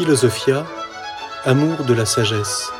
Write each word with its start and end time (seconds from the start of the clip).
Philosophia, 0.00 0.64
amour 1.44 1.84
de 1.84 1.92
la 1.92 2.06
sagesse. 2.06 2.72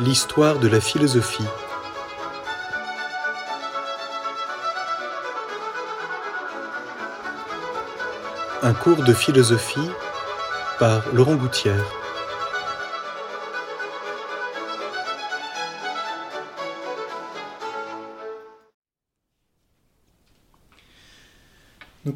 L'histoire 0.00 0.58
de 0.58 0.68
la 0.68 0.80
philosophie. 0.80 1.44
Un 8.62 8.72
cours 8.72 9.02
de 9.02 9.12
philosophie 9.12 9.90
par 10.78 11.02
Laurent 11.12 11.34
Gouttière. 11.34 11.84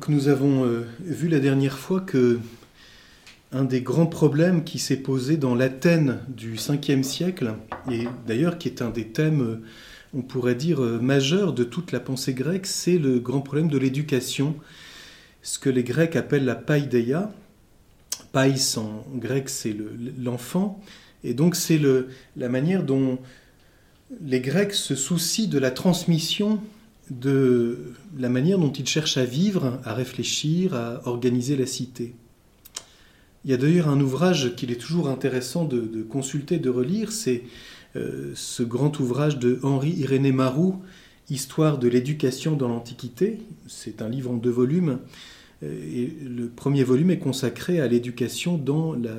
Nous 0.08 0.28
avons 0.28 0.64
euh, 0.64 0.86
vu 1.00 1.28
la 1.28 1.40
dernière 1.40 1.78
fois 1.78 2.00
que 2.00 2.40
un 3.52 3.64
des 3.64 3.80
grands 3.80 4.06
problèmes 4.06 4.64
qui 4.64 4.78
s'est 4.78 4.96
posé 4.96 5.36
dans 5.36 5.54
l'Athènes 5.54 6.18
du 6.28 6.54
5e 6.54 7.02
siècle, 7.02 7.54
et 7.90 8.06
d'ailleurs 8.26 8.58
qui 8.58 8.68
est 8.68 8.82
un 8.82 8.90
des 8.90 9.08
thèmes, 9.08 9.42
euh, 9.42 9.62
on 10.14 10.22
pourrait 10.22 10.54
dire, 10.54 10.82
euh, 10.82 10.98
majeurs 11.00 11.52
de 11.52 11.64
toute 11.64 11.92
la 11.92 12.00
pensée 12.00 12.34
grecque, 12.34 12.66
c'est 12.66 12.98
le 12.98 13.18
grand 13.18 13.40
problème 13.40 13.68
de 13.68 13.78
l'éducation, 13.78 14.56
ce 15.42 15.58
que 15.58 15.70
les 15.70 15.84
Grecs 15.84 16.16
appellent 16.16 16.44
la 16.44 16.54
paideia. 16.54 17.32
Pais 18.32 18.54
en 18.76 19.04
grec, 19.16 19.48
c'est 19.48 19.76
l'enfant, 20.18 20.80
et 21.24 21.34
donc 21.34 21.56
c'est 21.56 21.80
la 22.36 22.48
manière 22.48 22.84
dont 22.84 23.18
les 24.22 24.40
Grecs 24.40 24.74
se 24.74 24.94
soucient 24.94 25.48
de 25.48 25.58
la 25.58 25.72
transmission 25.72 26.60
de 27.10 27.94
la 28.18 28.28
manière 28.28 28.58
dont 28.58 28.72
ils 28.72 28.86
cherchent 28.86 29.16
à 29.16 29.24
vivre, 29.24 29.80
à 29.84 29.94
réfléchir, 29.94 30.74
à 30.74 31.06
organiser 31.06 31.56
la 31.56 31.66
cité. 31.66 32.14
Il 33.44 33.50
y 33.50 33.54
a 33.54 33.56
d'ailleurs 33.56 33.88
un 33.88 34.00
ouvrage 34.00 34.54
qu'il 34.54 34.70
est 34.70 34.80
toujours 34.80 35.08
intéressant 35.08 35.64
de, 35.64 36.02
consulter, 36.02 36.58
de 36.58 36.70
relire, 36.70 37.10
c'est 37.10 37.42
euh, 37.96 38.32
ce 38.34 38.62
grand 38.62 39.00
ouvrage 39.00 39.38
de 39.38 39.58
Henri 39.62 39.90
Irénée 39.90 40.32
Marou, 40.32 40.80
Histoire 41.30 41.78
de 41.78 41.86
l'éducation 41.86 42.56
dans 42.56 42.66
l'Antiquité. 42.66 43.38
C'est 43.68 44.02
un 44.02 44.08
livre 44.08 44.32
en 44.32 44.36
deux 44.36 44.50
volumes. 44.50 44.98
Euh, 45.62 45.72
et 45.94 46.12
le 46.28 46.48
premier 46.48 46.82
volume 46.82 47.12
est 47.12 47.20
consacré 47.20 47.80
à 47.80 47.86
l'éducation 47.86 48.58
dans 48.58 48.94
la, 48.94 49.14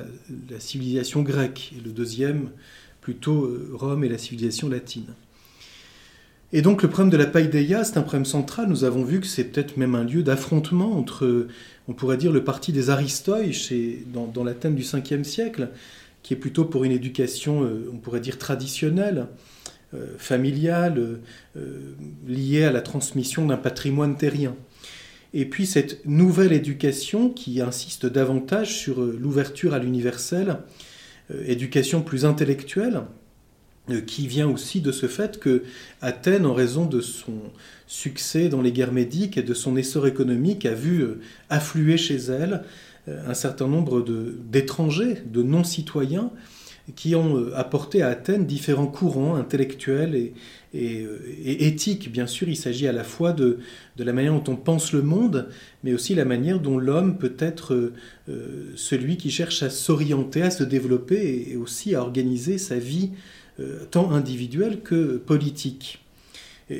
la, 0.50 0.60
civilisation 0.60 1.22
grecque, 1.22 1.72
et 1.74 1.80
le 1.82 1.90
deuxième 1.90 2.50
plutôt 3.00 3.44
euh, 3.44 3.70
Rome 3.72 4.04
et 4.04 4.10
la 4.10 4.18
civilisation 4.18 4.68
latine. 4.68 5.14
Et 6.54 6.60
donc 6.60 6.82
le 6.82 6.90
problème 6.90 7.10
de 7.10 7.16
la 7.16 7.26
paideia, 7.26 7.82
c'est 7.82 7.96
un 7.96 8.02
problème 8.02 8.26
central. 8.26 8.68
Nous 8.68 8.84
avons 8.84 9.04
vu 9.04 9.20
que 9.20 9.26
c'est 9.26 9.44
peut-être 9.44 9.78
même 9.78 9.94
un 9.94 10.04
lieu 10.04 10.22
d'affrontement 10.22 10.98
entre, 10.98 11.46
on 11.88 11.94
pourrait 11.94 12.18
dire, 12.18 12.30
le 12.30 12.44
parti 12.44 12.72
des 12.72 12.90
Aristoi 12.90 13.50
chez, 13.52 14.04
dans, 14.12 14.26
dans 14.26 14.44
l'Athènes 14.44 14.74
du 14.74 14.82
5e 14.82 15.24
siècle, 15.24 15.70
qui 16.22 16.34
est 16.34 16.36
plutôt 16.36 16.64
pour 16.64 16.84
une 16.84 16.92
éducation, 16.92 17.64
euh, 17.64 17.90
on 17.92 17.96
pourrait 17.96 18.20
dire, 18.20 18.38
traditionnelle, 18.38 19.26
euh, 19.94 20.06
familiale, 20.18 21.20
euh, 21.56 21.94
liée 22.26 22.64
à 22.64 22.72
la 22.72 22.82
transmission 22.82 23.46
d'un 23.46 23.56
patrimoine 23.56 24.16
terrien. 24.16 24.54
Et 25.34 25.46
puis 25.46 25.64
cette 25.64 26.04
nouvelle 26.04 26.52
éducation 26.52 27.30
qui 27.30 27.62
insiste 27.62 28.04
davantage 28.04 28.76
sur 28.76 29.00
l'ouverture 29.00 29.72
à 29.72 29.78
l'universel, 29.78 30.58
éducation 31.46 32.02
plus 32.02 32.26
intellectuelle, 32.26 33.00
qui 34.06 34.26
vient 34.28 34.48
aussi 34.48 34.80
de 34.80 34.92
ce 34.92 35.06
fait 35.06 35.40
que 35.40 35.64
Athènes, 36.00 36.46
en 36.46 36.54
raison 36.54 36.86
de 36.86 37.00
son 37.00 37.34
succès 37.86 38.48
dans 38.48 38.62
les 38.62 38.72
guerres 38.72 38.92
médiques 38.92 39.36
et 39.36 39.42
de 39.42 39.54
son 39.54 39.76
essor 39.76 40.06
économique, 40.06 40.66
a 40.66 40.74
vu 40.74 41.00
euh, 41.00 41.20
affluer 41.50 41.96
chez 41.96 42.16
elle 42.16 42.62
euh, 43.08 43.20
un 43.26 43.34
certain 43.34 43.66
nombre 43.66 44.04
d'étrangers, 44.50 45.18
de, 45.26 45.42
non-citoyens, 45.42 46.30
qui 46.96 47.14
ont 47.14 47.52
apporté 47.54 48.02
à 48.02 48.08
Athènes 48.08 48.44
différents 48.44 48.88
courants 48.88 49.36
intellectuels 49.36 50.16
et, 50.16 50.34
éthiques. 51.44 52.10
Bien 52.10 52.26
sûr, 52.26 52.48
il 52.48 52.56
s'agit 52.56 52.88
à 52.88 52.92
la 52.92 53.04
fois 53.04 53.32
de, 53.32 53.60
de, 53.96 54.02
la 54.02 54.12
manière 54.12 54.32
dont 54.32 54.52
on 54.52 54.56
pense 54.56 54.92
le 54.92 55.00
monde, 55.00 55.48
mais 55.84 55.94
aussi 55.94 56.16
la 56.16 56.24
manière 56.24 56.58
dont 56.58 56.78
l'homme 56.78 57.18
peut 57.18 57.36
être 57.38 57.92
celui 58.74 59.16
qui 59.16 59.30
cherche 59.30 59.62
à 59.62 59.70
s'orienter, 59.70 60.42
à 60.42 60.50
se 60.50 60.64
développer 60.64 61.52
et, 61.52 61.56
aussi 61.56 61.94
à 61.94 62.02
organiser 62.02 62.58
sa 62.58 62.78
vie 62.80 63.12
euh, 63.60 63.84
tant 63.90 64.10
individuelle 64.12 64.80
que 64.80 65.16
politique. 65.18 65.98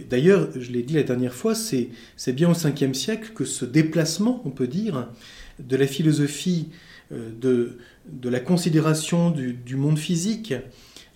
D'ailleurs, 0.08 0.48
je 0.58 0.70
l'ai 0.70 0.82
dit 0.82 0.94
la 0.94 1.02
dernière 1.02 1.34
fois, 1.34 1.54
c'est 1.54 1.90
bien 2.28 2.48
au 2.48 2.54
5e 2.54 2.94
siècle 2.94 3.32
que 3.34 3.44
ce 3.44 3.64
déplacement, 3.64 4.40
on 4.46 4.50
peut 4.50 4.68
dire, 4.68 5.08
de 5.58 5.76
la 5.76 5.86
philosophie, 5.86 6.68
euh, 7.12 7.30
de, 7.38 7.78
de 8.10 8.28
la 8.30 8.40
considération 8.40 9.30
du, 9.30 9.76
monde 9.76 9.98
physique, 9.98 10.54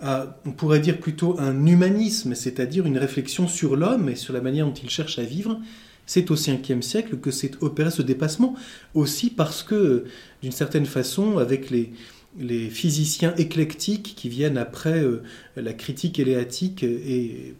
on 0.03 0.53
pourrait 0.53 0.81
dire 0.81 0.99
plutôt 0.99 1.41
un 1.41 1.65
humanisme, 1.65 2.35
c'est-à-dire 2.35 2.85
une 2.85 2.99
réflexion 2.99 3.49
sur 3.49 3.77
l'homme 3.77 4.11
et 4.11 4.15
sur 4.15 4.35
la 4.35 4.43
manière 4.43 4.67
dont 4.67 4.75
il 4.75 4.91
cherche 4.91 5.19
à 5.19 5.23
vivre, 5.23 5.59
c'est 6.07 6.31
au 6.31 6.37
5e 6.37 6.83
siècle 6.83 7.17
que 7.17 7.31
s'est 7.31 7.53
opéré 7.61 7.91
ce 7.91 8.03
dépassement, 8.03 8.55
aussi 8.95 9.31
parce 9.31 9.63
que, 9.63 10.05
d'une 10.43 10.53
certaine 10.53 10.87
façon, 10.87 11.39
avec 11.39 11.71
les, 11.71 11.93
les 12.39 12.69
physiciens 12.69 13.35
éclectiques 13.37 14.15
qui 14.17 14.29
viennent 14.29 14.59
après 14.59 15.03
euh, 15.03 15.23
la 15.57 15.73
critique 15.73 16.19
éléatique 16.19 16.83
et, 16.83 17.55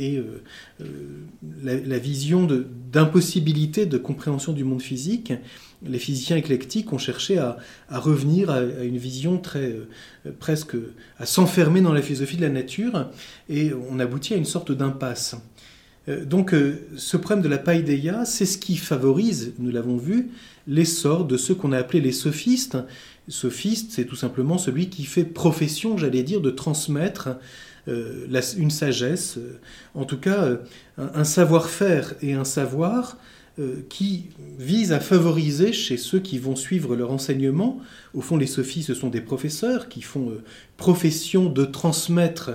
euh, 0.00 0.42
euh, 0.80 0.84
la, 1.62 1.98
vision 1.98 2.48
d'impossibilité 2.92 3.84
de, 3.86 3.98
compréhension 3.98 4.52
du 4.52 4.64
monde 4.64 4.80
physique, 4.80 5.32
les 5.84 5.98
physiciens 5.98 6.36
éclectiques 6.36 6.92
ont 6.92 6.98
cherché 6.98 7.38
à, 7.38 7.58
revenir 7.90 8.50
à, 8.50 8.62
une 8.62 8.96
vision 8.96 9.38
très 9.38 9.76
presque 10.38 10.76
à 11.18 11.26
s'enfermer 11.26 11.82
dans 11.82 11.92
la 11.92 12.00
philosophie 12.00 12.36
de 12.36 12.42
la 12.42 12.48
nature 12.48 13.10
et 13.50 13.72
on 13.90 13.98
aboutit 13.98 14.34
à 14.34 14.36
une 14.36 14.46
sorte 14.46 14.72
d'impasse. 14.72 15.36
Donc 16.08 16.54
ce 16.96 17.16
problème 17.16 17.44
de 17.44 17.48
la 17.48 17.58
païdéia, 17.58 18.24
c'est 18.24 18.46
ce 18.46 18.58
qui 18.58 18.76
favorise, 18.76 19.52
nous 19.58 19.70
l'avons 19.70 19.98
vu, 19.98 20.30
l'essor 20.66 21.24
de 21.24 21.36
ceux 21.36 21.54
qu'on 21.54 21.72
a 21.72 21.78
appelés 21.78 22.00
les 22.00 22.12
sophistes, 22.12 22.78
Sophiste, 23.28 23.92
c'est 23.92 24.04
tout 24.04 24.16
simplement 24.16 24.58
celui 24.58 24.88
qui 24.88 25.04
fait 25.04 25.24
profession, 25.24 25.96
j'allais 25.96 26.22
dire, 26.22 26.40
de 26.40 26.50
transmettre 26.50 27.30
euh, 27.88 28.26
une 28.56 28.70
sagesse, 28.70 29.38
euh, 29.38 29.58
en 29.94 30.04
tout 30.04 30.18
cas 30.18 30.44
euh, 30.44 30.56
un, 30.98 31.24
savoir-faire 31.24 32.14
et 32.22 32.34
un 32.34 32.44
savoir 32.44 33.16
qui 33.90 34.30
vise 34.58 34.92
à 34.92 35.00
favoriser 35.00 35.74
chez 35.74 35.98
ceux 35.98 36.20
qui 36.20 36.38
vont 36.38 36.56
suivre 36.56 36.96
leur 36.96 37.10
enseignement, 37.10 37.80
au 38.14 38.22
fond 38.22 38.38
les 38.38 38.46
sophistes 38.46 38.88
ce 38.88 38.94
sont 38.94 39.10
des 39.10 39.20
professeurs 39.20 39.90
qui 39.90 40.00
font 40.00 40.32
profession 40.78 41.50
de 41.50 41.66
transmettre 41.66 42.52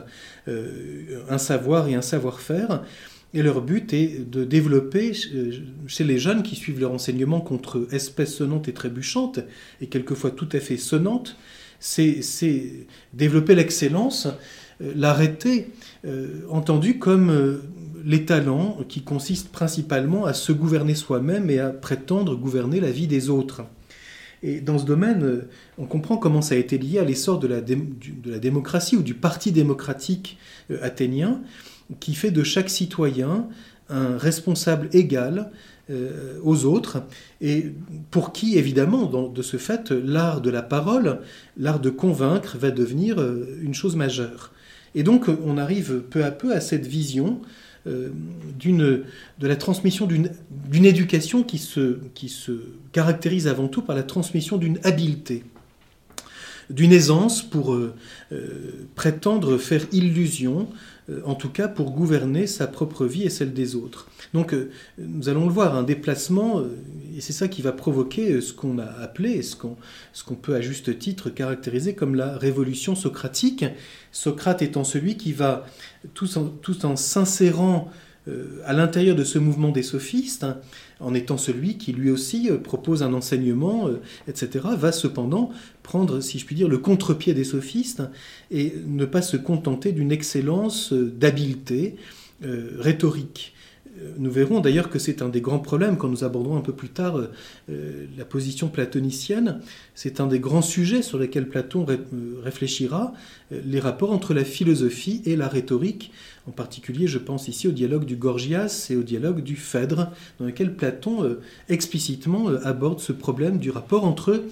un 0.47 1.37
savoir 1.37 1.87
et 1.87 1.93
un 1.93 2.01
savoir-faire, 2.01 2.81
et 3.33 3.41
leur 3.41 3.61
but 3.61 3.93
est 3.93 4.29
de 4.29 4.43
développer 4.43 5.11
euh, 5.33 5.51
chez 5.85 6.03
les 6.03 6.17
jeunes 6.17 6.43
qui 6.43 6.55
suivent 6.55 6.79
leur 6.79 6.93
enseignement 6.93 7.41
contre 7.41 7.87
espèces 7.91 8.35
sonnantes 8.35 8.67
et 8.67 8.73
trébuchantes, 8.73 9.39
et 9.81 9.87
quelquefois 9.87 10.31
tout 10.31 10.49
à 10.53 10.59
fait 10.59 10.77
sonnantes, 10.77 11.37
c'est 11.79 12.21
développer 13.13 13.53
l'excellence, 13.53 14.27
euh, 14.81 14.93
l'arrêter, 14.95 15.71
euh, 16.05 16.41
entendu 16.49 16.99
comme 16.99 17.61
les 18.05 18.25
talents 18.25 18.79
qui 18.87 19.01
consistent 19.01 19.51
principalement 19.51 20.25
à 20.25 20.33
se 20.33 20.53
gouverner 20.53 20.95
soi-même 20.95 21.49
et 21.49 21.59
à 21.59 21.69
prétendre 21.69 22.35
gouverner 22.35 22.79
la 22.79 22.91
vie 22.91 23.07
des 23.07 23.29
autres. 23.29 23.63
Et 24.43 24.61
dans 24.61 24.77
ce 24.77 24.85
domaine, 24.85 25.41
on 25.79 25.85
comprend 25.85 26.15
comment 26.15 26.43
ça 26.43 26.55
a 26.55 26.57
été 26.59 26.77
lié 26.77 26.99
à 26.99 27.03
l'essor 27.03 27.39
de, 27.39 27.47
de, 27.47 28.31
la 28.31 28.39
démocratie 28.39 28.95
ou 28.95 29.01
du 29.01 29.15
parti 29.15 29.51
démocratique 29.51 30.37
athénien, 30.81 31.41
qui 31.99 32.15
fait 32.15 32.31
de 32.31 32.43
chaque 32.43 32.69
citoyen 32.69 33.47
un 33.89 34.17
responsable 34.17 34.89
égal 34.93 35.51
euh, 35.89 36.37
aux 36.43 36.65
autres, 36.65 37.01
et 37.39 37.71
pour 38.11 38.33
qui, 38.33 38.57
évidemment, 38.57 39.05
de 39.05 39.41
ce 39.41 39.55
fait, 39.55 39.91
l'art 39.91 40.41
de 40.41 40.49
la 40.49 40.61
parole, 40.61 41.21
l'art 41.55 41.79
de 41.79 41.89
convaincre, 41.89 42.57
va 42.57 42.71
devenir 42.71 43.19
euh, 43.19 43.57
une 43.61 43.73
chose 43.73 43.95
majeure. 43.95 44.51
Et 44.95 45.03
donc, 45.03 45.27
on 45.45 45.57
arrive 45.57 46.01
peu 46.09 46.25
à 46.25 46.31
peu 46.31 46.53
à 46.53 46.59
cette 46.59 46.85
vision 46.85 47.39
euh, 47.87 48.09
de 48.65 49.47
la 49.47 49.55
transmission 49.55 50.07
d'une 50.07 50.85
éducation 50.85 51.43
qui 51.43 51.57
se, 51.57 51.99
qui 52.15 52.27
se 52.27 52.51
caractérise 52.91 53.47
avant 53.47 53.69
tout 53.69 53.81
par 53.81 53.95
la 53.95 54.03
transmission 54.03 54.57
d'une 54.57 54.79
habileté 54.83 55.45
d'une 56.69 56.91
aisance 56.91 57.43
pour 57.43 57.79
prétendre 58.95 59.57
faire 59.57 59.85
illusion 59.93 60.67
en 61.25 61.35
tout 61.35 61.49
cas 61.49 61.67
pour 61.67 61.91
gouverner 61.91 62.47
sa 62.47 62.67
propre 62.67 63.05
vie 63.05 63.23
et 63.23 63.29
celle 63.29 63.53
des 63.53 63.75
autres. 63.75 64.07
Donc 64.33 64.53
euh, 64.53 64.71
nous 64.97 65.29
allons 65.29 65.45
le 65.45 65.51
voir, 65.51 65.75
un 65.75 65.83
déplacement, 65.83 66.59
euh, 66.59 66.67
et 67.15 67.21
c'est 67.21 67.33
ça 67.33 67.47
qui 67.47 67.61
va 67.61 67.71
provoquer 67.71 68.41
ce 68.41 68.53
qu'on 68.53 68.77
a 68.77 68.85
appelé, 68.85 69.41
ce 69.41 69.55
qu'on 69.55 70.35
peut 70.35 70.55
à 70.55 70.61
juste 70.61 70.99
titre 70.99 71.29
caractériser 71.29 71.95
comme 71.95 72.15
la 72.15 72.37
révolution 72.37 72.95
socratique, 72.95 73.65
Socrate 74.11 74.61
étant 74.61 74.83
celui 74.83 75.15
qui 75.15 75.31
va, 75.31 75.65
tout 76.13 76.37
en, 76.37 76.45
tout 76.45 76.85
en 76.85 76.95
s'insérant 76.95 77.91
à 78.65 78.73
l'intérieur 78.73 79.15
de 79.15 79.23
ce 79.23 79.39
mouvement 79.39 79.71
des 79.71 79.83
sophistes, 79.83 80.43
hein, 80.43 80.57
en 80.99 81.13
étant 81.13 81.37
celui 81.37 81.77
qui 81.77 81.93
lui 81.93 82.09
aussi 82.09 82.49
propose 82.63 83.03
un 83.03 83.13
enseignement, 83.13 83.89
etc., 84.27 84.65
va 84.77 84.91
cependant 84.91 85.51
prendre, 85.83 86.19
si 86.21 86.39
je 86.39 86.45
puis 86.45 86.55
dire, 86.55 86.67
le 86.67 86.77
contre-pied 86.77 87.33
des 87.33 87.43
sophistes 87.43 88.03
et 88.51 88.73
ne 88.85 89.05
pas 89.05 89.21
se 89.21 89.37
contenter 89.37 89.91
d'une 89.91 90.11
excellence 90.11 90.93
d'habileté 90.93 91.95
rhétorique. 92.41 93.53
Euh, 93.97 94.11
nous 94.17 94.31
verrons 94.31 94.59
d'ailleurs 94.59 94.89
que 94.89 94.99
c'est 94.99 95.21
un 95.21 95.29
des 95.29 95.41
grands 95.41 95.59
problèmes 95.59 95.97
quand 95.97 96.07
nous 96.07 96.23
aborderons 96.23 96.57
un 96.57 96.61
peu 96.61 96.73
plus 96.73 96.89
tard 96.89 97.17
euh, 97.17 97.31
euh, 97.69 98.05
la 98.17 98.25
position 98.25 98.67
platonicienne. 98.67 99.59
C'est 99.95 100.19
un 100.19 100.27
des 100.27 100.39
grands 100.39 100.61
sujets 100.61 101.01
sur 101.01 101.17
lesquels 101.17 101.47
Platon 101.47 101.85
réfléchira, 102.43 103.13
les 103.51 103.79
rapports 103.79 104.11
entre 104.11 104.33
la 104.33 104.43
philosophie 104.43 105.21
et 105.25 105.35
la 105.35 105.47
rhétorique. 105.47 106.11
En 106.47 106.51
particulier, 106.51 107.07
je 107.07 107.17
pense 107.17 107.47
ici 107.47 107.67
au 107.67 107.71
dialogue 107.71 108.05
du 108.05 108.15
Gorgias 108.15 108.87
et 108.89 108.95
au 108.95 109.03
dialogue 109.03 109.41
du 109.41 109.55
Phèdre, 109.55 110.11
dans 110.39 110.45
lequel 110.45 110.75
Platon 110.75 111.37
explicitement 111.69 112.47
aborde 112.63 112.99
ce 112.99 113.11
problème 113.11 113.57
du 113.57 113.71
rapport 113.71 114.05
entre 114.05 114.43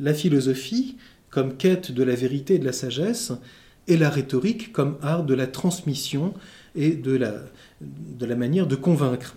la 0.00 0.14
philosophie 0.14 0.96
comme 1.30 1.56
quête 1.56 1.92
de 1.92 2.02
la 2.02 2.14
vérité 2.14 2.54
et 2.54 2.58
de 2.58 2.64
la 2.64 2.72
sagesse 2.72 3.32
et 3.86 3.96
la 3.96 4.10
rhétorique 4.10 4.72
comme 4.72 4.96
art 5.02 5.24
de 5.24 5.34
la 5.34 5.46
transmission 5.46 6.34
et 6.74 6.90
de 6.90 7.16
la, 7.16 7.34
de 7.80 8.26
la 8.26 8.36
manière 8.36 8.66
de 8.66 8.76
convaincre. 8.76 9.36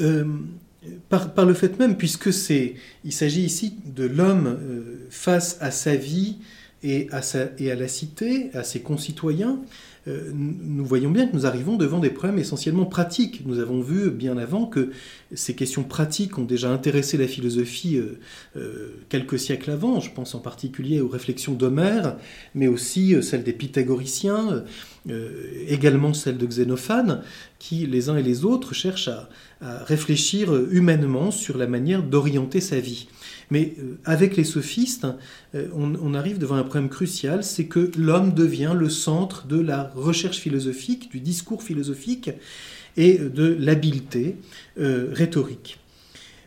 Euh, 0.00 0.24
par, 1.08 1.44
le 1.44 1.54
fait 1.54 1.78
même, 1.78 1.96
puisque 1.96 2.32
c'est, 2.32 2.74
il 3.04 3.12
s'agit 3.12 3.42
ici 3.42 3.74
de 3.84 4.04
l'homme 4.04 4.46
euh, 4.46 5.06
face 5.10 5.58
à 5.60 5.70
sa 5.70 5.94
vie 5.94 6.38
et 6.82 7.08
à, 7.12 7.20
sa, 7.20 7.48
et 7.58 7.70
à 7.70 7.74
la 7.74 7.88
cité, 7.88 8.50
à 8.54 8.64
ses 8.64 8.80
concitoyens, 8.80 9.60
euh, 10.08 10.30
nous 10.32 10.84
voyons 10.84 11.10
bien 11.10 11.26
que 11.26 11.34
nous 11.34 11.46
arrivons 11.46 11.76
devant 11.76 11.98
des 11.98 12.10
problèmes 12.10 12.38
essentiellement 12.38 12.86
pratiques. 12.86 13.42
Nous 13.44 13.58
avons 13.58 13.80
vu 13.80 14.10
bien 14.10 14.38
avant 14.38 14.66
que 14.66 14.90
ces 15.34 15.54
questions 15.54 15.84
pratiques 15.84 16.38
ont 16.38 16.44
déjà 16.44 16.70
intéressé 16.70 17.18
la 17.18 17.26
philosophie 17.26 17.96
euh, 17.96 18.18
euh, 18.56 18.94
quelques 19.08 19.38
siècles 19.38 19.70
avant. 19.70 20.00
Je 20.00 20.10
pense 20.10 20.34
en 20.34 20.40
particulier 20.40 21.00
aux 21.00 21.08
réflexions 21.08 21.52
d'Homère, 21.52 22.16
mais 22.54 22.66
aussi 22.66 23.14
celles 23.22 23.42
des 23.42 23.52
pythagoriciens, 23.52 24.64
également 25.66 26.12
celles 26.14 26.38
de 26.38 26.46
Xénophane, 26.46 27.22
qui 27.58 27.86
les 27.86 28.08
uns 28.08 28.16
et 28.16 28.22
les 28.22 28.44
autres 28.44 28.74
cherchent 28.74 29.08
à 29.60 29.84
réfléchir 29.84 30.54
humainement 30.70 31.30
sur 31.30 31.58
la 31.58 31.66
manière 31.66 32.02
d'orienter 32.02 32.60
sa 32.60 32.80
vie. 32.80 33.08
Mais 33.50 33.74
euh, 33.78 33.98
avec 34.04 34.36
les 34.36 34.44
sophistes, 34.44 35.06
euh, 35.54 35.68
on, 35.74 36.14
arrive 36.14 36.38
devant 36.38 36.56
un 36.56 36.62
problème 36.62 36.88
crucial, 36.88 37.42
c'est 37.42 37.66
que 37.66 37.90
l'homme 37.96 38.32
devient 38.32 38.74
le 38.76 38.88
centre 38.88 39.46
de 39.46 39.60
la 39.60 39.90
recherche 39.94 40.38
philosophique, 40.38 41.10
du 41.10 41.20
discours 41.20 41.62
philosophique 41.62 42.30
et 42.96 43.18
de 43.18 43.56
l'habileté 43.58 44.36
euh, 44.78 45.08
rhétorique. 45.12 45.78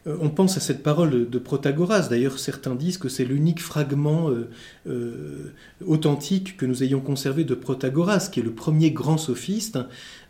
Euh, 0.08 0.18
on 0.22 0.30
pense 0.30 0.58
à 0.58 0.60
cette 0.60 0.84
parole 0.84 1.30
de 1.30 1.40
Protagoras. 1.40 2.08
D'ailleurs, 2.10 2.40
certains 2.40 2.76
disent 2.76 2.98
que 2.98 3.10
c'est 3.10 3.26
l'unique 3.26 3.62
fragment 3.62 4.30
euh, 4.30 4.50
euh, 4.88 5.54
authentique 5.86 6.58
que 6.58 6.66
nous 6.66 6.84
ayons 6.84 7.00
conservé 7.00 7.44
de 7.44 7.56
Protagoras, 7.56 8.30
qui 8.32 8.40
est 8.40 8.44
le 8.44 8.52
premier 8.52 8.92
grand 8.92 9.18
sophiste, 9.18 9.80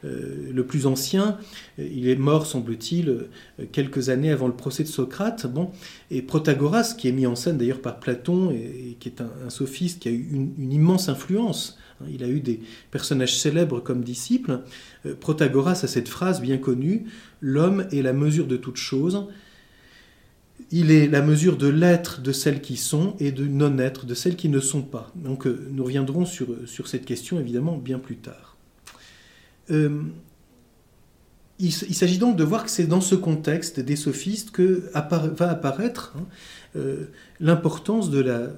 le 0.06 0.64
plus 0.64 0.86
ancien. 0.86 1.38
Il 1.78 2.10
est 2.10 2.18
mort, 2.18 2.46
semble-t-il, 2.46 3.28
quelques 3.72 4.10
années 4.10 4.32
avant 4.32 4.48
le 4.48 4.54
procès 4.54 4.84
de 4.84 4.90
Socrate. 4.90 5.48
Bon, 5.48 5.72
et 6.12 6.22
Protagoras, 6.22 6.94
qui 6.98 7.08
est 7.08 7.14
mis 7.14 7.26
en 7.26 7.38
scène 7.38 7.58
d'ailleurs 7.58 7.82
par 7.82 8.02
Platon, 8.02 8.52
et, 8.52 8.98
qui 9.00 9.08
est 9.08 9.22
un, 9.22 9.50
sophiste 9.50 10.02
qui 10.02 10.10
a 10.10 10.12
eu 10.12 10.28
une, 10.34 10.74
immense 10.74 11.08
influence. 11.08 11.78
Hein, 12.02 12.08
il 12.12 12.22
a 12.26 12.28
eu 12.28 12.42
des 12.42 12.60
personnages 12.92 13.38
célèbres 13.38 13.80
comme 13.80 14.04
disciples. 14.04 14.60
Protagoras 15.22 15.80
a 15.84 15.88
cette 15.88 16.10
phrase 16.10 16.42
bien 16.42 16.58
connue 16.58 17.06
L'homme 17.40 17.88
est 17.94 18.02
la 18.02 18.14
mesure 18.14 18.48
de 18.48 18.58
toute 18.58 18.78
chose 18.78 19.28
il 20.72 20.92
est 20.92 21.08
la 21.08 21.22
mesure 21.22 21.58
de 21.58 21.68
l'être 21.68 22.22
de 22.22 22.32
celles 22.32 22.62
qui 22.62 22.78
sont 22.78 23.16
et 23.20 23.32
de 23.32 23.46
non-être 23.46 24.06
de 24.06 24.14
celles 24.14 24.36
qui 24.36 24.50
ne 24.50 24.60
sont 24.60 24.82
pas. 24.82 25.12
Donc 25.16 25.46
euh, 25.46 25.68
nous 25.72 25.84
reviendrons 25.84 26.26
sur, 26.26 26.48
sur, 26.66 26.88
cette 26.88 27.06
question 27.06 27.40
évidemment 27.40 27.78
bien 27.78 28.00
plus 28.00 28.18
tard. 28.18 28.58
Euh, 29.72 30.02
il, 31.60 31.72
s'agit 31.72 32.18
donc 32.18 32.36
de 32.36 32.44
voir 32.44 32.66
que 32.66 32.72
c'est 32.72 32.88
dans 32.88 33.00
ce 33.00 33.16
contexte 33.16 33.80
des 33.80 33.96
sophistes 33.96 34.52
que 34.52 34.90
va 34.94 35.50
apparaître 35.50 36.14
hein, 36.18 36.26
euh, 36.76 37.06
l'importance 37.40 38.10
de 38.10 38.20
la, 38.20 38.50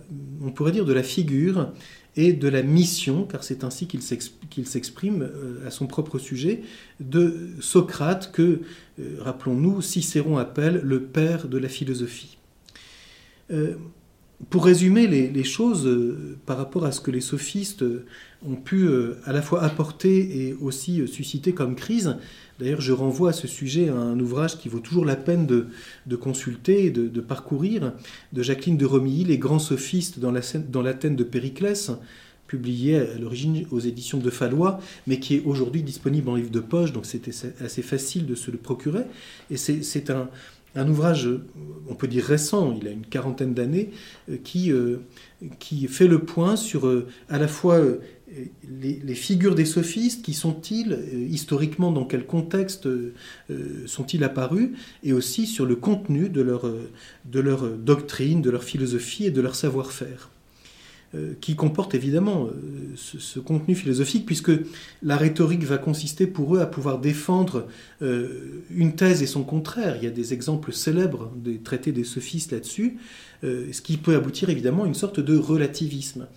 on 0.42 0.52
pourrait 0.52 0.72
dire, 0.72 0.86
de 0.86 0.94
la 0.94 1.04
figure 1.04 1.72
et 2.18 2.34
de 2.34 2.48
la 2.48 2.64
mission, 2.64 3.24
car 3.24 3.44
c'est 3.44 3.64
ainsi 3.64 3.88
qu'il 3.88 4.02
s'exprime 4.02 5.24
euh, 5.24 5.68
à 5.68 5.72
son 5.72 5.88
propre 5.88 6.18
sujet, 6.18 6.62
de 7.00 7.50
Socrate 7.60 8.32
que, 8.32 8.62
euh, 9.00 9.18
rappelons-nous, 9.20 9.82
Cicéron 9.82 10.38
appelle 10.38 10.82
le 10.84 11.04
père 11.04 11.48
de 11.48 11.58
la 11.58 11.68
philosophie. 11.68 12.38
Euh, 13.52 13.76
pour 14.50 14.66
résumer 14.66 15.08
les, 15.08 15.44
choses 15.46 15.90
par 16.46 16.58
rapport 16.58 16.84
à 16.86 16.92
ce 16.92 17.00
que 17.00 17.10
les 17.10 17.22
sophistes 17.22 17.86
ont 18.46 18.58
pu 18.58 18.90
à 19.24 19.32
la 19.32 19.42
fois 19.42 19.64
apporter 19.64 20.48
et 20.48 20.54
aussi 20.54 21.08
susciter 21.08 21.54
comme 21.54 21.76
crise, 21.76 22.18
D'ailleurs, 22.60 22.82
je 22.82 22.94
renvoie 22.94 23.30
à 23.30 23.34
ce 23.34 23.48
sujet 23.48 23.90
à 23.90 23.96
un 23.96 24.20
ouvrage 24.20 24.58
qui 24.58 24.70
vaut 24.70 24.80
toujours 24.80 25.04
la 25.06 25.18
peine 25.18 25.46
de, 25.46 26.16
consulter 26.16 26.90
de, 26.90 27.22
parcourir, 27.22 27.94
de 28.32 28.42
Jacqueline 28.42 28.78
de 28.78 28.86
Romilly, 28.86 29.26
Les 29.26 29.38
grands 29.38 29.60
sophistes 29.60 30.20
dans 30.20 30.32
l'Athènes 30.32 31.16
de 31.16 31.24
Périclès, 31.24 31.92
publié 32.48 32.98
à 32.98 33.18
l'origine 33.18 33.66
aux 33.72 33.80
éditions 33.80 34.20
de 34.20 34.30
Fallois, 34.30 34.80
mais 35.08 35.20
qui 35.20 35.36
est 35.36 35.44
aujourd'hui 35.46 35.84
disponible 35.84 36.30
en 36.30 36.36
livre 36.36 36.52
de 36.52 36.60
poche, 36.60 36.94
donc 36.94 37.06
c'était 37.06 37.32
assez 37.60 37.82
facile 37.82 38.26
de 38.26 38.36
se 38.36 38.52
le 38.52 38.58
procurer. 38.58 39.04
Et 39.50 39.58
c'est 39.58 40.10
un, 40.10 40.30
ouvrage, 40.90 41.30
on 41.90 41.96
peut 41.96 42.08
dire 42.08 42.24
récent, 42.24 42.78
il 42.80 42.88
a 42.88 42.92
une 42.92 43.06
quarantaine 43.06 43.54
d'années, 43.54 43.92
euh, 44.30 44.38
qui, 44.44 44.72
euh, 44.72 44.98
qui 45.60 45.88
fait 45.88 46.08
le 46.08 46.20
point 46.20 46.56
sur 46.56 46.88
euh, 46.88 47.08
à 47.30 47.40
la 47.40 47.48
fois 47.48 47.82
les, 48.82 49.16
figures 49.16 49.56
des 49.56 49.66
sophistes, 49.66 50.24
qui 50.24 50.34
sont-ils 50.34 50.94
euh, 50.94 51.28
historiquement, 51.30 51.92
dans 51.92 52.06
quel 52.06 52.26
contexte 52.26 52.88
euh, 52.88 53.14
sont-ils 53.86 54.24
apparus, 54.24 54.70
et 55.04 55.14
aussi 55.14 55.46
sur 55.48 55.66
le 55.66 55.76
contenu 55.76 56.30
de 56.30 56.42
leur, 56.42 56.68
euh, 56.68 56.90
de 57.26 57.40
leur 57.40 57.70
doctrine, 57.70 58.42
de 58.42 58.50
leur 58.50 58.64
philosophie 58.64 59.26
et 59.26 59.32
de 59.32 59.42
leur 59.42 59.56
savoir-faire 59.56 60.30
qui 61.40 61.56
comporte 61.56 61.96
évidemment 61.96 62.50
ce, 62.98 63.40
contenu 63.40 63.74
philosophique, 63.74 64.26
puisque 64.26 64.52
la 65.02 65.16
rhétorique 65.16 65.64
va 65.64 65.78
consister 65.78 66.28
pour 66.28 66.58
eux 66.58 66.60
à 66.60 66.66
pouvoir 66.66 67.00
défendre 67.00 67.68
une 68.02 68.96
thèse 68.98 69.24
et 69.24 69.26
son 69.26 69.44
contraire. 69.44 69.96
Il 69.96 70.04
y 70.04 70.08
a 70.08 70.10
des 70.10 70.34
exemples 70.34 70.74
célèbres 70.74 71.32
des 71.38 71.60
traités 71.60 71.94
des 71.94 72.04
sophistes 72.04 72.52
là-dessus, 72.52 72.98
ce 73.44 73.82
qui 73.82 73.96
peut 73.96 74.14
aboutir 74.14 74.50
évidemment 74.50 74.84
à 74.84 74.88
une 74.88 74.94
sorte 74.94 75.22
de 75.22 75.38
relativisme. 75.38 76.28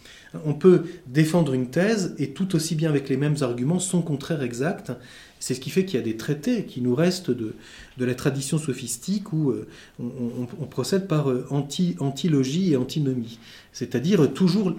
On 0.44 0.52
peut 0.52 0.85
défendre 1.06 1.54
une 1.54 1.68
thèse 1.68 2.14
et 2.18 2.30
tout 2.30 2.54
aussi 2.54 2.75
bien 2.75 2.90
avec 2.90 3.08
les 3.08 3.16
mêmes 3.16 3.37
arguments 3.40 3.78
son 3.78 4.02
contraire 4.02 4.42
exact. 4.42 4.92
C'est 5.40 5.54
ce 5.54 5.61
qui 5.61 5.70
fait 5.70 5.85
qu'il 5.85 5.99
y 5.99 6.02
a 6.02 6.04
des 6.04 6.16
traités 6.16 6.64
qui 6.64 6.80
nous 6.80 6.94
restent 6.94 7.30
de, 7.30 7.54
la 7.99 8.14
tradition 8.14 8.58
sophistique 8.58 9.32
où 9.32 9.50
euh, 9.50 9.66
on, 10.00 10.66
procède 10.66 11.06
par 11.06 11.30
euh, 11.30 11.47
anti, 11.50 11.97
antilogie 12.00 12.73
et 12.73 12.76
antinomie, 12.76 13.38
c'est-à-dire 13.73 14.32
toujours 14.32 14.75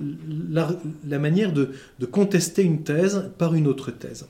la, 0.50 1.20
manière 1.20 1.53
de, 1.53 1.72
contester 2.12 2.62
une 2.63 2.84
thèse 2.84 3.32
par 3.38 3.56
une 3.56 3.68
autre 3.68 3.91
thèse. 3.91 4.27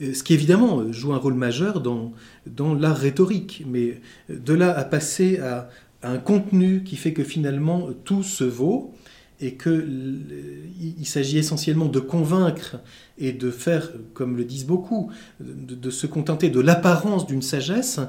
Euh, 0.00 0.14
ce 0.14 0.22
qui 0.22 0.34
évidemment 0.34 0.90
joue 0.92 1.12
un 1.12 1.18
rôle 1.18 1.34
majeur 1.34 1.80
dans 1.80 2.74
l'art 2.74 2.96
rhétorique, 2.96 3.64
mais 3.66 4.00
de 4.28 4.54
là 4.54 4.76
à 4.76 4.84
passer 4.84 5.38
à 5.38 5.68
un 6.02 6.18
contenu 6.18 6.84
qui 6.84 6.96
fait 6.96 7.12
que 7.12 7.24
finalement 7.24 7.88
tout 8.04 8.22
se 8.22 8.44
vaut, 8.44 8.94
et 9.40 9.54
qu'il 9.56 11.04
s'agit 11.04 11.38
essentiellement 11.38 11.86
de 11.86 12.00
convaincre 12.00 12.76
et 13.18 13.32
de 13.32 13.50
faire, 13.50 13.92
comme 14.12 14.36
le 14.36 14.44
disent 14.44 14.66
beaucoup, 14.66 15.10
de, 15.40 15.90
se 15.90 16.06
contenter 16.06 16.50
de 16.50 16.60
l'apparence 16.60 17.26
d'une 17.26 17.42
sagesse 17.42 18.00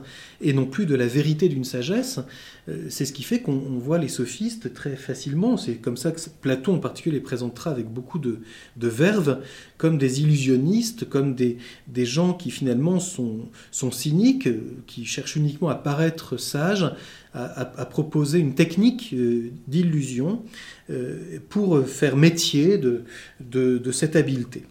et 0.41 0.51
non 0.53 0.65
plus 0.65 0.86
de 0.86 0.96
la 0.96 1.07
vérité 1.07 1.48
d'une 1.48 1.63
sagesse. 1.63 2.19
Euh, 2.67 2.88
c'est 2.89 3.05
ce 3.05 3.13
qui 3.13 3.24
fait 3.24 3.39
qu'on 3.39 3.77
voit 3.77 3.98
les 3.98 4.10
sophistes 4.10 4.74
très 4.74 4.96
facilement, 4.96 5.55
c'est 5.55 5.75
comme 5.75 5.96
ça 5.96 6.12
que 6.12 6.19
Platon 6.41 6.75
en 6.75 6.79
particulier 6.79 7.15
les 7.15 7.22
présentera 7.22 7.72
avec 7.72 7.88
beaucoup 7.88 8.19
de, 8.19 8.39
verve, 8.75 9.39
comme 9.77 9.98
des 9.98 10.22
illusionnistes, 10.22 11.07
comme 11.07 11.36
des, 11.36 11.57
des 11.88 12.05
gens 12.05 12.34
qui 12.34 12.51
finalement 12.51 13.00
sont, 13.00 13.50
sont 13.72 13.91
cyniques, 13.91 14.50
qui 14.88 15.05
cherchent 15.05 15.38
uniquement 15.38 15.69
à 15.69 15.75
paraître 15.75 16.38
sages, 16.38 16.91
à, 17.34 17.86
proposer 17.86 18.39
une 18.39 18.55
technique 18.55 19.13
euh, 19.13 19.51
d'illusion 19.67 20.43
euh, 20.89 21.39
pour 21.50 21.86
faire 21.88 22.17
métier 22.17 22.77
de, 22.77 23.03
de 23.39 23.91
cette 23.91 24.15
habileté. 24.15 24.63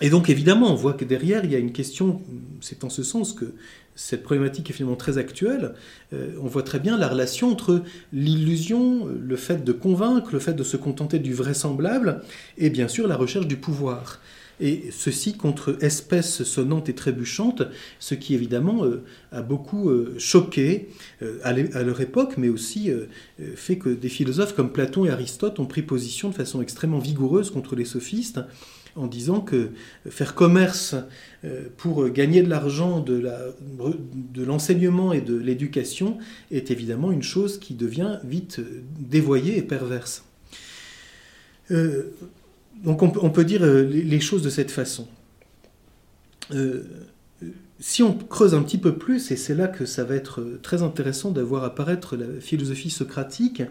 Et 0.00 0.10
donc 0.10 0.28
évidemment, 0.28 0.72
on 0.72 0.74
voit 0.74 0.94
que 0.94 1.04
derrière, 1.04 1.44
il 1.44 1.52
y 1.52 1.54
a 1.54 1.58
une 1.58 1.72
question, 1.72 2.20
c'est 2.60 2.82
en 2.84 2.90
ce 2.90 3.02
sens 3.02 3.32
que 3.32 3.54
cette 3.94 4.22
problématique 4.22 4.70
est 4.70 4.72
finalement 4.72 4.96
très 4.96 5.18
actuelle. 5.18 5.74
Euh, 6.12 6.32
on 6.40 6.46
voit 6.46 6.62
très 6.62 6.78
bien 6.78 6.96
la 6.96 7.08
relation 7.08 7.50
entre 7.50 7.82
l'illusion, 8.12 9.06
le 9.06 9.36
fait 9.36 9.64
de 9.64 9.72
convaincre, 9.72 10.30
le 10.32 10.40
fait 10.40 10.54
de 10.54 10.64
se 10.64 10.76
contenter 10.76 11.18
du 11.18 11.34
vraisemblable, 11.34 12.22
et 12.56 12.70
bien 12.70 12.88
sûr 12.88 13.06
la 13.06 13.16
recherche 13.16 13.46
du 13.46 13.56
pouvoir. 13.56 14.20
Et 14.62 14.90
ceci 14.90 15.36
contre 15.36 15.76
espèces 15.82 16.44
sonnantes 16.44 16.88
et 16.88 16.94
trébuchantes, 16.94 17.62
ce 17.98 18.14
qui 18.14 18.34
évidemment 18.34 18.84
a 19.32 19.42
beaucoup 19.42 19.90
choqué 20.18 20.88
à 21.42 21.52
leur 21.52 22.00
époque, 22.00 22.34
mais 22.38 22.48
aussi 22.48 22.90
fait 23.56 23.76
que 23.76 23.88
des 23.88 24.08
philosophes 24.08 24.54
comme 24.54 24.72
Platon 24.72 25.04
et 25.04 25.10
Aristote 25.10 25.58
ont 25.58 25.66
pris 25.66 25.82
position 25.82 26.30
de 26.30 26.34
façon 26.34 26.62
extrêmement 26.62 27.00
vigoureuse 27.00 27.50
contre 27.50 27.74
les 27.74 27.84
sophistes 27.84 28.40
en 28.96 29.06
disant 29.06 29.40
que 29.40 29.70
faire 30.08 30.34
commerce 30.34 30.94
euh, 31.44 31.68
pour 31.76 32.08
gagner 32.08 32.42
de 32.42 32.48
l'argent 32.48 33.00
de 33.00 34.42
l'enseignement 34.42 35.12
et 35.12 35.20
de 35.20 35.36
l'éducation 35.36 36.18
est 36.50 36.70
évidemment 36.70 37.12
une 37.12 37.22
chose 37.22 37.58
qui 37.58 37.74
devient 37.74 38.18
vite 38.24 38.60
dévoyée 38.98 39.56
et 39.56 39.62
perverse. 39.62 40.24
Euh, 41.70 42.14
donc 42.82 43.02
on, 43.02 43.30
peut 43.30 43.44
dire 43.44 43.62
euh, 43.62 43.82
les 43.82 44.20
choses 44.20 44.42
de 44.42 44.50
cette 44.50 44.70
façon. 44.70 45.08
si 47.78 48.02
on 48.02 48.12
creuse 48.12 48.54
un 48.54 48.62
petit 48.62 48.78
peu 48.78 48.96
plus, 48.96 49.30
et 49.30 49.36
c'est 49.36 49.54
là 49.54 49.68
que 49.68 49.86
ça 49.86 50.04
va 50.04 50.14
être 50.14 50.58
très 50.62 50.82
intéressant 50.82 51.30
d'avoir 51.30 51.64
apparaître 51.64 52.16
la 52.16 52.40
philosophie 52.40 52.90
socratique, 52.90 53.62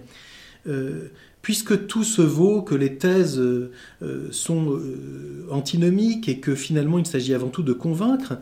puisque 1.41 1.87
tout 1.87 2.03
se 2.03 2.21
vaut, 2.21 2.61
que 2.61 2.75
les 2.75 2.97
thèses 2.97 3.39
euh, 3.39 3.71
euh, 4.01 4.27
sont 4.31 4.73
euh, 4.73 5.47
antinomiques 5.49 6.29
et 6.29 6.39
que 6.39 6.55
finalement 6.55 6.99
il 6.99 7.05
s'agit 7.05 7.33
avant 7.33 7.49
tout 7.49 7.63
de 7.63 7.73
convaincre, 7.73 8.33
euh, 8.33 8.35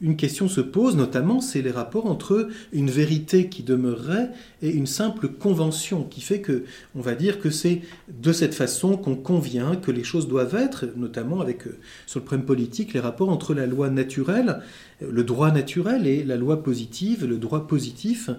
une 0.00 0.16
question 0.16 0.48
se 0.48 0.60
pose, 0.60 0.96
notamment, 0.96 1.40
c'est 1.40 1.62
les 1.62 1.70
rapports 1.70 2.06
entre 2.06 2.48
une 2.72 2.90
vérité 2.90 3.48
qui 3.48 3.62
demeurerait 3.62 4.30
et 4.62 4.70
une 4.70 4.86
simple 4.86 5.28
convention, 5.28 6.04
qui 6.04 6.20
fait 6.20 6.40
que, 6.40 6.64
on 6.94 7.00
va 7.00 7.14
dire 7.14 7.40
que 7.40 7.50
c'est 7.50 7.82
de 8.08 8.32
cette 8.32 8.54
façon 8.54 8.96
qu'on 8.96 9.16
convient 9.16 9.76
que 9.76 9.90
les 9.90 10.04
choses 10.04 10.28
doivent 10.28 10.54
être, 10.54 10.86
notamment 10.96 11.40
avec, 11.40 11.66
euh, 11.66 11.78
sur 12.06 12.20
le 12.20 12.24
problème 12.24 12.46
politique, 12.46 12.94
les 12.94 13.00
rapports 13.00 13.28
entre 13.28 13.54
la 13.54 13.66
loi 13.66 13.90
naturelle, 13.90 14.60
euh, 15.02 15.10
le 15.10 15.24
droit 15.24 15.50
naturel 15.50 16.06
et 16.06 16.24
la 16.24 16.36
loi 16.36 16.62
positive, 16.62 17.26
le 17.26 17.38
droit 17.38 17.66
positif, 17.66 18.30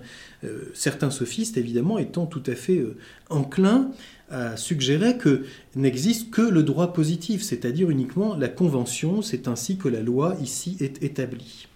certains 0.73 1.09
sophistes, 1.09 1.55
évidemment, 1.55 1.97
étant 1.97 2.25
tout 2.25 2.43
à 2.47 2.55
fait 2.55 2.83
enclins 3.29 3.91
a 4.33 4.57
suggéré 4.57 5.17
que 5.17 5.45
n'existe 5.75 6.31
que 6.31 6.41
le 6.41 6.63
droit 6.63 6.93
positif, 6.93 7.43
c'est-à-dire 7.43 7.89
uniquement 7.89 8.35
la 8.35 8.49
convention, 8.49 9.21
c'est 9.21 9.47
ainsi 9.47 9.77
que 9.77 9.87
la 9.87 10.01
loi 10.01 10.35
ici 10.41 10.77
est 10.79 11.03
établie. 11.03 11.67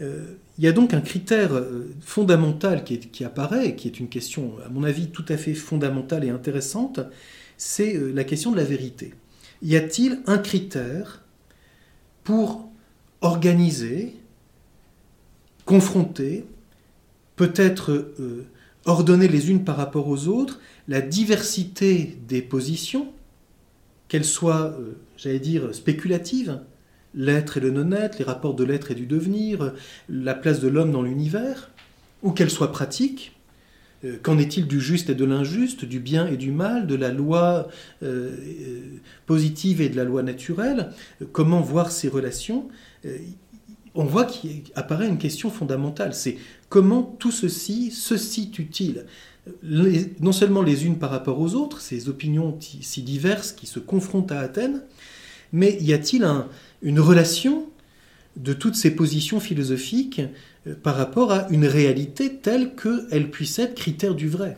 Euh, 0.00 0.34
il 0.58 0.64
y 0.64 0.68
a 0.68 0.72
donc 0.72 0.94
un 0.94 1.00
critère 1.00 1.54
euh, 1.54 1.90
fondamental 2.00 2.84
qui, 2.84 3.24
apparaît, 3.24 3.76
qui 3.76 3.86
est 3.86 4.00
une 4.00 4.08
question, 4.08 4.54
à 4.64 4.68
mon 4.68 4.84
avis, 4.84 5.08
tout 5.08 5.24
à 5.28 5.36
fait 5.36 5.54
fondamentale 5.54 6.24
et 6.24 6.30
intéressante, 6.30 7.00
c'est 7.56 7.96
euh, 7.96 8.12
la 8.12 8.24
question 8.24 8.50
de 8.50 8.56
la 8.56 8.64
vérité. 8.64 9.14
Y 9.62 9.76
a-t-il 9.76 10.20
un 10.26 10.38
critère 10.38 11.22
pour 12.24 12.68
organiser, 13.20 14.14
confronter, 15.66 16.46
peut-être 17.36 18.14
ordonner 18.84 19.28
les 19.28 19.50
unes 19.50 19.64
par 19.64 19.76
rapport 19.76 20.08
aux 20.08 20.28
autres, 20.28 20.60
la 20.88 21.00
diversité 21.00 22.18
des 22.26 22.42
positions, 22.42 23.12
qu'elles 24.08 24.24
soient, 24.24 24.74
euh, 24.78 24.96
j'allais 25.16 25.38
dire, 25.38 25.74
spéculatives, 25.74 26.60
l'être 27.14 27.56
et 27.56 27.60
le 27.60 27.70
non-être, 27.70 28.18
les 28.18 28.24
rapports 28.24 28.54
de 28.54 28.64
l'être 28.64 28.90
et 28.90 28.94
du 28.94 29.06
devenir, 29.06 29.72
la 30.08 30.34
place 30.34 30.60
de 30.60 30.68
l'homme 30.68 30.92
dans 30.92 31.02
l'univers, 31.02 31.70
ou 32.22 32.32
qu'elles 32.32 32.50
soient 32.50 32.72
pratiques, 32.72 33.36
euh, 34.04 34.16
Qu'en 34.22 34.38
est-il 34.38 34.66
du 34.66 34.80
juste 34.80 35.10
et 35.10 35.14
de 35.14 35.24
l'injuste, 35.24 35.84
du 35.84 36.00
bien 36.00 36.26
et 36.26 36.38
du 36.38 36.52
mal, 36.52 36.86
de 36.86 36.94
la 36.94 37.10
loi 37.10 37.68
euh, 38.02 38.34
positive 39.26 39.82
et 39.82 39.90
de 39.90 39.96
la 39.96 40.04
loi 40.04 40.22
naturelle 40.22 40.90
Comment 41.32 41.60
voir 41.60 41.92
ces 41.92 42.08
relations 42.08 42.68
On 43.94 44.04
voit 44.04 44.24
qu'il 44.24 44.62
apparaît 44.74 45.06
une 45.06 45.18
question 45.18 45.50
fondamentale, 45.50 46.14
c'est 46.14 46.38
comment 46.70 47.02
tout 47.02 47.32
ceci 47.32 47.90
se 47.90 48.16
situe-t-il 48.16 49.04
non 50.20 50.32
seulement 50.32 50.62
les 50.62 50.86
unes 50.86 50.98
par 50.98 51.10
rapport 51.10 51.40
aux 51.40 51.54
autres, 51.54 51.80
ces 51.80 52.08
opinions 52.08 52.56
si 52.60 53.02
diverses 53.02 53.52
qui 53.52 53.66
se 53.66 53.78
confrontent 53.78 54.32
à 54.32 54.40
Athènes, 54.40 54.82
mais 55.52 55.76
y 55.80 55.92
a-t-il 55.92 56.26
une 56.82 57.00
relation 57.00 57.66
de 58.36 58.52
toutes 58.52 58.76
ces 58.76 58.94
positions 58.94 59.40
philosophiques 59.40 60.22
euh, 60.66 60.74
par 60.80 60.96
rapport 60.96 61.32
à 61.32 61.48
une 61.50 61.66
réalité 61.66 62.36
telle 62.36 62.74
qu'elle 62.76 63.30
puisse 63.30 63.58
être 63.58 63.74
critère 63.74 64.14
du 64.14 64.28
vrai? 64.28 64.56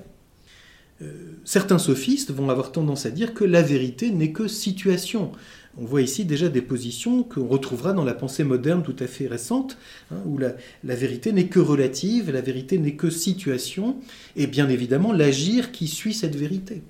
Euh, 1.00 1.38
Certains 1.44 1.78
sophistes 1.78 2.30
vont 2.30 2.50
avoir 2.50 2.70
tendance 2.70 3.06
à 3.06 3.10
dire 3.10 3.32
que 3.32 3.44
la 3.44 3.62
vérité 3.62 4.10
n'est 4.10 4.32
que 4.32 4.46
situation. 4.46 5.32
On 5.78 5.84
voit 5.86 6.02
ici 6.02 6.26
déjà 6.26 6.48
des 6.48 6.60
positions 6.60 7.22
qu'on 7.22 7.46
retrouvera 7.46 7.94
dans 7.94 8.04
la 8.04 8.12
pensée 8.12 8.44
moderne 8.44 8.82
tout 8.82 8.96
à 8.98 9.06
fait 9.06 9.26
récente, 9.26 9.78
hein, 10.10 10.16
où 10.26 10.36
la, 10.36 10.54
vérité 10.84 11.32
n'est 11.32 11.46
que 11.46 11.60
relative, 11.60 12.30
la 12.30 12.42
vérité 12.42 12.76
n'est 12.78 12.94
que 12.94 13.08
situation, 13.08 13.96
et 14.36 14.46
bien 14.46 14.68
évidemment 14.68 15.12
l'agir 15.12 15.72
qui 15.72 15.88
suit 15.88 16.12
cette 16.12 16.36
vérité. 16.36 16.82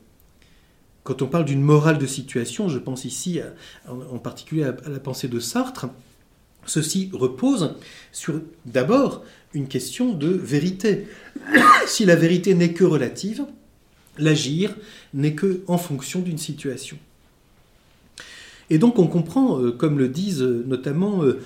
Quand 1.04 1.22
on 1.22 1.26
parle 1.26 1.44
d'une 1.44 1.62
morale 1.62 1.98
de 1.98 2.06
situation, 2.06 2.68
je 2.68 2.78
pense 2.78 3.04
ici 3.04 3.40
en 3.88 4.18
particulier 4.18 4.64
à 4.64 4.74
la 4.88 5.00
pensée 5.00 5.28
de 5.28 5.40
Sartre, 5.40 5.86
ceci 6.66 7.10
repose 7.12 7.74
sur 8.12 8.40
d'abord 8.66 9.24
une 9.54 9.68
question 9.68 10.12
de 10.12 10.28
vérité. 10.28 11.06
si 11.86 12.04
la 12.04 12.16
vérité 12.16 12.54
n'est 12.54 12.72
que 12.72 12.84
relative, 12.84 13.44
l'agir 14.18 14.76
n'est 15.14 15.34
que 15.34 15.62
en 15.66 15.78
fonction 15.78 16.20
d'une 16.20 16.38
situation. 16.38 16.98
Et 18.71 18.78
donc 18.78 18.99
on 18.99 19.07
comprend, 19.07 19.61
euh, 19.61 19.73
comme 19.73 19.99
le 19.99 20.09
disent 20.09 20.42
euh, 20.42 20.64
notamment 20.66 21.23
euh, 21.25 21.40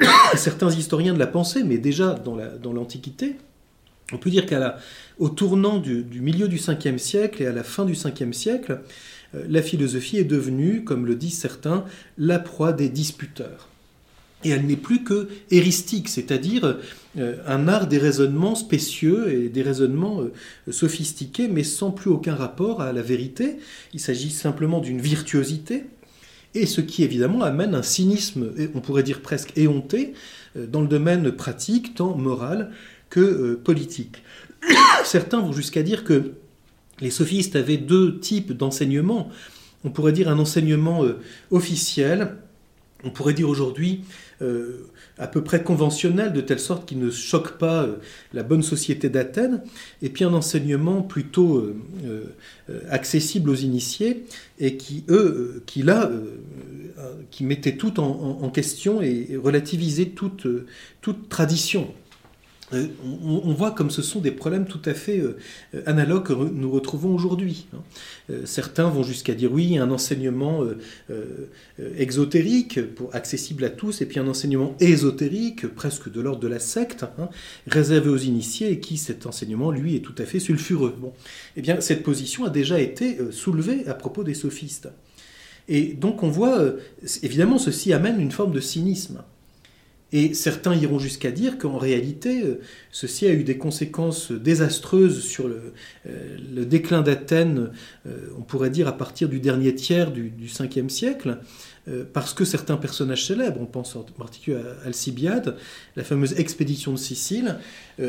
certains 0.36 0.70
historiens 0.70 1.14
de 1.14 1.18
la 1.18 1.26
pensée, 1.26 1.62
mais 1.64 1.78
déjà 1.78 2.14
dans 2.14 2.72
l'Antiquité, 2.72 3.36
on 4.12 4.18
peut 4.18 4.30
dire 4.30 4.46
qu'au 4.46 5.28
tournant 5.28 5.78
du, 5.78 6.04
milieu 6.20 6.48
du 6.48 6.58
5e 6.58 6.98
siècle 6.98 7.42
et 7.42 7.46
à 7.46 7.52
la 7.52 7.64
fin 7.64 7.84
du 7.84 7.94
5e 7.94 8.32
siècle, 8.32 8.80
la 9.34 9.62
philosophie 9.62 10.18
est 10.18 10.24
devenue, 10.24 10.84
comme 10.84 11.06
le 11.06 11.16
disent 11.16 11.38
certains, 11.38 11.84
la 12.16 12.38
proie 12.38 12.72
des 12.72 12.88
disputeurs. 12.88 13.68
Et 14.44 14.50
elle 14.50 14.64
n'est 14.64 14.76
plus 14.76 15.02
que 15.02 15.28
héristique, 15.50 16.08
c'est-à-dire 16.08 16.78
un 17.16 17.66
art 17.66 17.88
des 17.88 17.98
raisonnements 17.98 18.54
spécieux 18.54 19.32
et 19.32 19.48
des 19.48 19.62
raisonnements 19.62 20.20
sophistiqués, 20.70 21.48
mais 21.48 21.64
sans 21.64 21.90
plus 21.90 22.10
aucun 22.10 22.36
rapport 22.36 22.80
à 22.82 22.92
la 22.92 23.02
vérité. 23.02 23.56
Il 23.92 23.98
s'agit 23.98 24.30
simplement 24.30 24.78
d'une 24.78 25.00
virtuosité, 25.00 25.82
et 26.56 26.66
ce 26.66 26.80
qui 26.80 27.04
évidemment 27.04 27.42
amène 27.42 27.74
un 27.74 27.82
cynisme, 27.82 28.52
on 28.74 28.80
pourrait 28.80 29.02
dire 29.02 29.20
presque 29.20 29.52
éhonté, 29.56 30.14
euh, 30.56 30.66
dans 30.66 30.80
le 30.80 30.88
domaine 30.88 31.30
pratique, 31.32 31.94
tant 31.94 32.16
moral 32.16 32.70
que 33.10 33.20
euh, 33.20 33.60
politique. 33.62 34.22
Certains 35.04 35.40
vont 35.40 35.52
jusqu'à 35.52 35.82
dire 35.82 36.04
que 36.04 36.32
les 37.00 37.10
sophistes 37.10 37.56
avaient 37.56 37.76
deux 37.76 38.18
types 38.18 38.52
d'enseignement. 38.52 39.30
On 39.84 39.90
pourrait 39.90 40.12
dire 40.12 40.28
un 40.28 40.38
enseignement 40.38 41.04
euh, 41.04 41.18
officiel, 41.50 42.36
on 43.04 43.10
pourrait 43.10 43.34
dire 43.34 43.48
aujourd'hui 43.48 44.04
à 45.18 45.26
peu 45.26 45.42
près 45.42 45.62
conventionnel, 45.62 46.32
de 46.32 46.40
telle 46.40 46.58
sorte 46.58 46.86
qu'il 46.86 46.98
ne 46.98 47.10
choque 47.10 47.58
pas 47.58 47.84
euh, 47.84 47.96
la 48.34 48.42
bonne 48.42 48.62
société 48.62 49.08
d'Athènes, 49.08 49.62
et 50.02 50.10
puis 50.10 50.24
un 50.24 50.34
enseignement 50.34 51.02
plutôt 51.02 51.56
euh, 51.56 51.76
euh, 52.68 52.80
accessible 52.90 53.50
aux 53.50 53.54
initiés, 53.54 54.24
et 54.58 54.76
qui, 54.76 55.04
eux, 55.08 55.62
qui 55.66 55.82
là, 55.82 56.10
qui 57.30 57.44
mettait 57.44 57.76
tout 57.76 58.00
en, 58.00 58.48
question 58.48 59.02
et 59.02 59.36
relativisait 59.36 60.06
toute, 60.06 60.46
toute 61.02 61.28
tradition. 61.28 61.92
Euh, 62.72 62.88
on, 63.24 63.52
voit 63.52 63.70
comme 63.70 63.90
ce 63.90 64.02
sont 64.02 64.18
des 64.18 64.32
problèmes 64.32 64.66
tout 64.66 64.80
à 64.84 64.94
fait 64.94 65.20
euh, 65.20 65.36
analogues 65.86 66.24
que 66.24 66.32
nous 66.32 66.70
retrouvons 66.70 67.14
aujourd'hui. 67.14 67.66
Hein. 67.72 67.78
Euh, 68.30 68.42
certains 68.44 68.88
vont 68.88 69.04
jusqu'à 69.04 69.34
dire 69.34 69.52
oui, 69.52 69.78
un 69.78 69.90
enseignement 69.90 70.64
exotérique, 71.96 72.82
pour, 72.94 73.14
accessible 73.14 73.64
à 73.64 73.70
tous, 73.70 74.00
et 74.00 74.06
puis 74.06 74.18
un 74.18 74.26
enseignement 74.26 74.74
ésotérique, 74.80 75.66
presque 75.68 76.10
de 76.10 76.20
l'ordre 76.20 76.40
de 76.40 76.48
la 76.48 76.58
secte, 76.58 77.04
hein, 77.18 77.28
réservé 77.66 78.10
aux 78.10 78.16
initiés, 78.16 78.70
et 78.70 78.80
qui 78.80 78.96
cet 78.96 79.26
enseignement, 79.26 79.70
lui, 79.70 79.96
est 79.96 80.00
tout 80.00 80.14
à 80.18 80.24
fait 80.24 80.40
sulfureux. 80.40 80.94
Bon. 80.98 81.12
Eh 81.56 81.62
bien, 81.62 81.80
cette 81.80 82.02
position 82.02 82.44
a 82.44 82.50
déjà 82.50 82.80
été 82.80 83.18
soulevée 83.30 83.86
à 83.86 83.94
propos 83.94 84.24
des 84.24 84.34
sophistes. 84.34 84.88
Et 85.68 85.94
donc 85.94 86.22
on 86.22 86.28
voit, 86.28 86.74
évidemment, 87.22 87.58
ceci 87.58 87.92
amène 87.92 88.20
une 88.20 88.30
forme 88.30 88.52
de 88.52 88.60
cynisme. 88.60 89.22
Et 90.12 90.34
certains 90.34 90.74
iront 90.76 91.00
jusqu'à 91.00 91.32
dire 91.32 91.58
qu'en 91.58 91.78
réalité, 91.78 92.42
euh, 92.44 92.60
ceci 92.92 93.26
a 93.26 93.32
eu 93.32 93.42
des 93.42 93.58
conséquences 93.58 94.30
désastreuses 94.30 95.20
sur 95.20 95.48
le, 95.48 95.72
euh, 96.08 96.64
déclin 96.64 97.02
d'Athènes, 97.02 97.72
euh, 98.06 98.28
on 98.38 98.42
pourrait 98.42 98.70
dire 98.70 98.86
à 98.86 98.96
partir 98.96 99.28
du 99.28 99.40
dernier 99.40 99.74
tiers 99.74 100.12
du, 100.12 100.32
5e 100.46 100.88
siècle, 100.88 101.38
parce 102.12 102.34
que 102.34 102.44
certains 102.44 102.76
personnages 102.76 103.26
célèbres, 103.26 103.60
on 103.60 103.66
pense 103.66 103.94
en 103.94 104.02
particulier 104.02 104.56
à 104.56 104.86
Alcibiade, 104.86 105.56
la 105.94 106.02
fameuse 106.02 106.32
expédition 106.36 106.92
de 106.92 106.96
Sicile, 106.96 107.58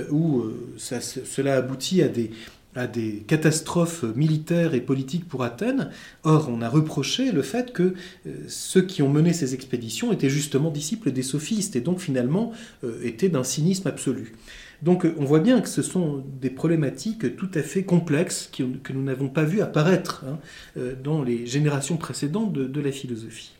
où 0.09 0.45
cela 0.77 1.57
aboutit 1.57 2.01
à 2.01 2.07
des, 2.07 2.31
à 2.77 2.87
des 2.87 3.23
catastrophes 3.27 4.03
militaires 4.15 4.73
et 4.73 4.81
politiques 4.81 5.27
pour 5.27 5.43
Athènes. 5.43 5.89
Or, 6.23 6.49
on 6.49 6.61
a 6.61 6.69
reproché 6.69 7.31
le 7.31 7.41
fait 7.41 7.73
que 7.73 7.93
ceux 8.47 8.81
qui 8.81 9.01
ont 9.01 9.09
mené 9.09 9.33
ces 9.33 9.53
expéditions 9.53 10.13
étaient 10.13 10.29
justement 10.29 10.69
disciples 10.69 11.11
des 11.11 11.23
sophistes 11.23 11.75
et 11.75 11.81
donc 11.81 11.99
finalement 11.99 12.53
étaient 13.03 13.29
d'un 13.29 13.43
cynisme 13.43 13.87
absolu. 13.87 14.33
Donc 14.81 15.07
on 15.17 15.25
voit 15.25 15.39
bien 15.39 15.61
que 15.61 15.69
ce 15.69 15.81
sont 15.81 16.23
des 16.39 16.49
problématiques 16.49 17.35
tout 17.35 17.49
à 17.53 17.61
fait 17.61 17.83
complexes 17.83 18.49
que 18.51 18.93
nous 18.93 19.03
n'avons 19.03 19.29
pas 19.29 19.43
vu 19.43 19.61
apparaître 19.61 20.23
hein, 20.27 20.37
euh, 20.77 20.93
dans 21.01 21.23
les 21.23 21.47
générations 21.47 21.97
précédentes 21.97 22.53
de, 22.53 22.81
la 22.81 22.91
philosophie. 22.91 23.56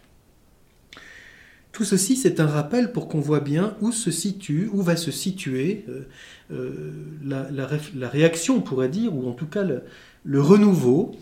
Tout 1.77 1.85
ceci, 1.85 2.15
c'est 2.15 2.39
un 2.39 2.47
rappel 2.47 2.91
pour 2.91 3.07
qu'on 3.07 3.19
voit 3.19 3.39
bien 3.39 3.77
où 3.81 3.91
se 3.91 4.09
situe, 4.09 4.67
où 4.73 4.81
va 4.81 4.95
se 4.95 5.11
situer 5.11 5.85
euh, 5.87 6.07
euh, 6.51 6.91
la, 7.23 8.07
réaction, 8.07 8.55
on 8.57 8.61
pourrait 8.61 8.89
dire, 8.89 9.15
ou 9.15 9.29
en 9.29 9.33
tout 9.33 9.45
cas 9.45 9.63
le, 9.63 10.41
renouveau, 10.41 11.15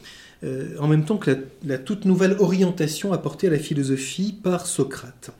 en 0.79 0.87
même 0.87 1.03
temps 1.03 1.17
que 1.17 1.31
la 1.65 1.77
toute 1.77 2.05
nouvelle 2.05 2.37
orientation 2.39 3.11
apportée 3.11 3.47
à 3.47 3.49
la 3.49 3.59
philosophie 3.59 4.31
par 4.31 4.67
Socrate. 4.67 5.31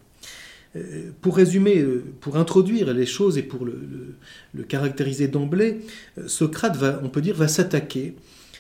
Euh, 0.76 1.12
pour 1.22 1.38
résumer, 1.38 1.80
euh, 1.80 2.04
pour 2.20 2.36
introduire 2.36 2.94
les 2.94 3.06
choses 3.06 3.38
et 3.38 3.44
pour 3.44 3.66
le, 3.66 4.64
caractériser 4.68 5.28
d'emblée, 5.28 5.82
euh, 6.18 6.28
Socrate, 6.28 6.76
va, 6.76 7.00
on 7.04 7.10
peut 7.10 7.22
dire, 7.22 7.36
va 7.36 7.48
s'attaquer 7.48 8.16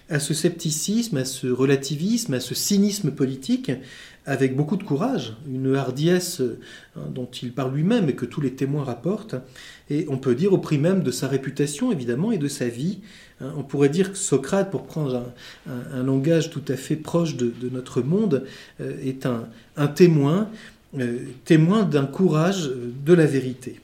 à 0.07 0.19
ce 0.19 0.33
scepticisme, 0.33 1.17
à 1.17 1.25
ce 1.25 1.47
relativisme, 1.47 2.33
à 2.35 2.39
ce 2.39 2.55
cynisme 2.55 3.11
politique, 3.11 3.71
avec 4.25 4.55
beaucoup 4.55 4.77
de 4.77 4.83
courage, 4.83 5.35
une 5.47 5.75
hardiesse 5.75 6.41
hein, 6.95 7.01
dont 7.13 7.29
il 7.41 7.53
parle 7.53 7.73
lui-même 7.75 8.09
et 8.09 8.13
que 8.13 8.25
tous 8.25 8.41
les 8.41 8.53
témoins 8.53 8.83
rapportent, 8.83 9.35
et 9.89 10.05
on 10.09 10.17
peut 10.17 10.35
dire 10.35 10.53
au 10.53 10.57
prix 10.57 10.77
même 10.77 11.03
de 11.03 11.11
sa 11.11 11.27
réputation, 11.27 11.91
évidemment, 11.91 12.31
et 12.31 12.37
de 12.37 12.47
sa 12.47 12.67
vie. 12.67 12.99
Hein. 13.41 13.53
On 13.57 13.63
pourrait 13.63 13.89
dire 13.89 14.11
que 14.11 14.17
Socrate, 14.17 14.71
pour 14.71 14.83
prendre 14.83 15.31
un, 15.67 16.03
langage 16.03 16.49
tout 16.49 16.63
à 16.67 16.75
fait 16.75 16.95
proche 16.95 17.35
de, 17.35 17.53
notre 17.71 18.01
monde, 18.01 18.45
est 18.79 19.25
un, 19.25 19.47
un 19.77 19.87
témoin 19.87 20.49
euh, 20.97 21.19
témoin 21.43 21.83
d'un 21.83 22.05
courage 22.05 22.69
de 22.69 23.13
la 23.13 23.25
vérité. 23.25 23.81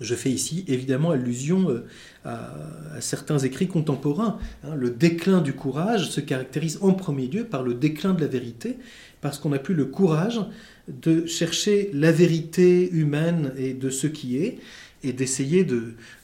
Je 0.00 0.14
fais 0.14 0.30
ici 0.30 0.64
évidemment 0.66 1.12
allusion 1.12 1.70
euh, 1.70 1.86
à, 2.24 3.00
certains 3.00 3.38
écrits 3.38 3.68
contemporains. 3.68 4.38
Hein. 4.64 4.74
Le 4.74 4.90
déclin 4.90 5.40
du 5.40 5.52
courage 5.52 6.10
se 6.10 6.20
caractérise 6.20 6.78
en 6.82 6.92
premier 6.92 7.28
lieu 7.28 7.44
par 7.44 7.62
le 7.62 7.74
déclin 7.74 8.12
de 8.12 8.20
la 8.20 8.26
vérité, 8.26 8.76
parce 9.20 9.38
qu'on 9.38 9.50
n'a 9.50 9.58
plus 9.58 9.74
le 9.74 9.84
courage 9.84 10.40
de 10.88 11.26
chercher 11.26 11.90
la 11.94 12.10
vérité 12.10 12.90
humaine 12.90 13.52
et 13.56 13.72
de 13.72 13.88
ce 13.88 14.06
qui 14.08 14.36
est, 14.38 14.58
et 15.04 15.12
d'essayer 15.12 15.66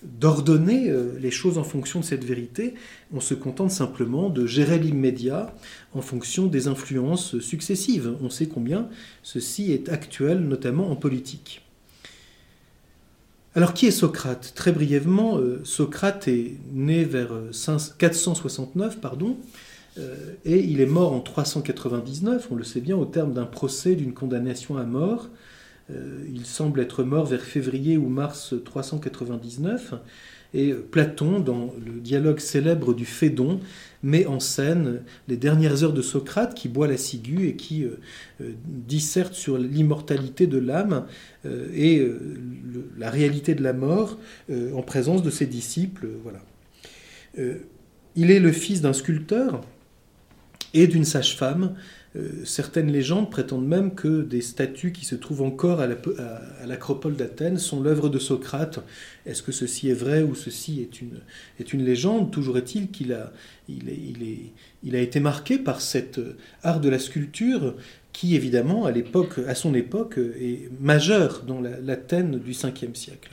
d'ordonner 0.03 0.91
euh, 0.91 1.13
les 1.21 1.31
choses 1.31 1.59
en 1.59 1.65
fonction 1.65 2.01
de 2.01 2.05
cette 2.05 2.25
vérité. 2.25 2.75
On 3.13 3.21
se 3.21 3.35
contente 3.35 3.71
simplement 3.71 4.31
de 4.31 4.47
gérer 4.47 4.79
l'immédiat 4.79 5.55
en 5.93 6.01
fonction 6.01 6.47
des 6.47 6.67
influences 6.67 7.39
successives. 7.39 8.17
On 8.21 8.31
sait 8.31 8.47
combien 8.47 8.89
ceci 9.23 9.71
est 9.73 9.91
actuel, 9.91 10.41
notamment 10.41 10.91
en 10.91 10.97
politique. 10.97 11.63
Alors 13.57 13.75
qui 13.75 13.87
est 13.87 13.91
Socrate? 13.91 14.53
Très 14.55 14.71
brièvement, 14.71 15.39
euh, 15.39 15.61
Socrate 15.65 16.29
est 16.29 16.57
né 16.73 17.05
vers 17.05 17.33
469, 17.99 18.95
euh, 18.97 19.01
pardon, 19.01 19.37
et 20.45 20.61
il 20.61 20.81
est 20.81 20.87
mort 20.87 21.13
en 21.13 21.21
399, 21.21 22.47
on 22.51 22.55
le 22.55 22.63
sait 22.63 22.81
bien, 22.81 22.97
au 22.97 23.05
terme 23.05 23.35
d'un 23.35 23.45
procès, 23.45 23.97
d'une 23.97 24.15
condamnation 24.15 24.79
à 24.79 24.85
mort. 24.85 25.29
Euh, 25.91 26.25
il 26.33 26.47
semble 26.47 26.81
être 26.81 27.03
mort 27.03 27.27
vers 27.27 27.43
février 27.43 27.97
ou 27.97 28.09
mars 28.09 28.55
399. 28.65 29.95
Et 30.55 30.73
Platon, 30.73 31.41
dans 31.41 31.75
le 31.85 32.01
dialogue 32.01 32.39
célèbre 32.39 32.95
du 32.95 33.05
Phédon, 33.05 33.61
met 34.03 34.27
en 34.27 34.41
scène 34.41 35.03
les 35.29 35.37
dernières 35.37 35.85
heures 35.85 35.93
de 35.93 36.03
Socrate 36.03 36.55
qui 36.55 36.69
boit 36.69 36.89
la 36.89 36.97
ciguë 36.97 37.49
et 37.49 37.57
qui 37.57 37.85
euh, 37.85 37.99
euh, 38.41 38.53
disserte 38.65 39.35
sur 39.35 39.59
l'immortalité 39.59 40.47
de 40.47 40.59
l'âme 40.59 41.07
et 41.75 42.07
la 42.99 43.09
réalité 43.09 43.55
de 43.55 43.63
la 43.63 43.73
mort 43.73 44.19
en 44.51 44.83
présence 44.83 45.23
de 45.23 45.31
ses 45.31 45.47
disciples. 45.47 46.07
Voilà. 46.23 46.41
il 48.15 48.31
est 48.31 48.41
le 48.41 48.53
fils 48.53 48.83
d'un 48.83 48.93
sculpteur 48.93 49.63
et 50.75 50.87
d'une 50.87 51.07
sage-femme 51.07 51.75
euh, 52.17 52.45
certaines 52.45 52.91
légendes 52.91 53.31
prétendent 53.31 53.69
même 53.69 53.95
que 53.95 54.23
des 54.23 54.41
statues 54.41 54.91
qui 54.91 55.05
se 55.05 55.15
trouvent 55.15 55.43
encore 55.43 55.81
à 55.81 55.87
l'acropole 56.67 57.15
d'Athènes 57.15 57.59
sont 57.59 57.81
l'œuvre 57.81 58.09
de 58.09 58.19
Socrate. 58.19 58.81
Est-ce 59.27 59.45
que 59.45 59.53
ceci 59.53 59.91
est 59.91 59.95
vrai 59.95 60.23
ou 60.23 60.35
ceci 60.35 60.81
est 60.81 61.73
une, 61.73 61.85
légende? 61.85 62.33
Toujours 62.33 62.59
est-il 62.59 62.91
qu'il 62.91 63.13
a, 63.13 63.33
été 64.83 65.21
marqué 65.21 65.59
par 65.59 65.81
cet 65.81 66.21
art 66.65 66.81
de 66.81 66.89
la 66.89 66.99
sculpture 66.99 67.77
qui, 68.13 68.35
évidemment, 68.35 68.87
à, 68.87 69.55
son 69.55 69.75
époque, 69.75 70.19
est 70.19 70.69
majeur 70.81 71.45
dans 71.47 71.61
l'Athènes 71.61 72.41
du 72.41 72.53
5e 72.53 72.97
siècle. 72.97 73.31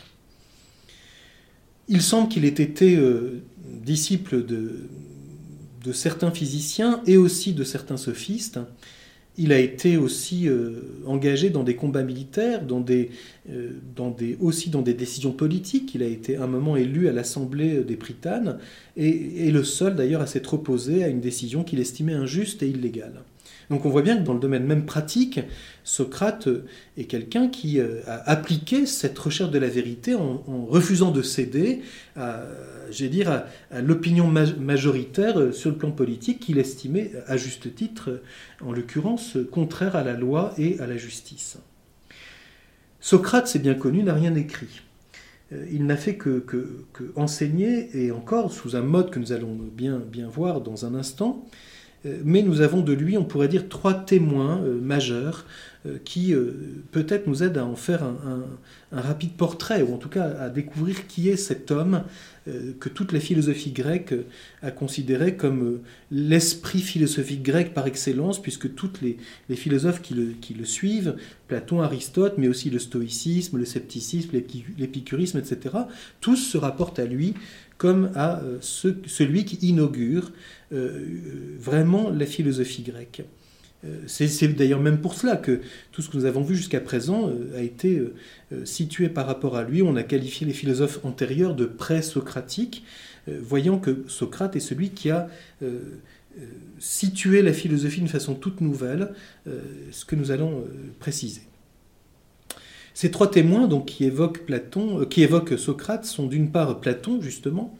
Il 1.88 2.02
semble 2.04 2.30
qu'il 2.30 2.46
ait 2.46 2.50
été 2.50 2.96
euh, 2.98 3.42
disciple 3.66 4.46
de, 4.46 4.88
de 5.88 5.94
certains 5.94 6.32
physiciens 6.32 7.02
et 7.08 7.16
aussi 7.16 7.54
de 7.54 7.64
certains 7.64 7.96
sophistes. 7.96 8.60
Il 9.38 9.54
a 9.54 9.60
été 9.60 9.98
aussi 9.98 10.50
euh, 10.50 10.82
engagé 11.06 11.50
dans 11.50 11.64
des 11.64 11.76
combats 11.76 12.04
militaires, 12.04 12.66
dans 12.66 12.82
des, 12.82 13.12
euh, 13.50 13.70
dans 13.96 14.10
des, 14.10 14.36
aussi 14.42 14.70
dans 14.70 14.82
des 14.82 14.96
décisions 14.96 15.32
politiques. 15.32 15.94
Il 15.96 16.04
a 16.04 16.08
été 16.08 16.36
un 16.36 16.48
moment 16.48 16.76
élu 16.76 17.08
à 17.08 17.14
l'Assemblée 17.14 17.84
des 17.84 17.96
Pritanes 17.96 18.58
et, 18.98 19.48
et 19.48 19.52
le 19.52 19.64
seul 19.64 19.96
d'ailleurs 19.96 20.22
à 20.22 20.28
s'être 20.28 20.56
opposé 20.56 21.04
à 21.04 21.08
une 21.08 21.22
décision 21.22 21.64
qu'il 21.64 21.80
estimait 21.80 22.14
injuste 22.14 22.64
et 22.64 22.68
illégale. 22.68 23.22
Donc 23.70 23.86
on 23.86 23.90
voit 23.90 24.02
bien 24.02 24.18
que 24.18 24.24
dans 24.24 24.34
le 24.34 24.40
domaine 24.40 24.66
même 24.66 24.86
pratique, 24.86 25.42
Socrate 25.84 26.48
est 26.98 27.04
quelqu'un 27.04 27.50
qui 27.50 27.80
euh, 27.80 28.02
a 28.08 28.30
appliqué 28.30 28.86
cette 28.86 29.18
recherche 29.20 29.52
de 29.52 29.60
la 29.60 29.68
vérité 29.68 30.16
en, 30.16 30.66
refusant 30.66 31.12
de 31.12 31.22
céder 31.22 31.82
à, 32.16 32.44
l'opinion 33.82 34.28
majoritaire 34.28 35.54
sur 35.54 35.72
le 35.72 35.78
plan 35.78 35.92
politique 35.92 36.40
qu'il 36.40 36.58
estimait 36.58 37.12
à 37.28 37.36
juste 37.36 37.76
titre, 37.76 38.22
en 38.62 38.72
l'occurrence, 38.72 39.38
contraire 39.52 39.96
à 39.96 40.04
la 40.04 40.14
loi 40.14 40.54
et 40.58 40.80
à 40.80 40.88
la 40.88 40.98
justice. 40.98 41.58
Socrate, 43.00 43.48
c'est 43.48 43.60
bien 43.60 43.76
connu, 43.76 44.04
n'a 44.04 44.14
rien 44.14 44.36
écrit. 44.36 44.82
Euh, 45.54 45.66
il 45.72 45.86
n'a 45.86 45.96
fait 45.96 46.16
que, 46.16 46.44
enseigner, 47.16 47.90
et 47.94 48.12
encore 48.12 48.52
sous 48.52 48.76
un 48.76 48.82
mode 48.82 49.12
que 49.12 49.20
nous 49.20 49.32
allons 49.32 49.58
bien, 49.72 50.02
voir 50.28 50.62
dans 50.62 50.86
un 50.86 50.96
instant, 50.96 51.46
euh, 51.46 51.52
mais 52.24 52.42
nous 52.42 52.62
avons 52.62 52.82
de 52.82 52.94
lui, 52.94 53.18
on 53.18 53.26
pourrait 53.26 53.48
dire, 53.48 53.70
trois 53.70 53.94
témoins 53.94 54.62
euh, 54.64 54.80
majeurs 54.80 55.46
euh, 55.86 55.98
qui 56.04 56.34
peut-être 56.92 57.28
nous 57.28 57.44
aident 57.44 57.60
à 57.60 57.66
en 57.66 57.76
faire 57.76 58.04
un, 58.04 58.44
rapide 58.92 59.32
portrait, 59.34 59.82
ou 59.82 59.94
en 59.94 59.98
tout 59.98 60.10
cas 60.10 60.26
à 60.40 60.50
découvrir 60.50 61.08
qui 61.08 61.30
est 61.30 61.36
cet 61.36 61.72
homme 61.72 62.04
que 62.80 62.88
toute 62.88 63.12
la 63.12 63.20
philosophie 63.20 63.72
grecque 63.72 64.14
a 64.62 64.72
considéré 64.72 65.36
comme 65.36 65.80
l'esprit 66.10 66.80
philosophique 66.80 67.44
grec 67.44 67.74
par 67.74 67.88
excellence, 67.88 68.42
puisque 68.42 68.74
tous 68.76 68.92
les, 69.02 69.18
philosophes 69.58 70.02
qui 70.02 70.14
le, 70.14 70.66
suivent, 70.66 71.18
Platon, 71.50 71.82
Aristote, 71.82 72.36
mais 72.38 72.48
aussi 72.48 72.70
le 72.70 72.80
stoïcisme, 72.80 73.58
le 73.58 73.66
scepticisme, 73.66 74.30
l'épicurisme, 74.78 75.40
etc., 75.40 75.76
tous 76.22 76.38
se 76.38 76.58
rapportent 76.58 77.00
à 77.00 77.06
lui 77.06 77.34
comme 77.78 78.12
à 78.16 78.42
celui 78.62 79.46
qui 79.46 79.56
inaugure 79.68 80.32
euh, 80.74 81.06
vraiment 81.58 82.10
la 82.10 82.26
philosophie 82.26 82.82
grecque. 82.82 83.22
Euh, 83.86 84.02
c'est 84.08 84.48
d'ailleurs 84.50 84.82
même 84.82 85.00
pour 85.00 85.14
cela 85.14 85.38
que 85.38 85.62
tout 85.92 86.02
ce 86.02 86.10
que 86.10 86.18
nous 86.18 86.26
avons 86.26 86.42
vu 86.42 86.56
jusqu'à 86.56 86.82
présent 86.82 87.30
euh, 87.30 87.58
a 87.58 87.62
été 87.62 88.02
situé 88.66 89.08
par 89.08 89.28
rapport 89.28 89.56
à 89.56 89.64
lui. 89.64 89.82
On 89.82 89.96
a 89.96 90.04
qualifié 90.04 90.46
les 90.48 90.54
philosophes 90.54 91.00
antérieurs 91.04 91.56
de 91.56 91.66
pré-socratiques, 91.66 92.84
voyant 93.28 93.78
que 93.78 94.04
Socrate 94.08 94.56
est 94.56 94.62
celui 94.62 94.92
qui 94.92 95.10
a 95.10 95.28
situé 96.80 97.42
la 97.42 97.52
philosophie 97.52 98.00
d'une 98.00 98.08
façon 98.08 98.36
toute 98.36 98.62
nouvelle, 98.62 99.10
ce 99.92 100.06
que 100.06 100.16
nous 100.16 100.32
allons 100.32 100.64
préciser. 101.00 101.42
Ces 102.98 103.12
trois 103.12 103.30
témoins 103.30 103.68
donc, 103.68 103.86
qui, 103.86 104.06
évoquent 104.06 104.44
Platon, 104.44 105.06
qui 105.06 105.22
évoquent 105.22 105.56
Socrate 105.56 106.04
sont 106.04 106.26
d'une 106.26 106.50
part 106.50 106.80
Platon, 106.80 107.22
justement, 107.22 107.78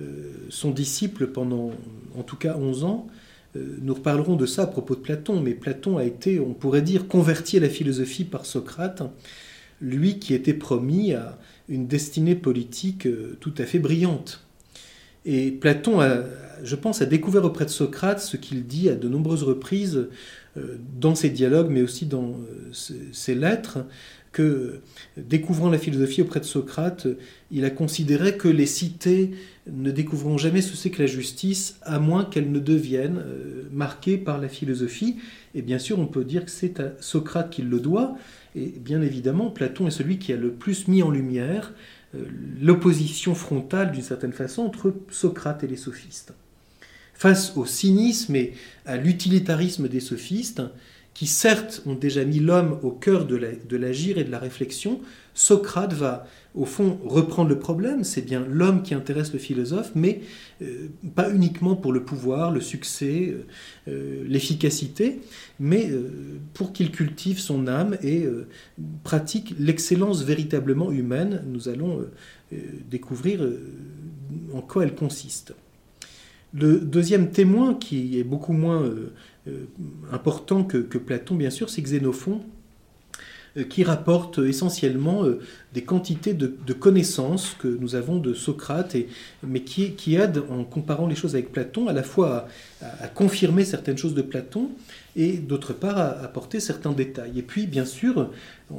euh, 0.00 0.32
son 0.48 0.72
disciple 0.72 1.28
pendant 1.28 1.70
en 2.16 2.24
tout 2.24 2.34
cas 2.34 2.56
11 2.56 2.82
ans. 2.82 3.06
Euh, 3.54 3.76
nous 3.80 3.94
reparlerons 3.94 4.34
de 4.34 4.46
ça 4.46 4.62
à 4.62 4.66
propos 4.66 4.96
de 4.96 5.00
Platon, 5.00 5.40
mais 5.40 5.52
Platon 5.52 5.96
a 5.96 6.02
été, 6.02 6.40
on 6.40 6.54
pourrait 6.54 6.82
dire, 6.82 7.06
converti 7.06 7.58
à 7.58 7.60
la 7.60 7.68
philosophie 7.68 8.24
par 8.24 8.46
Socrate, 8.46 9.04
lui 9.80 10.18
qui 10.18 10.34
était 10.34 10.54
promis 10.54 11.14
à 11.14 11.38
une 11.68 11.86
destinée 11.86 12.34
politique 12.34 13.06
euh, 13.06 13.36
tout 13.38 13.54
à 13.58 13.64
fait 13.64 13.78
brillante. 13.78 14.44
Et 15.24 15.52
Platon, 15.52 16.00
a, 16.00 16.24
je 16.64 16.74
pense, 16.74 17.00
a 17.00 17.06
découvert 17.06 17.44
auprès 17.44 17.64
de 17.64 17.70
Socrate 17.70 18.18
ce 18.18 18.36
qu'il 18.36 18.66
dit 18.66 18.88
à 18.88 18.96
de 18.96 19.08
nombreuses 19.08 19.44
reprises 19.44 20.08
dans 20.98 21.14
ses 21.14 21.30
dialogues, 21.30 21.68
mais 21.70 21.82
aussi 21.82 22.06
dans 22.06 22.34
ses 22.72 23.36
lettres, 23.36 23.78
que, 24.32 24.80
découvrant 25.16 25.70
la 25.70 25.78
philosophie 25.78 26.22
auprès 26.22 26.40
de 26.40 26.44
Socrate, 26.44 27.06
il 27.50 27.64
a 27.64 27.70
considéré 27.70 28.36
que 28.36 28.48
les 28.48 28.66
cités 28.66 29.30
ne 29.70 29.90
découvriront 29.90 30.38
jamais 30.38 30.62
ce 30.62 30.76
c'est 30.76 30.90
que 30.90 31.02
la 31.02 31.08
justice, 31.08 31.78
à 31.82 31.98
moins 31.98 32.24
qu'elles 32.24 32.50
ne 32.50 32.58
deviennent 32.58 33.22
marquées 33.72 34.18
par 34.18 34.38
la 34.38 34.48
philosophie. 34.48 35.16
Et 35.54 35.62
bien 35.62 35.78
sûr, 35.78 35.98
on 35.98 36.06
peut 36.06 36.24
dire 36.24 36.44
que 36.44 36.50
c'est 36.50 36.80
à 36.80 36.92
Socrate 37.00 37.50
qu'il 37.50 37.68
le 37.68 37.80
doit. 37.80 38.16
Et 38.54 38.66
bien 38.66 39.02
évidemment, 39.02 39.50
Platon 39.50 39.86
est 39.86 39.92
celui 39.92 40.18
qui 40.18 40.32
a 40.32 40.36
le 40.36 40.52
plus 40.52 40.88
mis 40.88 41.02
en 41.02 41.10
lumière 41.10 41.72
euh, 42.14 42.24
l'opposition 42.60 43.34
frontale, 43.34 43.92
d'une 43.92 44.02
certaine 44.02 44.32
façon, 44.32 44.62
entre 44.62 44.94
Socrate 45.10 45.64
et 45.64 45.66
les 45.66 45.76
sophistes. 45.76 46.32
Face 47.12 47.56
au 47.56 47.66
cynisme 47.66 48.36
et 48.36 48.54
à 48.86 48.96
l'utilitarisme 48.96 49.88
des 49.88 50.00
sophistes, 50.00 50.62
qui 51.18 51.26
certes 51.26 51.82
ont 51.84 51.96
déjà 51.96 52.24
mis 52.24 52.38
l'homme 52.38 52.78
au 52.84 52.92
cœur 52.92 53.26
de 53.26 53.76
l'agir 53.76 54.18
et 54.18 54.24
de 54.24 54.30
la 54.30 54.38
réflexion, 54.38 55.00
Socrate 55.34 55.92
va 55.92 56.28
au 56.54 56.64
fond 56.64 56.96
reprendre 57.04 57.48
le 57.48 57.58
problème, 57.58 58.04
c'est 58.04 58.22
bien 58.22 58.46
l'homme 58.48 58.84
qui 58.84 58.94
intéresse 58.94 59.32
le 59.32 59.40
philosophe, 59.40 59.90
mais 59.96 60.20
euh, 60.62 60.86
pas 61.16 61.28
uniquement 61.28 61.74
pour 61.74 61.92
le 61.92 62.04
pouvoir, 62.04 62.52
le 62.52 62.60
succès, 62.60 63.34
euh, 63.34 63.46
euh, 63.88 64.24
l'efficacité, 64.28 65.20
mais 65.58 65.90
pour 66.54 66.72
qu'il 66.72 66.92
cultive 66.92 67.40
son 67.40 67.66
âme 67.66 67.96
et 68.00 68.24
pratique 69.02 69.56
l'excellence 69.58 70.22
véritablement 70.22 70.92
humaine. 70.92 71.42
Nous 71.48 71.68
allons 71.68 72.06
découvrir 72.88 73.40
en 74.54 74.60
quoi 74.60 74.84
elle 74.84 74.94
consiste. 74.94 75.52
Le 76.54 76.78
deuxième 76.78 77.32
témoin, 77.32 77.74
qui 77.74 78.20
est 78.20 78.24
beaucoup 78.24 78.52
moins 78.52 78.88
important 80.12 80.64
que, 80.64 80.78
Platon, 80.98 81.34
bien 81.34 81.50
sûr, 81.50 81.70
c'est 81.70 81.82
Xénophon 81.82 82.40
euh, 83.56 83.64
qui 83.64 83.82
rapporte 83.82 84.38
essentiellement 84.38 85.24
euh, 85.24 85.40
des 85.72 85.82
quantités 85.82 86.34
de, 86.34 86.72
connaissances 86.72 87.54
que 87.58 87.68
nous 87.68 87.94
avons 87.94 88.18
de 88.18 88.34
Socrate, 88.34 88.96
mais 89.42 89.60
qui, 89.60 90.14
aident, 90.14 90.44
en 90.50 90.64
comparant 90.64 91.06
les 91.06 91.14
choses 91.14 91.34
avec 91.34 91.52
Platon, 91.52 91.88
à 91.88 91.92
la 91.92 92.02
fois 92.02 92.48
à, 92.82 93.08
confirmer 93.08 93.64
certaines 93.64 93.98
choses 93.98 94.14
de 94.14 94.22
Platon 94.22 94.70
et 95.16 95.32
d'autre 95.38 95.72
part 95.72 95.98
à 95.98 96.10
apporter 96.20 96.60
certains 96.60 96.92
détails. 96.92 97.38
Et 97.38 97.42
puis, 97.42 97.66
bien 97.66 97.84
sûr, 97.84 98.30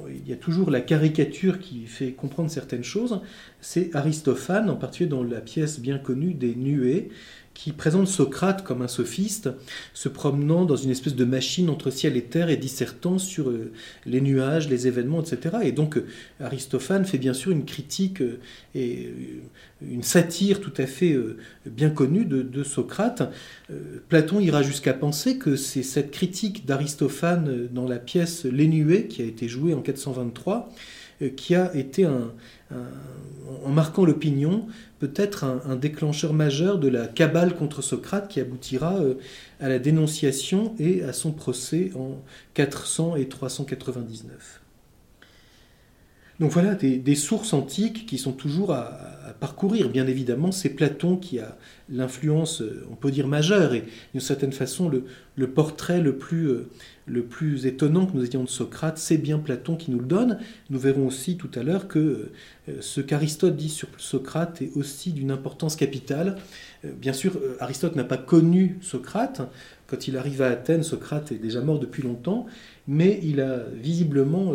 il 0.09 0.27
y 0.27 0.33
a 0.33 0.37
toujours 0.37 0.69
la 0.69 0.81
caricature 0.81 1.59
qui 1.59 1.85
fait 1.85 2.11
comprendre 2.11 2.51
certaines 2.51 2.83
choses, 2.83 3.21
c'est 3.59 3.95
Aristophane, 3.95 4.69
en 4.69 4.75
particulier 4.75 5.09
dans 5.09 5.23
la 5.23 5.41
pièce 5.41 5.79
bien 5.79 5.97
connue 5.97 6.33
des 6.33 6.55
Nuées, 6.55 7.09
qui 7.59 7.73
présente 7.73 8.07
Socrate 8.07 8.63
comme 8.63 8.81
un 8.81 8.87
sophiste, 8.87 9.49
se 9.93 10.07
promenant 10.07 10.63
dans 10.63 10.77
une 10.77 10.91
espèce 10.91 11.15
de 11.15 11.25
machine 11.25 11.69
entre 11.69 11.89
ciel 11.89 12.15
et 12.15 12.23
terre 12.23 12.49
et 12.49 12.55
dissertant 12.55 13.17
sur 13.17 13.49
euh, 13.49 13.73
les 14.05 14.21
nuages, 14.21 14.69
les 14.69 14.87
événements, 14.87 15.21
etc. 15.21 15.57
Et 15.63 15.73
donc 15.73 15.97
euh, 15.97 16.05
Aristophane 16.39 17.03
fait 17.03 17.17
bien 17.17 17.33
sûr 17.33 17.51
une 17.51 17.65
critique 17.65 18.21
euh, 18.21 18.39
et 18.75 19.09
une 19.81 20.03
satire 20.03 20.61
tout 20.61 20.73
à 20.77 20.85
fait 20.85 21.17
bien 21.65 21.89
connue 21.89 22.25
de, 22.25 22.63
Socrate. 22.63 23.31
Platon 24.09 24.39
ira 24.39 24.61
jusqu'à 24.61 24.93
penser 24.93 25.37
que 25.37 25.55
c'est 25.55 25.83
cette 25.83 26.11
critique 26.11 26.65
d'Aristophane 26.65 27.67
dans 27.71 27.87
la 27.87 27.97
pièce 27.97 28.45
Les 28.45 28.67
qui 29.07 29.21
a 29.21 29.25
été 29.25 29.47
jouée 29.47 29.73
en 29.73 29.81
423, 29.81 30.73
qui 31.35 31.55
a 31.55 31.73
été 31.75 32.05
en 32.05 33.69
marquant 33.69 34.05
l'opinion, 34.05 34.67
peut-être 34.99 35.43
un, 35.43 35.75
déclencheur 35.75 36.33
majeur 36.33 36.77
de 36.77 36.87
la 36.87 37.07
cabale 37.07 37.55
contre 37.55 37.81
Socrate 37.81 38.27
qui 38.27 38.39
aboutira 38.39 38.97
euh, 38.97 39.15
à 39.59 39.69
la 39.69 39.79
dénonciation 39.79 40.75
et 40.77 41.03
à 41.03 41.13
son 41.13 41.31
procès 41.31 41.91
en 41.95 42.21
400 42.53 43.15
et 43.15 43.27
399. 43.27 44.58
Donc 46.39 46.51
voilà 46.51 46.73
des, 46.73 47.15
sources 47.15 47.51
antiques 47.51 48.05
qui 48.05 48.17
sont 48.17 48.31
toujours 48.31 48.71
à, 48.71 49.33
parcourir. 49.39 49.89
Bien 49.89 50.07
évidemment, 50.07 50.51
c'est 50.51 50.69
Platon 50.69 51.15
qui 51.15 51.39
a 51.39 51.57
l'influence, 51.89 52.61
euh, 52.61 52.85
on 52.91 52.95
peut 52.95 53.11
dire, 53.11 53.27
majeure 53.27 53.73
et 53.73 53.85
d'une 54.13 54.21
certaine 54.21 54.51
façon 54.51 54.89
le, 54.89 55.47
portrait 55.47 56.01
le 56.01 56.17
plus, 56.17 56.47
euh, 56.47 56.69
le 57.05 57.23
plus 57.23 57.65
étonnant 57.65 58.05
que 58.05 58.17
nous 58.17 58.25
ayons 58.25 58.43
de 58.43 58.49
Socrate, 58.49 58.97
c'est 58.97 59.17
bien 59.17 59.37
Platon 59.37 59.75
qui 59.75 59.91
nous 59.91 59.99
le 59.99 60.05
donne. 60.05 60.39
Nous 60.69 60.79
verrons 60.79 61.07
aussi 61.07 61.37
tout 61.37 61.49
à 61.55 61.63
l'heure 61.63 61.87
que 61.87 62.31
euh, 62.67 62.77
ce 62.81 62.99
qu'Aristote 63.01 63.55
dit 63.55 63.69
sur 63.69 63.87
Socrate 63.97 64.61
est 64.61 64.71
aussi 64.75 65.11
d'une 65.11 65.31
importance 65.31 65.75
capitale. 65.75 66.37
Bien 66.83 67.13
sûr, 67.13 67.37
Aristote 67.59 67.95
n'a 67.95 68.05
pas 68.05 68.17
connu 68.17 68.77
Socrate. 68.81 69.41
Quand 69.87 70.07
il 70.07 70.17
arrive 70.17 70.41
à 70.41 70.47
Athènes, 70.47 70.83
Socrate 70.83 71.31
est 71.31 71.37
déjà 71.37 71.61
mort 71.61 71.79
depuis 71.79 72.03
longtemps, 72.03 72.45
mais 72.87 73.19
il 73.23 73.41
a 73.41 73.63
visiblement 73.73 74.53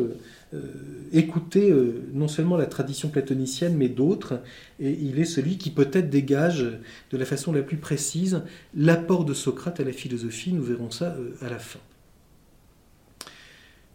écouter 1.12 1.70
euh, 1.70 2.08
non 2.12 2.28
seulement 2.28 2.56
la 2.56 2.66
tradition 2.66 3.08
platonicienne, 3.08 3.76
mais 3.76 3.88
d'autres, 3.88 4.40
et 4.80 4.90
il 4.90 5.18
est 5.18 5.24
celui 5.24 5.58
qui 5.58 5.70
peut-être 5.70 6.10
dégage 6.10 6.66
de 7.10 7.16
la 7.16 7.24
façon 7.24 7.52
la 7.52 7.62
plus 7.62 7.76
précise 7.76 8.42
l'apport 8.74 9.24
de 9.24 9.34
Socrate 9.34 9.80
à 9.80 9.84
la 9.84 9.92
philosophie, 9.92 10.52
nous 10.52 10.62
verrons 10.62 10.90
ça 10.90 11.16
euh, 11.18 11.34
à 11.40 11.48
la 11.48 11.58
fin. 11.58 11.80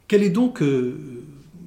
Quel 0.08 0.24
est 0.24 0.32
donc 0.32 0.63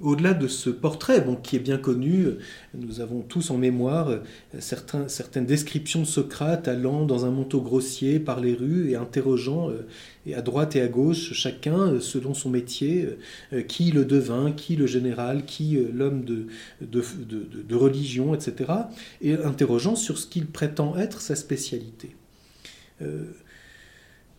au-delà 0.02 0.34
de 0.34 0.48
ce 0.48 0.68
portrait, 0.68 1.24
qui 1.42 1.56
est 1.56 1.60
bien 1.60 1.78
connu, 1.78 2.26
nous 2.74 3.00
avons 3.00 3.20
tous 3.20 3.50
en 3.50 3.56
mémoire 3.56 4.10
euh, 4.10 4.18
certaines 4.58 5.46
descriptions 5.46 6.00
de 6.00 6.04
Socrate 6.06 6.68
allant 6.68 7.06
dans 7.06 7.24
un 7.24 7.30
manteau 7.30 7.60
grossier 7.60 8.18
par 8.18 8.40
les 8.40 8.54
rues 8.54 8.90
et 8.90 8.96
interrogeant 8.96 9.70
euh, 9.70 9.86
à 10.34 10.42
droite 10.42 10.76
et 10.76 10.80
à 10.80 10.88
gauche 10.88 11.32
chacun 11.32 11.78
euh, 11.78 12.00
selon 12.00 12.34
son 12.34 12.50
métier, 12.50 13.08
qui 13.68 13.92
le 13.92 14.04
devin, 14.04 14.52
qui 14.52 14.76
le 14.76 14.86
général, 14.86 15.44
qui 15.44 15.78
l'homme 15.92 16.24
de, 16.24 17.74
religion, 17.74 18.34
etc. 18.34 18.72
Et 19.20 19.34
interrogeant 19.34 19.94
sur 19.94 20.18
ce 20.18 20.26
qu'il 20.26 20.46
prétend 20.46 20.96
être 20.96 21.20
sa 21.20 21.36
spécialité. 21.36 22.14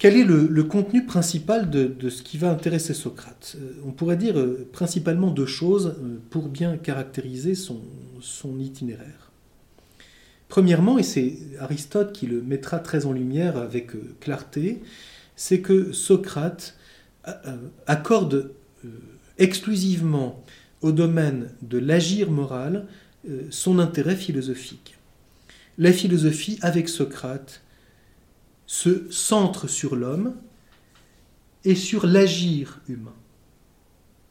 Quel 0.03 0.17
est 0.17 0.25
le, 0.25 0.63
contenu 0.65 1.05
principal 1.05 1.69
de, 1.69 2.09
ce 2.09 2.23
qui 2.23 2.37
va 2.37 2.49
intéresser 2.49 2.93
Socrate? 2.93 3.55
Euh, 3.57 3.71
On 3.85 3.91
pourrait 3.91 4.17
dire 4.17 4.37
euh, 4.37 4.67
principalement 4.73 5.31
deux 5.31 5.45
choses 5.45 5.95
euh, 5.97 6.17
pour 6.29 6.49
bien 6.49 6.75
caractériser 6.75 7.55
son, 7.55 7.79
itinéraire. 8.59 9.31
Premièrement, 10.49 10.97
et 10.97 11.03
c'est 11.03 11.37
Aristote 11.57 12.11
qui 12.11 12.27
le 12.27 12.41
mettra 12.41 12.79
très 12.79 13.05
en 13.05 13.13
lumière 13.13 13.55
avec 13.55 13.91
clarté, 14.19 14.81
c'est 15.37 15.61
que 15.61 15.93
Socrate 15.93 16.75
accorde 17.87 18.51
exclusivement 19.37 20.43
au 20.81 20.91
domaine 20.91 21.49
de 21.61 21.77
l'agir 21.77 22.29
moral 22.29 22.87
son 23.49 23.79
intérêt 23.79 24.17
philosophique. 24.17 24.97
La 25.77 25.93
philosophie, 25.93 26.59
avec 26.61 26.89
Socrate, 26.89 27.62
se 28.65 29.11
centre 29.11 29.67
sur 29.67 29.95
l'homme 29.95 30.35
et 31.65 31.75
sur 31.75 32.05
l'agir 32.05 32.81
humain. 32.87 33.15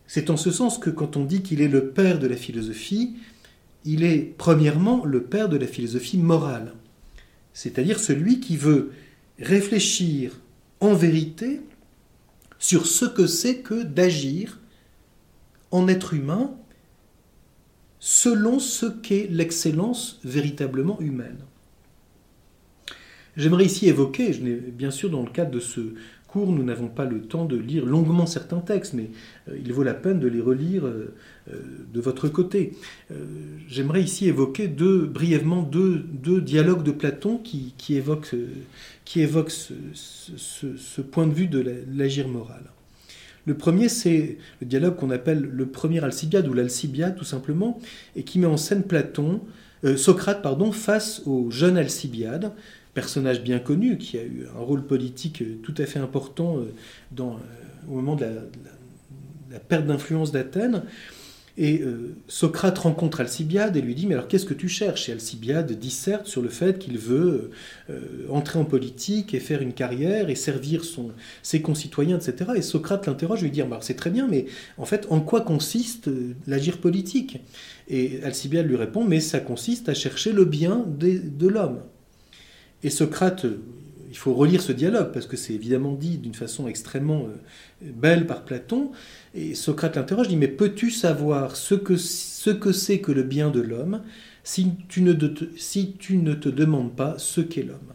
C'est 0.06 0.30
en 0.30 0.36
ce 0.36 0.50
sens 0.50 0.78
que 0.78 0.90
quand 0.90 1.16
on 1.16 1.24
dit 1.24 1.42
qu'il 1.42 1.60
est 1.62 1.68
le 1.68 1.88
père 1.88 2.18
de 2.18 2.26
la 2.26 2.36
philosophie, 2.36 3.16
il 3.84 4.04
est 4.04 4.34
premièrement 4.36 5.04
le 5.04 5.22
père 5.22 5.48
de 5.48 5.56
la 5.56 5.66
philosophie 5.66 6.18
morale, 6.18 6.74
c'est-à-dire 7.52 7.98
celui 7.98 8.40
qui 8.40 8.56
veut 8.56 8.92
réfléchir 9.38 10.38
en 10.80 10.94
vérité 10.94 11.60
sur 12.58 12.86
ce 12.86 13.04
que 13.04 13.26
c'est 13.26 13.58
que 13.58 13.82
d'agir 13.82 14.60
en 15.70 15.88
être 15.88 16.14
humain 16.14 16.54
selon 17.98 18.58
ce 18.58 18.86
qu'est 18.86 19.28
l'excellence 19.30 20.20
véritablement 20.24 21.00
humaine. 21.00 21.38
J'aimerais 23.36 23.64
ici 23.64 23.88
évoquer, 23.88 24.32
bien 24.76 24.90
sûr 24.90 25.08
dans 25.10 25.22
le 25.22 25.30
cadre 25.30 25.50
de 25.50 25.60
ce 25.60 25.80
cours, 26.32 26.50
nous 26.50 26.64
n'avons 26.64 26.88
pas 26.88 27.04
le 27.04 27.20
temps 27.22 27.44
de 27.44 27.56
lire 27.56 27.84
longuement 27.84 28.26
certains 28.26 28.60
textes, 28.60 28.94
mais 28.94 29.10
euh, 29.48 29.58
il 29.62 29.72
vaut 29.72 29.82
la 29.82 29.94
peine 29.94 30.18
de 30.18 30.28
les 30.28 30.40
relire 30.40 30.86
euh, 30.86 31.14
euh, 31.52 31.60
de 31.92 32.00
votre 32.00 32.28
côté. 32.28 32.72
J'aimerais 33.68 34.02
ici 34.02 34.28
évoquer 34.28 34.68
brièvement 34.68 35.62
deux, 35.62 36.04
dialogues 36.40 36.82
de 36.82 36.92
Platon 36.92 37.38
qui, 37.38 37.74
évoquent, 37.90 38.34
ce, 39.50 41.00
point 41.00 41.26
de 41.26 41.34
vue 41.34 41.48
de 41.48 41.84
l'agir 41.94 42.28
moral. 42.28 42.62
Le 43.44 43.54
premier, 43.54 43.88
c'est 43.88 44.38
le 44.60 44.66
dialogue 44.66 44.96
qu'on 44.96 45.10
appelle 45.10 45.40
le 45.40 45.66
premier 45.66 46.02
Alcibiade 46.02 46.46
ou 46.48 46.54
l'Alcibiade 46.54 47.16
tout 47.16 47.24
simplement, 47.24 47.80
et 48.16 48.22
qui 48.22 48.38
met 48.38 48.46
en 48.46 48.56
scène 48.56 48.84
Platon, 48.84 49.40
Socrate 49.96 50.42
pardon, 50.42 50.70
face 50.70 51.22
au 51.26 51.50
jeune 51.50 51.76
Alcibiade, 51.76 52.52
personnage 52.94 53.42
bien 53.42 53.58
connu 53.58 53.98
qui 53.98 54.18
a 54.18 54.22
eu 54.22 54.46
un 54.56 54.60
rôle 54.60 54.86
politique 54.86 55.42
euh, 55.42 55.58
tout 55.62 55.74
à 55.78 55.86
fait 55.86 55.98
important 55.98 56.58
euh, 56.58 56.72
euh, 57.20 57.24
au 57.88 57.94
moment 57.94 58.16
de 58.16 58.24
la, 59.50 59.58
perte 59.68 59.86
d'influence 59.86 60.32
d'Athènes. 60.32 60.82
Et 61.58 61.82
Socrate 62.28 62.78
rencontre 62.78 63.20
Alcibiade 63.20 63.76
et 63.76 63.82
lui 63.82 63.94
dit 63.94 64.06
Mais 64.06 64.14
alors 64.14 64.26
qu'est-ce 64.26 64.46
que 64.46 64.54
tu 64.54 64.70
cherches? 64.70 65.10
Et 65.10 65.12
Alcibiade 65.12 65.70
disserte 65.72 66.26
sur 66.26 66.40
le 66.40 66.48
fait 66.48 66.78
qu'il 66.78 66.96
veut 66.96 67.50
entrer 68.30 68.58
en 68.58 68.64
politique 68.64 69.34
et 69.34 69.38
faire 69.38 69.60
une 69.60 69.74
carrière 69.74 70.30
et 70.30 70.34
servir 70.34 70.82
ses 71.42 71.60
concitoyens, 71.60 72.16
etc. 72.16 72.52
Et 72.56 72.62
Socrate 72.62 73.06
l'interroge, 73.06 73.42
lui 73.42 73.50
dit 73.50 73.62
bah, 73.64 73.80
C'est 73.82 73.96
très 73.96 74.08
bien, 74.08 74.26
mais 74.28 74.46
en 74.78 74.86
fait, 74.86 75.06
en 75.10 75.20
quoi 75.20 75.42
consiste 75.42 76.08
l'agir 76.46 76.78
politique? 76.78 77.40
Et 77.86 78.22
Alcibiade 78.24 78.66
lui 78.66 78.76
répond 78.76 79.04
Mais 79.04 79.20
ça 79.20 79.38
consiste 79.38 79.90
à 79.90 79.94
chercher 79.94 80.32
le 80.32 80.46
bien 80.46 80.86
de 80.88 81.48
l'homme. 81.48 81.82
Et 82.82 82.90
Socrate 82.90 83.46
il 84.12 84.18
faut 84.18 84.34
relire 84.34 84.60
ce 84.60 84.72
dialogue 84.72 85.10
parce 85.10 85.26
que 85.26 85.38
c'est 85.38 85.54
évidemment 85.54 85.94
dit 85.94 86.18
d'une 86.18 86.34
façon 86.34 86.68
extrêmement 86.68 87.28
belle 87.80 88.26
par 88.26 88.44
Platon. 88.44 88.90
Et 89.34 89.54
Socrate 89.54 89.96
l'interroge, 89.96 90.28
dit, 90.28 90.36
mais 90.36 90.48
peux-tu 90.48 90.90
savoir 90.90 91.56
ce 91.56 91.74
que 91.74 91.96
ce 91.96 92.50
que 92.50 92.72
c'est 92.72 93.00
que 93.00 93.10
le 93.10 93.22
bien 93.22 93.50
de 93.50 93.62
l'homme 93.62 94.02
si 94.44 94.72
tu, 94.88 95.00
ne 95.00 95.14
si 95.56 95.94
tu 95.98 96.18
ne 96.18 96.34
te 96.34 96.50
demandes 96.50 96.94
pas 96.94 97.14
ce 97.16 97.40
qu'est 97.40 97.62
l'homme? 97.62 97.94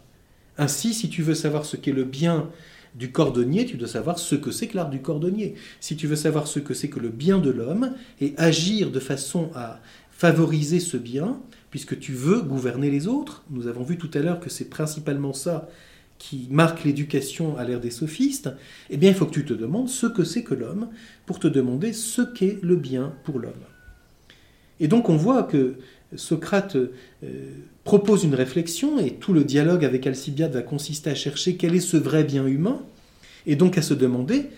Ainsi, 0.57 0.95
si 0.95 1.07
tu 1.07 1.21
veux 1.21 1.35
savoir 1.35 1.65
ce 1.65 1.77
qu'est 1.77 1.91
le 1.91 2.03
bien 2.03 2.49
du 2.95 3.11
cordonnier, 3.11 3.65
tu 3.65 3.77
dois 3.77 3.87
savoir 3.87 4.17
ce 4.17 4.33
que 4.33 4.49
c'est 4.49 4.67
que 4.67 4.77
l'art 4.77 4.89
du 4.89 5.01
cordonnier. 5.01 5.53
Si 5.79 5.95
tu 5.95 6.07
veux 6.07 6.15
savoir 6.15 6.47
ce 6.47 6.59
que 6.59 6.73
c'est 6.73 6.89
que 6.89 6.99
le 6.99 7.09
bien 7.09 7.37
de 7.37 7.51
l'homme 7.51 7.93
et 8.21 8.33
agir 8.37 8.89
de 8.89 8.99
façon 8.99 9.51
à 9.53 9.79
favoriser 10.09 10.79
ce 10.79 10.97
bien, 10.97 11.39
puisque 11.69 11.99
tu 11.99 12.13
veux 12.13 12.41
gouverner 12.41 12.89
les 12.89 13.07
autres, 13.07 13.43
nous 13.49 13.67
avons 13.67 13.83
vu 13.83 13.97
tout 13.97 14.09
à 14.13 14.19
l'heure 14.19 14.39
que 14.39 14.49
c'est 14.49 14.69
principalement 14.69 15.33
ça 15.33 15.69
qui 16.17 16.47
marque 16.49 16.83
l'éducation 16.83 17.57
à 17.57 17.63
l'ère 17.63 17.79
des 17.79 17.91
sophistes, 17.91 18.49
eh 18.89 18.97
bien 18.97 19.09
il 19.09 19.15
faut 19.15 19.25
que 19.25 19.33
tu 19.33 19.45
te 19.45 19.53
demandes 19.53 19.89
ce 19.89 20.07
que 20.07 20.23
c'est 20.23 20.43
que 20.43 20.55
l'homme 20.55 20.89
pour 21.25 21.39
te 21.39 21.47
demander 21.47 21.93
ce 21.93 22.21
qu'est 22.21 22.57
le 22.63 22.75
bien 22.75 23.13
pour 23.23 23.39
l'homme. 23.39 23.53
Et 24.79 24.87
donc 24.87 25.09
on 25.09 25.17
voit 25.17 25.43
que 25.43 25.75
Socrate 26.15 26.75
euh, 26.75 26.89
propose 27.83 28.23
une 28.23 28.35
réflexion 28.35 28.99
et 28.99 29.15
tout 29.15 29.33
le 29.33 29.43
dialogue 29.43 29.83
avec 29.83 30.07
Alcibiade 30.07 30.53
va 30.53 30.61
consister 30.61 31.09
à 31.09 31.15
chercher 31.15 31.55
quel 31.57 31.75
est 31.75 31.81
ce 31.81 31.97
vrai 31.97 32.23
bien 32.23 32.47
humain 32.47 32.81
et 33.45 33.55
donc 33.55 33.77
à 33.77 33.81
se 33.81 33.93
demander 33.93 34.49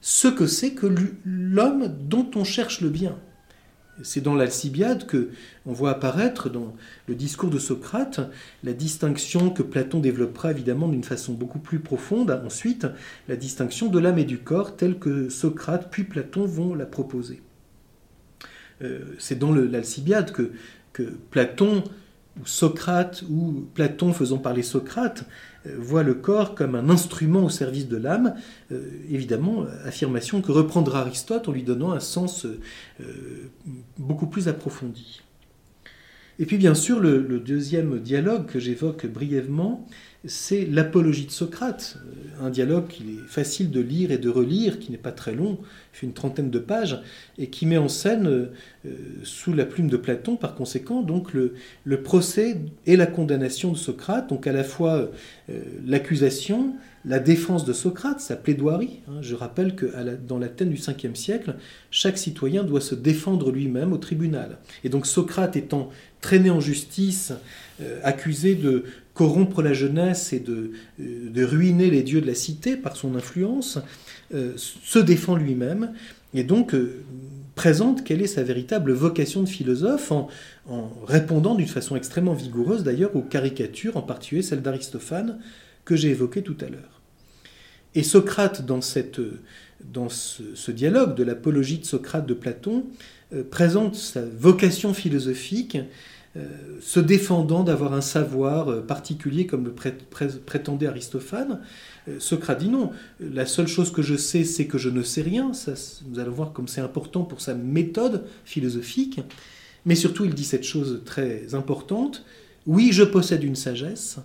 ce 0.00 0.28
que 0.28 0.46
c'est 0.46 0.72
que 0.72 0.86
l'homme 1.24 1.94
dont 2.00 2.30
on 2.34 2.44
cherche 2.44 2.80
le 2.80 2.88
bien. 2.88 3.16
C'est 4.02 4.20
dans 4.20 4.34
l'Alcibiade 4.34 5.06
que 5.06 5.30
on 5.66 5.72
voit 5.72 5.90
apparaître 5.90 6.48
dans 6.48 6.74
le 7.06 7.14
discours 7.14 7.50
de 7.50 7.58
Socrate 7.58 8.20
la 8.62 8.72
distinction 8.72 9.50
que 9.50 9.62
Platon 9.62 10.00
développera 10.00 10.50
évidemment 10.50 10.88
d'une 10.88 11.04
façon 11.04 11.32
beaucoup 11.32 11.58
plus 11.58 11.80
profonde 11.80 12.30
ensuite, 12.44 12.86
la 13.28 13.36
distinction 13.36 13.88
de 13.88 13.98
l'âme 13.98 14.18
et 14.18 14.24
du 14.24 14.38
corps 14.38 14.76
telle 14.76 14.98
que 14.98 15.28
Socrate 15.28 15.90
puis 15.90 16.04
Platon 16.04 16.46
vont 16.46 16.74
la 16.74 16.86
proposer. 16.86 17.42
Euh, 18.82 19.00
c'est 19.18 19.38
dans 19.38 19.52
l'Alcibiade 19.52 20.32
que, 20.32 20.52
Platon 21.30 21.84
ou 22.40 22.44
Socrate 22.44 23.22
ou 23.30 23.68
Platon 23.74 24.12
faisant 24.12 24.38
parler 24.38 24.64
Socrate 24.64 25.24
voit 25.76 26.02
le 26.02 26.14
corps 26.14 26.54
comme 26.54 26.74
un 26.74 26.88
instrument 26.88 27.44
au 27.44 27.50
service 27.50 27.88
de 27.88 27.96
l'âme, 27.96 28.34
euh, 28.72 28.90
évidemment, 29.10 29.66
affirmation 29.84 30.40
que 30.40 30.52
reprendra 30.52 31.00
Aristote 31.00 31.48
en 31.48 31.52
lui 31.52 31.62
donnant 31.62 31.92
un 31.92 32.00
sens 32.00 32.46
euh, 32.46 33.50
beaucoup 33.98 34.26
plus 34.26 34.48
approfondi. 34.48 35.22
Et 36.38 36.46
puis 36.46 36.56
bien 36.56 36.74
sûr, 36.74 37.00
le 37.00 37.40
deuxième 37.40 37.98
dialogue 37.98 38.46
que 38.46 38.60
j'évoque 38.60 39.06
brièvement, 39.06 39.88
c'est 40.28 40.66
l'apologie 40.66 41.26
de 41.26 41.30
Socrate, 41.30 41.96
euh, 41.96 42.46
un 42.46 42.50
dialogue 42.50 42.86
qu'il 42.86 43.08
est 43.10 43.26
facile 43.26 43.70
de 43.70 43.80
lire 43.80 44.12
et 44.12 44.18
de 44.18 44.28
relire, 44.28 44.78
qui 44.78 44.92
n'est 44.92 44.98
pas 44.98 45.10
très 45.10 45.34
long, 45.34 45.58
fait 45.92 46.06
une 46.06 46.12
trentaine 46.12 46.50
de 46.50 46.58
pages, 46.58 47.00
et 47.38 47.48
qui 47.48 47.66
met 47.66 47.78
en 47.78 47.88
scène, 47.88 48.26
euh, 48.26 48.46
sous 49.24 49.54
la 49.54 49.64
plume 49.64 49.88
de 49.88 49.96
Platon, 49.96 50.36
par 50.36 50.54
conséquent, 50.54 51.02
donc 51.02 51.32
le, 51.32 51.54
procès 52.02 52.58
et 52.86 52.96
la 52.96 53.06
condamnation 53.06 53.72
de 53.72 53.76
Socrate, 53.76 54.28
donc 54.28 54.46
à 54.46 54.52
la 54.52 54.64
fois 54.64 55.10
euh, 55.50 55.60
l'accusation, 55.86 56.74
la 57.04 57.18
défense 57.18 57.64
de 57.64 57.72
Socrate, 57.72 58.20
sa 58.20 58.36
plaidoirie. 58.36 59.00
Hein. 59.08 59.20
je 59.22 59.34
rappelle 59.34 59.74
que 59.74 59.86
dans 60.26 60.38
l'Athènes 60.38 60.70
du 60.70 60.76
5e 60.76 61.14
siècle, 61.14 61.56
chaque 61.90 62.18
citoyen 62.18 62.64
doit 62.64 62.80
se 62.80 62.94
défendre 62.94 63.50
lui-même 63.50 63.92
au 63.92 63.98
tribunal. 63.98 64.58
Et 64.84 64.88
donc 64.88 65.06
Socrate 65.06 65.56
étant 65.56 65.90
traîné 66.20 66.50
en 66.50 66.60
justice, 66.60 67.32
accusé 68.02 68.56
de 68.56 68.84
corrompre 69.18 69.62
la 69.62 69.72
jeunesse 69.72 70.32
et 70.32 70.38
de, 70.38 70.70
euh, 71.00 71.28
de, 71.28 71.44
ruiner 71.44 71.90
les 71.90 72.04
dieux 72.04 72.20
de 72.20 72.26
la 72.28 72.36
cité 72.36 72.76
par 72.76 72.94
son 72.94 73.16
influence, 73.16 73.80
euh, 74.32 74.52
se 74.56 75.00
défend 75.00 75.34
lui-même 75.34 75.92
et 76.34 76.44
donc 76.44 76.72
euh, 76.72 77.02
présente 77.56 78.04
quelle 78.04 78.22
est 78.22 78.28
sa 78.28 78.44
véritable 78.44 78.92
vocation 78.92 79.42
de 79.42 79.48
philosophe 79.48 80.12
en, 80.12 80.28
répondant 81.04 81.56
d'une 81.56 81.66
façon 81.66 81.96
extrêmement 81.96 82.34
vigoureuse 82.34 82.84
d'ailleurs 82.84 83.16
aux 83.16 83.22
caricatures, 83.22 83.96
en 83.96 84.02
particulier 84.02 84.42
celle 84.42 84.62
d'Aristophane 84.62 85.40
que 85.84 85.96
j'ai 85.96 86.10
évoquée 86.10 86.42
tout 86.42 86.56
à 86.60 86.68
l'heure. 86.68 87.00
Et 87.96 88.04
Socrate, 88.04 88.64
dans, 88.64 88.80
ce, 88.80 90.70
dialogue 90.70 91.16
de 91.16 91.24
l'apologie 91.24 91.78
de 91.78 91.86
Socrate 91.86 92.26
de 92.26 92.34
Platon, 92.34 92.84
présente 93.50 93.96
sa 93.96 94.20
vocation 94.24 94.94
philosophique 94.94 95.78
se 96.80 97.00
défendant 97.00 97.64
d'avoir 97.64 97.94
un 97.94 98.00
savoir 98.00 98.68
euh, 98.68 98.80
particulier 98.80 99.46
comme 99.46 99.64
le 99.64 99.72
prétendait 99.72 100.86
Aristophane, 100.86 101.60
euh, 102.08 102.20
Socrate 102.20 102.60
dit 102.60 102.68
non, 102.68 102.92
la 103.20 103.46
seule 103.46 103.66
chose 103.66 103.90
que 103.90 104.02
je 104.02 104.16
sais, 104.16 104.44
c'est 104.44 104.66
que 104.66 104.78
je 104.78 104.88
ne 104.88 105.02
sais 105.02 105.22
rien. 105.22 105.52
Ça, 105.52 105.72
nous 106.08 106.18
allons 106.18 106.32
voir 106.32 106.52
comme 106.52 106.68
c'est 106.68 106.80
important 106.80 107.22
pour 107.22 107.40
sa 107.40 107.54
méthode 107.54 108.24
philosophique. 108.44 109.20
Mais 109.84 109.94
surtout, 109.94 110.24
il 110.24 110.34
dit 110.34 110.44
cette 110.44 110.64
chose 110.64 111.02
très 111.04 111.54
importante. 111.54 112.24
Oui, 112.66 112.90
je 112.92 113.04
possède 113.04 113.42
une 113.42 113.56
sagesse, 113.56 114.18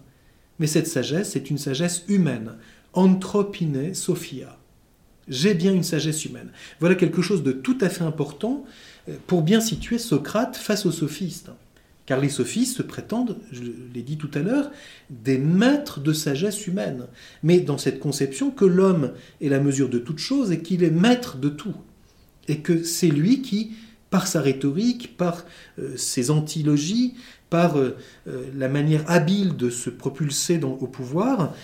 mais 0.59 0.67
cette 0.67 0.87
sagesse 0.87 1.35
est 1.35 1.49
une 1.49 1.57
sagesse 1.57 2.03
humaine. 2.07 2.53
Anthropine 2.93 3.93
sophia. 3.93 4.57
J'ai 5.29 5.53
bien 5.53 5.73
une 5.73 5.83
sagesse 5.83 6.25
humaine. 6.25 6.51
Voilà 6.79 6.95
quelque 6.95 7.21
chose 7.21 7.43
de 7.43 7.53
tout 7.53 7.77
à 7.79 7.87
fait 7.87 8.03
important 8.03 8.65
pour 9.25 9.41
bien 9.41 9.61
situer 9.61 9.97
Socrate 9.97 10.57
face 10.57 10.85
aux 10.85 10.91
sophistes. 10.91 11.49
Car 12.05 12.19
les 12.19 12.29
sophistes 12.29 12.77
se 12.77 12.83
prétendent, 12.83 13.37
je 13.51 13.61
l'ai 13.93 14.01
dit 14.01 14.17
tout 14.17 14.31
à 14.33 14.39
l'heure, 14.39 14.71
des 15.09 15.37
maîtres 15.37 16.01
de 16.01 16.11
sagesse 16.11 16.67
humaine. 16.67 17.07
Mais 17.43 17.61
dans 17.61 17.77
cette 17.77 17.99
conception 17.99 18.51
que 18.51 18.65
l'homme 18.65 19.13
est 19.39 19.49
la 19.49 19.59
mesure 19.59 19.89
de 19.89 19.99
toute 19.99 20.19
chose 20.19 20.51
et 20.51 20.61
qu'il 20.61 20.83
est 20.83 20.91
maître 20.91 21.37
de 21.37 21.49
tout. 21.49 21.75
Et 22.49 22.59
que 22.59 22.83
c'est 22.83 23.07
lui 23.07 23.41
qui, 23.41 23.71
par 24.09 24.27
sa 24.27 24.41
rhétorique, 24.41 25.15
par 25.15 25.45
euh, 25.79 25.95
ses 25.95 26.29
antilogies, 26.29 27.13
par 27.49 27.79
euh, 27.79 27.95
euh, 28.27 28.47
la 28.53 28.67
manière 28.67 29.09
habile 29.09 29.55
de 29.55 29.69
se 29.69 29.89
propulser 29.89 30.59
au 30.61 30.87
pouvoir, 30.87 31.55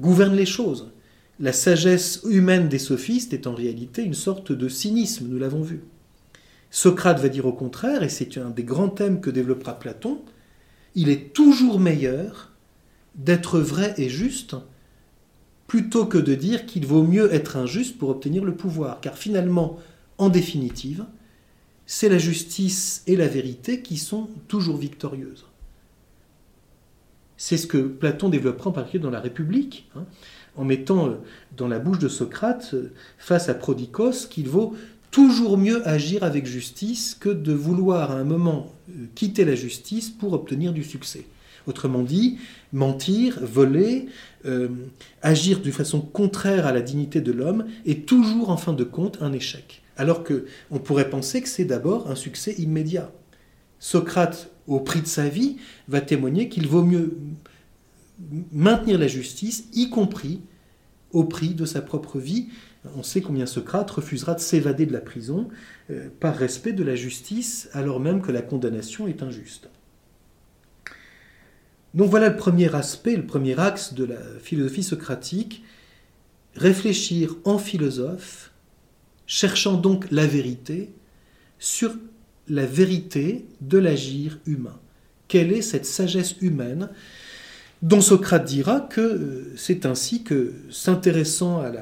gouverne 0.00 0.34
les 0.34 0.46
choses. 0.46 0.90
La 1.38 1.52
sagesse 1.52 2.22
humaine 2.28 2.68
des 2.68 2.78
sophistes 2.78 3.32
est 3.32 3.46
en 3.46 3.54
réalité 3.54 4.02
une 4.02 4.14
sorte 4.14 4.52
de 4.52 4.68
cynisme, 4.68 5.26
nous 5.28 5.38
l'avons 5.38 5.62
vu. 5.62 5.80
Socrate 6.72 7.20
va 7.20 7.28
dire 7.28 7.44
au 7.44 7.52
contraire, 7.52 8.02
et 8.02 8.08
c'est 8.08 8.38
un 8.38 8.48
des 8.48 8.64
grands 8.64 8.88
thèmes 8.88 9.20
que 9.20 9.28
développera 9.28 9.78
Platon, 9.78 10.22
il 10.94 11.10
est 11.10 11.34
toujours 11.34 11.78
meilleur 11.78 12.50
d'être 13.14 13.60
vrai 13.60 13.92
et 13.98 14.08
juste 14.08 14.56
plutôt 15.66 16.06
que 16.06 16.16
de 16.16 16.34
dire 16.34 16.64
qu'il 16.64 16.86
vaut 16.86 17.02
mieux 17.02 17.32
être 17.34 17.58
injuste 17.58 17.98
pour 17.98 18.08
obtenir 18.08 18.42
le 18.42 18.54
pouvoir. 18.54 19.02
Car 19.02 19.18
finalement, 19.18 19.78
en 20.16 20.30
définitive, 20.30 21.04
c'est 21.84 22.08
la 22.08 22.16
justice 22.16 23.02
et 23.06 23.16
la 23.16 23.28
vérité 23.28 23.82
qui 23.82 23.98
sont 23.98 24.30
toujours 24.48 24.78
victorieuses. 24.78 25.44
C'est 27.36 27.58
ce 27.58 27.66
que 27.66 27.78
Platon 27.86 28.30
développera 28.30 28.70
en 28.70 28.72
particulier 28.72 29.02
dans 29.02 29.10
la 29.10 29.20
République, 29.20 29.90
hein, 29.94 30.06
en 30.56 30.64
mettant 30.64 31.08
euh, 31.08 31.16
dans 31.54 31.68
la 31.68 31.78
bouche 31.78 31.98
de 31.98 32.08
Socrate, 32.08 32.70
euh, 32.72 32.92
face 33.18 33.50
à 33.50 33.54
Prodicos, 33.54 34.26
qu'il 34.30 34.48
vaut 34.48 34.74
toujours 35.12 35.58
mieux 35.58 35.86
agir 35.86 36.24
avec 36.24 36.46
justice 36.46 37.14
que 37.14 37.28
de 37.28 37.52
vouloir 37.52 38.10
à 38.10 38.14
un 38.14 38.24
moment 38.24 38.72
euh, 38.88 39.04
quitter 39.14 39.44
la 39.44 39.54
justice 39.54 40.10
pour 40.10 40.32
obtenir 40.32 40.72
du 40.72 40.82
succès. 40.82 41.26
Autrement 41.68 42.02
dit, 42.02 42.38
mentir, 42.72 43.38
voler, 43.40 44.06
euh, 44.46 44.68
agir 45.20 45.60
de 45.60 45.70
façon 45.70 46.00
contraire 46.00 46.66
à 46.66 46.72
la 46.72 46.80
dignité 46.80 47.20
de 47.20 47.30
l'homme 47.30 47.66
est 47.86 48.06
toujours 48.06 48.50
en 48.50 48.56
fin 48.56 48.72
de 48.72 48.82
compte 48.82 49.18
un 49.20 49.32
échec. 49.32 49.82
Alors 49.96 50.24
que 50.24 50.46
on 50.72 50.78
pourrait 50.78 51.10
penser 51.10 51.42
que 51.42 51.48
c'est 51.48 51.66
d'abord 51.66 52.10
un 52.10 52.16
succès 52.16 52.54
immédiat. 52.58 53.12
Socrate, 53.78 54.50
au 54.66 54.80
prix 54.80 55.02
de 55.02 55.06
sa 55.06 55.28
vie, 55.28 55.58
va 55.88 56.00
témoigner 56.00 56.48
qu'il 56.48 56.66
vaut 56.66 56.82
mieux 56.82 57.18
maintenir 58.50 58.98
la 58.98 59.08
justice, 59.08 59.64
y 59.74 59.90
compris 59.90 60.40
au 61.12 61.24
prix 61.24 61.54
de 61.54 61.64
sa 61.64 61.82
propre 61.82 62.18
vie, 62.18 62.48
on 62.96 63.02
sait 63.02 63.20
combien 63.20 63.46
Socrate 63.46 63.90
refusera 63.90 64.34
de 64.34 64.40
s'évader 64.40 64.86
de 64.86 64.92
la 64.92 65.00
prison 65.00 65.48
euh, 65.90 66.08
par 66.20 66.36
respect 66.36 66.72
de 66.72 66.82
la 66.82 66.96
justice, 66.96 67.68
alors 67.72 68.00
même 68.00 68.22
que 68.22 68.32
la 68.32 68.42
condamnation 68.42 69.06
est 69.06 69.22
injuste. 69.22 69.68
Donc 71.94 72.10
voilà 72.10 72.30
le 72.30 72.36
premier 72.36 72.74
aspect, 72.74 73.16
le 73.16 73.26
premier 73.26 73.58
axe 73.58 73.94
de 73.94 74.04
la 74.04 74.18
philosophie 74.40 74.82
socratique, 74.82 75.62
réfléchir 76.54 77.36
en 77.44 77.58
philosophe, 77.58 78.52
cherchant 79.26 79.74
donc 79.74 80.10
la 80.10 80.26
vérité 80.26 80.90
sur 81.58 81.94
la 82.48 82.66
vérité 82.66 83.46
de 83.60 83.78
l'agir 83.78 84.38
humain. 84.46 84.78
Quelle 85.28 85.52
est 85.52 85.62
cette 85.62 85.86
sagesse 85.86 86.36
humaine 86.40 86.90
dont 87.82 88.00
Socrate 88.00 88.44
dira 88.44 88.80
que 88.80 89.00
euh, 89.00 89.52
c'est 89.56 89.86
ainsi 89.86 90.22
que, 90.22 90.52
s'intéressant 90.70 91.60
à, 91.60 91.72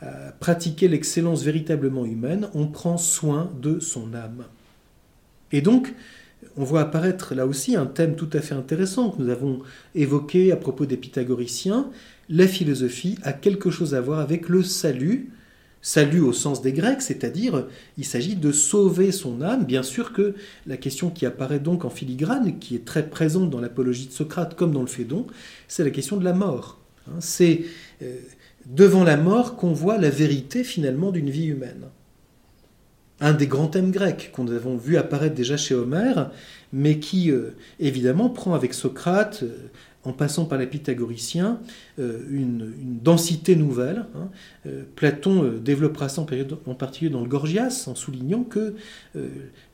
à 0.00 0.32
pratiquer 0.38 0.88
l'excellence 0.88 1.42
véritablement 1.42 2.04
humaine, 2.04 2.48
on 2.54 2.66
prend 2.66 2.98
soin 2.98 3.50
de 3.60 3.80
son 3.80 4.14
âme. 4.14 4.44
Et 5.52 5.62
donc, 5.62 5.94
on 6.56 6.64
voit 6.64 6.82
apparaître 6.82 7.34
là 7.34 7.46
aussi 7.46 7.76
un 7.76 7.86
thème 7.86 8.16
tout 8.16 8.30
à 8.32 8.40
fait 8.40 8.54
intéressant 8.54 9.10
que 9.10 9.22
nous 9.22 9.30
avons 9.30 9.60
évoqué 9.94 10.52
à 10.52 10.56
propos 10.56 10.86
des 10.86 10.96
pythagoriciens. 10.96 11.90
La 12.28 12.46
philosophie 12.46 13.18
a 13.22 13.32
quelque 13.32 13.70
chose 13.70 13.94
à 13.94 14.00
voir 14.00 14.20
avec 14.20 14.48
le 14.48 14.62
salut, 14.62 15.30
salut 15.86 16.18
au 16.18 16.32
sens 16.32 16.62
des 16.62 16.72
Grecs, 16.72 17.00
c'est-à-dire 17.00 17.68
il 17.96 18.04
s'agit 18.04 18.34
de 18.34 18.50
sauver 18.50 19.12
son 19.12 19.40
âme. 19.40 19.64
Bien 19.64 19.84
sûr 19.84 20.12
que 20.12 20.34
la 20.66 20.76
question 20.76 21.10
qui 21.10 21.26
apparaît 21.26 21.60
donc 21.60 21.84
en 21.84 21.90
filigrane, 21.90 22.58
qui 22.58 22.74
est 22.74 22.84
très 22.84 23.08
présente 23.08 23.50
dans 23.50 23.60
l'apologie 23.60 24.08
de 24.08 24.12
Socrate 24.12 24.56
comme 24.56 24.72
dans 24.72 24.80
le 24.80 24.88
Phédon, 24.88 25.28
c'est 25.68 25.84
la 25.84 25.90
question 25.90 26.16
de 26.16 26.24
la 26.24 26.32
mort. 26.32 26.80
Hein, 27.06 27.20
c'est 27.20 27.66
euh, 28.02 28.16
devant 28.66 29.04
la 29.04 29.16
mort 29.16 29.54
qu'on 29.54 29.72
voit 29.72 29.96
la 29.96 30.10
vérité 30.10 30.64
finalement 30.64 31.12
d'une 31.12 31.30
vie 31.30 31.46
humaine 31.46 31.86
un 33.20 33.32
des 33.32 33.46
grands 33.46 33.68
thèmes 33.68 33.90
grecs 33.90 34.30
qu'on 34.32 34.46
avons 34.48 34.76
vu 34.76 34.96
apparaître 34.96 35.34
déjà 35.34 35.56
chez 35.56 35.74
Homère, 35.74 36.30
mais 36.72 36.98
qui 36.98 37.30
euh, 37.30 37.56
évidemment 37.80 38.28
prend 38.28 38.54
avec 38.54 38.74
Socrate, 38.74 39.40
euh, 39.42 39.70
en 40.06 40.12
passant 40.12 40.44
par 40.44 40.58
les 40.58 40.66
pythagoriciens, 40.66 41.60
euh, 41.98 42.22
une, 42.30 42.72
densité 43.02 43.56
nouvelle. 43.56 44.06
Hein. 44.14 44.28
Platon 44.96 45.58
développera 45.62 46.08
ça 46.08 46.22
en, 46.22 46.26
en, 46.66 46.74
particulier 46.74 47.10
dans 47.10 47.20
le 47.20 47.28
Gorgias, 47.28 47.84
en 47.86 47.94
soulignant 47.94 48.42
que 48.42 48.74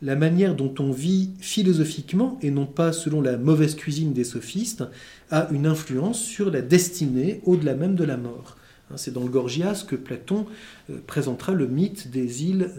la 0.02 0.16
manière 0.16 0.54
dont 0.54 0.74
on 0.80 0.90
vit 0.90 1.30
philosophiquement, 1.38 2.38
et 2.42 2.50
non 2.50 2.66
pas 2.66 2.92
selon 2.92 3.20
la 3.20 3.38
mauvaise 3.38 3.74
cuisine 3.74 4.12
des 4.12 4.24
sophistes, 4.24 4.84
a 5.30 5.48
une 5.50 5.66
influence 5.66 6.20
sur 6.20 6.50
la 6.50 6.60
destinée 6.60 7.40
au-delà 7.44 7.74
même 7.74 7.94
de 7.94 8.04
la 8.04 8.16
mort. 8.16 8.56
Hein, 8.92 8.96
c'est 8.96 9.12
dans 9.12 9.22
le 9.22 9.28
Gorgias 9.28 9.84
que 9.86 9.96
Platon 9.96 10.46
euh, 10.90 10.98
présentera 11.06 11.52
le 11.52 11.66
mythe 11.66 12.10
des 12.10 12.44
îles 12.44 12.70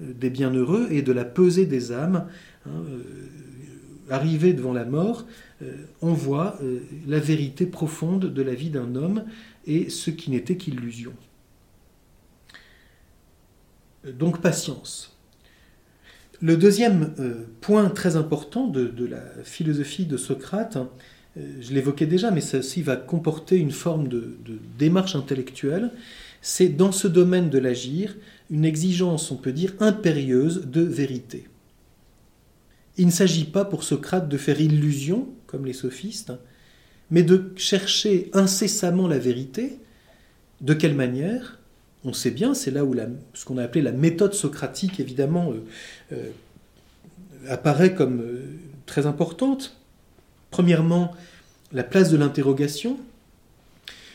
euh, 0.00 0.12
des 0.12 0.30
bienheureux 0.30 0.88
et 0.90 1.02
de 1.02 1.12
la 1.12 1.24
pesée 1.24 1.66
des 1.66 1.92
âmes. 1.92 2.26
Hein, 4.08 4.12
euh, 4.12 4.14
arrivé 4.14 4.52
devant 4.52 4.72
la 4.72 4.84
mort, 4.84 5.26
on 6.02 6.12
voit 6.12 6.58
la 7.06 7.18
vérité 7.18 7.66
profonde 7.66 8.32
de 8.32 8.42
la 8.42 8.54
vie 8.54 8.70
d'un 8.70 8.94
homme 8.94 9.24
et 9.66 9.88
ce 9.88 10.10
qui 10.10 10.30
n'était 10.30 10.56
qu'illusion. 10.56 11.12
Donc 14.06 14.40
patience. 14.40 15.16
Le 16.42 16.58
deuxième 16.58 17.14
point 17.62 17.88
très 17.88 18.16
important 18.16 18.66
de, 18.68 19.06
la 19.06 19.22
philosophie 19.44 20.04
de 20.04 20.18
Socrate, 20.18 20.78
euh, 21.36 21.42
je 21.60 21.72
l'évoquais 21.72 22.06
déjà, 22.06 22.30
mais 22.30 22.40
ceci 22.40 22.82
va 22.82 22.96
comporter 22.96 23.56
une 23.56 23.70
forme 23.70 24.08
de, 24.08 24.36
démarche 24.78 25.16
intellectuelle, 25.16 25.90
c'est 26.40 26.68
dans 26.68 26.92
ce 26.92 27.08
domaine 27.08 27.50
de 27.50 27.58
l'agir 27.58 28.16
une 28.50 28.64
exigence, 28.64 29.30
on 29.30 29.36
peut 29.36 29.52
dire, 29.52 29.74
impérieuse 29.80 30.66
de 30.66 30.82
vérité. 30.82 31.48
Il 32.98 33.06
ne 33.06 33.12
s'agit 33.12 33.44
pas 33.44 33.64
pour 33.64 33.84
Socrate 33.84 34.28
de 34.28 34.36
faire 34.38 34.60
illusion, 34.60 35.28
comme 35.46 35.66
les 35.66 35.72
sophistes, 35.72 36.32
mais 37.10 37.22
de 37.22 37.52
chercher 37.56 38.30
incessamment 38.32 39.06
la 39.06 39.18
vérité. 39.18 39.78
De 40.60 40.74
quelle 40.74 40.94
manière? 40.94 41.58
On 42.04 42.12
sait 42.12 42.30
bien, 42.30 42.54
c'est 42.54 42.70
là 42.70 42.84
où 42.84 42.94
ce 43.34 43.44
qu'on 43.44 43.58
a 43.58 43.64
appelé 43.64 43.82
la 43.82 43.92
méthode 43.92 44.32
socratique, 44.32 45.00
évidemment, 45.00 45.52
euh, 45.52 45.64
euh, 46.12 46.30
apparaît 47.48 47.94
comme 47.94 48.22
très 48.86 49.06
importante. 49.06 49.76
Premièrement, 50.50 51.12
la 51.72 51.84
place 51.84 52.10
de 52.10 52.16
l'interrogation. 52.16 52.98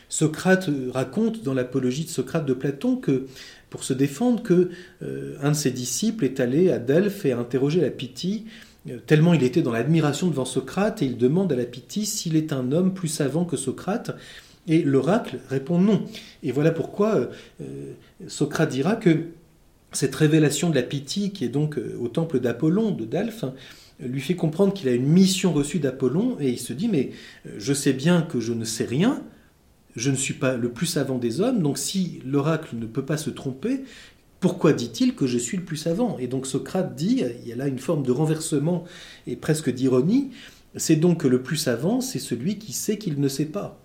Socrate 0.09 0.69
raconte 0.93 1.43
dans 1.43 1.53
l'apologie 1.53 2.03
de 2.03 2.09
Socrate 2.09 2.45
de 2.45 2.53
Platon 2.53 2.97
que 2.97 3.27
pour 3.69 3.85
se 3.85 3.93
défendre 3.93 4.43
que 4.43 4.69
euh, 5.01 5.35
un 5.41 5.51
de 5.51 5.55
ses 5.55 5.71
disciples 5.71 6.25
est 6.25 6.39
allé 6.41 6.69
à 6.71 6.79
Delphes 6.79 7.25
et 7.25 7.31
a 7.31 7.39
interrogé 7.39 7.79
la 7.79 7.89
Pythie 7.89 8.45
euh, 8.45 8.70
tellement 9.05 9.33
il 9.33 9.43
était 9.43 9.61
dans 9.61 9.71
l'admiration 9.71 10.27
devant 10.27 10.45
Socrate 10.45 11.01
et 11.01 11.05
il 11.05 11.17
demande 11.17 11.51
à 11.53 11.55
la 11.55 11.65
Pythie 11.65 12.05
s'il 12.05 12.35
est 12.35 12.53
un 12.53 12.71
homme 12.71 12.93
plus 12.93 13.07
savant 13.07 13.45
que 13.45 13.57
Socrate. 13.57 14.15
Et 14.67 14.83
l'oracle 14.83 15.39
répond 15.49 15.79
non. 15.79 16.03
Et 16.43 16.51
voilà 16.51 16.71
pourquoi 16.71 17.29
euh, 17.61 17.93
Socrate 18.27 18.69
dira 18.69 18.95
que 18.95 19.25
cette 19.91 20.15
révélation 20.15 20.69
de 20.69 20.75
la 20.75 20.83
Pythie 20.83 21.31
qui 21.31 21.43
est 21.43 21.49
donc 21.49 21.79
au 21.99 22.07
temple 22.07 22.39
d'Apollon 22.39 22.91
de 22.91 23.05
Delphes 23.05 23.45
lui 24.01 24.21
fait 24.21 24.35
comprendre 24.35 24.73
qu'il 24.73 24.89
a 24.89 24.93
une 24.93 25.07
mission 25.07 25.53
reçue 25.53 25.79
d'Apollon 25.79 26.37
et 26.39 26.49
il 26.49 26.59
se 26.59 26.73
dit 26.73 26.87
mais 26.87 27.11
euh, 27.45 27.51
je 27.57 27.73
sais 27.73 27.93
bien 27.93 28.21
que 28.21 28.39
je 28.39 28.53
ne 28.53 28.65
sais 28.65 28.85
rien, 28.85 29.23
je 29.95 30.09
ne 30.11 30.15
suis 30.15 30.33
pas 30.33 30.55
le 30.55 30.69
plus 30.69 30.85
savant 30.85 31.17
des 31.17 31.41
hommes, 31.41 31.61
donc 31.61 31.77
si 31.77 32.21
l'oracle 32.25 32.75
ne 32.75 32.85
peut 32.85 33.05
pas 33.05 33.17
se 33.17 33.29
tromper, 33.29 33.83
pourquoi 34.41 34.73
dit-il 34.73 35.15
que 35.15 35.25
je 35.25 35.37
suis 35.37 35.55
le 35.55 35.63
plus 35.63 35.77
savant? 35.77 36.17
Et 36.19 36.27
donc 36.27 36.45
Socrate 36.45 36.93
dit, 36.95 37.23
il 37.41 37.47
y 37.47 37.53
a 37.53 37.55
là 37.55 37.67
une 37.67 37.79
forme 37.79 38.03
de 38.03 38.11
renversement 38.11 38.83
et 39.25 39.37
presque 39.37 39.73
d'ironie, 39.73 40.31
c'est 40.75 40.97
donc 40.97 41.21
que 41.21 41.27
le 41.27 41.41
plus 41.41 41.55
savant, 41.55 42.01
c'est 42.01 42.19
celui 42.19 42.57
qui 42.57 42.73
sait 42.73 42.97
qu'il 42.97 43.21
ne 43.21 43.27
sait 43.29 43.45
pas. 43.45 43.79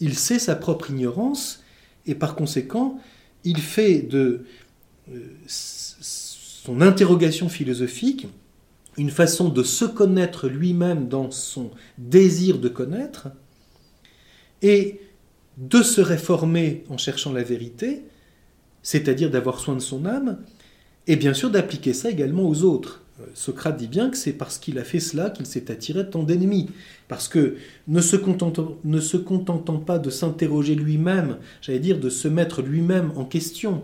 Il 0.00 0.16
sait 0.16 0.38
sa 0.38 0.56
propre 0.56 0.90
ignorance 0.90 1.62
et 2.04 2.14
par 2.14 2.34
conséquent, 2.34 2.98
il 3.44 3.58
fait 3.58 4.02
de 4.02 4.44
euh, 5.10 5.20
son 5.46 6.82
interrogation 6.82 7.48
philosophique 7.48 8.26
une 8.96 9.10
façon 9.10 9.48
de 9.48 9.62
se 9.62 9.84
connaître 9.84 10.48
lui-même 10.48 11.08
dans 11.08 11.30
son 11.30 11.70
désir 11.98 12.58
de 12.58 12.68
connaître, 12.68 13.28
et 14.62 15.00
de 15.58 15.82
se 15.82 16.00
réformer 16.00 16.84
en 16.88 16.96
cherchant 16.96 17.32
la 17.32 17.42
vérité, 17.42 18.04
c'est-à-dire 18.84 19.30
d'avoir 19.30 19.58
soin 19.58 19.74
de 19.74 19.80
son 19.80 20.06
âme, 20.06 20.38
et 21.08 21.16
bien 21.16 21.34
sûr 21.34 21.50
d'appliquer 21.50 21.92
ça 21.92 22.10
également 22.10 22.48
aux 22.48 22.62
autres. 22.62 23.02
Euh, 23.20 23.24
Socrate 23.34 23.76
dit 23.76 23.88
bien 23.88 24.10
que 24.10 24.16
c'est 24.16 24.32
parce 24.32 24.58
qu'il 24.58 24.78
a 24.78 24.84
fait 24.84 25.00
cela 25.00 25.30
qu'il 25.30 25.46
s'est 25.46 25.70
attiré 25.70 26.08
tant 26.08 26.22
d'ennemis. 26.22 26.70
Parce 27.08 27.28
que 27.28 27.56
ne 27.88 28.00
se 28.00 28.16
contentant, 28.16 28.76
ne 28.84 29.00
se 29.00 29.16
contentant 29.16 29.78
pas 29.78 29.98
de 29.98 30.10
s'interroger 30.10 30.74
lui-même, 30.74 31.38
j'allais 31.60 31.80
dire 31.80 31.98
de 31.98 32.10
se 32.10 32.28
mettre 32.28 32.62
lui-même 32.62 33.12
en 33.16 33.24
question, 33.24 33.82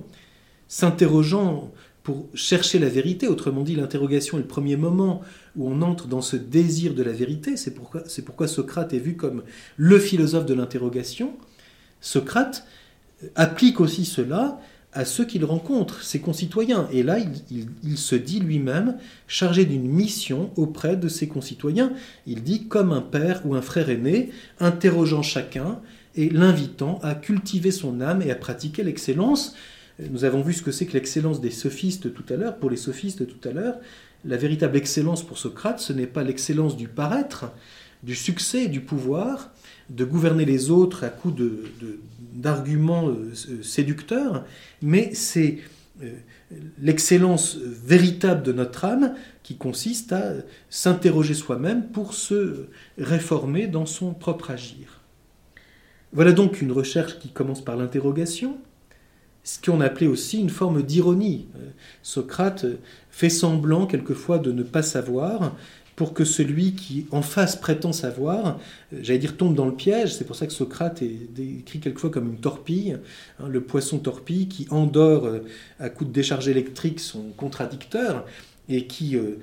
s'interrogeant 0.68 1.72
pour 2.02 2.26
chercher 2.34 2.78
la 2.78 2.88
vérité. 2.88 3.28
Autrement 3.28 3.62
dit, 3.62 3.76
l'interrogation 3.76 4.38
est 4.38 4.42
le 4.42 4.46
premier 4.46 4.76
moment 4.76 5.22
où 5.56 5.70
on 5.70 5.82
entre 5.82 6.08
dans 6.08 6.22
ce 6.22 6.36
désir 6.36 6.94
de 6.94 7.02
la 7.02 7.12
vérité. 7.12 7.56
C'est 7.56 7.72
pourquoi, 7.72 8.02
c'est 8.06 8.22
pourquoi 8.22 8.48
Socrate 8.48 8.92
est 8.94 8.98
vu 8.98 9.16
comme 9.16 9.42
le 9.76 9.98
philosophe 9.98 10.46
de 10.46 10.54
l'interrogation. 10.54 11.34
Socrate 12.00 12.66
applique 13.34 13.80
aussi 13.80 14.04
cela 14.04 14.60
à 14.92 15.04
ceux 15.04 15.24
qu'il 15.24 15.44
rencontre, 15.44 16.02
ses 16.02 16.20
concitoyens. 16.20 16.88
Et 16.92 17.02
là, 17.02 17.18
il, 17.50 17.98
se 17.98 18.16
dit 18.16 18.40
lui-même 18.40 18.96
chargé 19.28 19.64
d'une 19.64 19.88
mission 19.88 20.50
auprès 20.56 20.96
de 20.96 21.08
ses 21.08 21.28
concitoyens. 21.28 21.92
Il 22.26 22.42
dit 22.42 22.66
comme 22.66 22.92
un 22.92 23.00
père 23.00 23.42
ou 23.44 23.54
un 23.54 23.62
frère 23.62 23.88
aîné, 23.88 24.30
interrogeant 24.58 25.22
chacun 25.22 25.80
et 26.16 26.28
l'invitant 26.28 26.98
à 27.02 27.14
cultiver 27.14 27.70
son 27.70 28.00
âme 28.00 28.22
et 28.22 28.32
à 28.32 28.34
pratiquer 28.34 28.82
l'excellence. 28.82 29.54
Nous 30.10 30.24
avons 30.24 30.42
vu 30.42 30.54
ce 30.54 30.62
que 30.62 30.72
c'est 30.72 30.86
que 30.86 30.94
l'excellence 30.94 31.40
des 31.40 31.50
sophistes 31.50 32.12
tout 32.12 32.24
à 32.32 32.36
l'heure. 32.36 32.56
Pour 32.56 32.70
les 32.70 32.76
sophistes 32.76 33.26
tout 33.26 33.48
à 33.48 33.52
l'heure, 33.52 33.76
la 34.24 34.36
véritable 34.36 34.76
excellence 34.76 35.24
pour 35.24 35.38
Socrate, 35.38 35.78
ce 35.78 35.92
n'est 35.92 36.06
pas 36.06 36.24
l'excellence 36.24 36.76
du 36.76 36.88
paraître, 36.88 37.52
du 38.02 38.16
succès, 38.16 38.66
du 38.66 38.80
pouvoir, 38.80 39.50
de 39.88 40.04
gouverner 40.04 40.44
les 40.44 40.70
autres 40.70 41.04
à 41.04 41.08
coups 41.08 41.42
d'arguments 42.32 43.08
euh, 43.08 43.62
séducteurs, 43.62 44.44
mais 44.82 45.14
c'est 45.14 45.58
euh, 46.02 46.12
l'excellence 46.78 47.56
véritable 47.56 48.42
de 48.42 48.52
notre 48.52 48.84
âme 48.84 49.14
qui 49.42 49.56
consiste 49.56 50.12
à 50.12 50.32
s'interroger 50.68 51.34
soi-même 51.34 51.88
pour 51.88 52.14
se 52.14 52.68
réformer 52.98 53.66
dans 53.66 53.86
son 53.86 54.14
propre 54.14 54.50
agir. 54.50 55.00
Voilà 56.12 56.32
donc 56.32 56.60
une 56.60 56.72
recherche 56.72 57.18
qui 57.18 57.28
commence 57.30 57.64
par 57.64 57.76
l'interrogation, 57.76 58.58
ce 59.44 59.60
qu'on 59.60 59.80
appelait 59.80 60.06
aussi 60.06 60.40
une 60.40 60.50
forme 60.50 60.82
d'ironie. 60.82 61.46
Euh, 61.56 61.70
Socrate 62.02 62.66
fait 63.10 63.30
semblant 63.30 63.86
quelquefois 63.86 64.38
de 64.38 64.52
ne 64.52 64.62
pas 64.62 64.82
savoir 64.82 65.54
pour 66.00 66.14
que 66.14 66.24
celui 66.24 66.72
qui 66.72 67.06
en 67.10 67.20
face 67.20 67.56
prétend 67.56 67.92
savoir, 67.92 68.58
euh, 68.94 69.00
j'allais 69.02 69.18
dire 69.18 69.36
tombe 69.36 69.54
dans 69.54 69.66
le 69.66 69.74
piège, 69.74 70.14
c'est 70.14 70.24
pour 70.24 70.34
ça 70.34 70.46
que 70.46 70.52
Socrate 70.54 71.02
est 71.02 71.30
décrit 71.34 71.78
quelquefois 71.78 72.08
comme 72.08 72.28
une 72.28 72.40
torpille, 72.40 72.96
hein, 73.38 73.48
le 73.48 73.60
poisson 73.60 73.98
torpille 73.98 74.48
qui 74.48 74.66
endort 74.70 75.26
euh, 75.26 75.44
à 75.78 75.90
coup 75.90 76.06
de 76.06 76.10
décharge 76.10 76.48
électrique 76.48 77.00
son 77.00 77.24
contradicteur, 77.36 78.24
et 78.76 78.86
qui, 78.86 79.16
euh, 79.16 79.38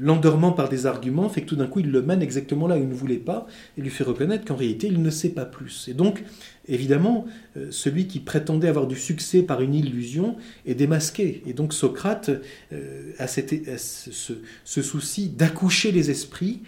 l'endormant 0.00 0.52
par 0.52 0.68
des 0.68 0.86
arguments, 0.86 1.28
fait 1.28 1.42
que 1.42 1.46
tout 1.46 1.56
d'un 1.56 1.66
coup 1.66 1.80
il 1.80 1.90
le 1.90 2.02
mène 2.02 2.22
exactement 2.22 2.66
là 2.66 2.76
où 2.76 2.82
il 2.82 2.88
ne 2.88 2.94
voulait 2.94 3.16
pas 3.16 3.46
et 3.76 3.80
lui 3.80 3.90
fait 3.90 4.04
reconnaître 4.04 4.44
qu'en 4.44 4.56
réalité 4.56 4.88
il 4.88 5.02
ne 5.02 5.10
sait 5.10 5.30
pas 5.30 5.44
plus. 5.44 5.88
Et 5.88 5.94
donc, 5.94 6.24
évidemment, 6.68 7.26
euh, 7.56 7.68
celui 7.70 8.06
qui 8.06 8.20
prétendait 8.20 8.68
avoir 8.68 8.86
du 8.86 8.96
succès 8.96 9.42
par 9.42 9.60
une 9.60 9.74
illusion 9.74 10.36
est 10.66 10.74
démasqué. 10.74 11.42
Et 11.46 11.52
donc 11.52 11.72
Socrate 11.72 12.30
euh, 12.72 13.12
a, 13.18 13.26
ce, 13.26 14.82
souci 14.82 15.28
d'accoucher 15.28 15.92
les 15.92 16.10
esprits 16.10 16.60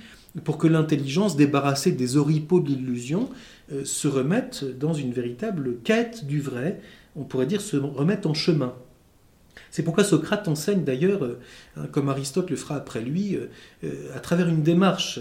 pour 0.45 0.59
que 0.59 0.69
l'intelligence, 0.69 1.37
débarrassée 1.37 1.93
des 1.93 2.17
oripeaux 2.17 2.61
de 2.61 2.69
l'illusion, 2.69 3.29
se 3.85 4.09
remette 4.09 4.65
dans 4.79 4.95
une 4.95 5.13
véritable 5.13 5.79
quête 5.85 6.27
du 6.27 6.41
vrai, 6.41 6.81
on 7.17 7.25
pourrait 7.25 7.47
dire 7.47 7.61
se 7.61 7.77
remette 7.77 8.25
en 8.25 8.33
chemin. 8.33 8.75
C'est 9.71 9.83
pourquoi 9.83 10.05
Socrate 10.05 10.49
enseigne 10.49 10.85
d'ailleurs, 10.85 11.23
euh, 11.23 11.37
comme 11.93 12.09
Aristote 12.09 12.51
le 12.51 12.57
fera 12.57 12.77
après 12.77 13.01
lui, 13.01 13.37
euh, 13.37 13.49
euh, 13.85 14.17
à 14.17 14.21
travers 14.21 14.49
une 14.49 14.63
démarche. 14.63 15.21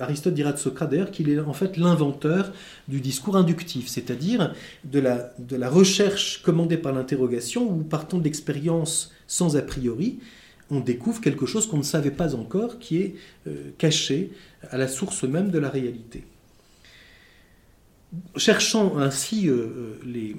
Aristote 0.00 0.34
dira 0.34 0.52
de 0.52 0.58
Socrate 0.58 0.90
d'ailleurs 0.90 1.10
qu'il 1.10 1.30
est 1.30 1.38
en 1.40 1.52
fait 1.52 1.76
l'inventeur 1.76 2.52
du 2.88 3.00
discours 3.00 3.36
inductif, 3.36 3.88
c'est-à-dire 3.88 4.54
de 4.84 5.00
la, 5.00 5.32
de 5.38 5.56
la 5.56 5.70
recherche 5.70 6.42
commandée 6.42 6.76
par 6.76 6.92
l'interrogation 6.92 7.70
où 7.70 7.82
partant 7.82 8.18
d'expériences 8.18 9.12
sans 9.26 9.56
a 9.56 9.62
priori, 9.62 10.18
on 10.70 10.80
découvre 10.80 11.20
quelque 11.20 11.46
chose 11.46 11.66
qu'on 11.66 11.78
ne 11.78 11.82
savait 11.82 12.10
pas 12.10 12.34
encore, 12.34 12.78
qui 12.78 12.98
est 12.98 13.14
caché 13.78 14.30
à 14.70 14.78
la 14.78 14.86
source 14.86 15.24
même 15.24 15.50
de 15.50 15.58
la 15.58 15.68
réalité. 15.68 16.24
Cherchant 18.36 18.98
ainsi 18.98 19.48
les, 20.04 20.36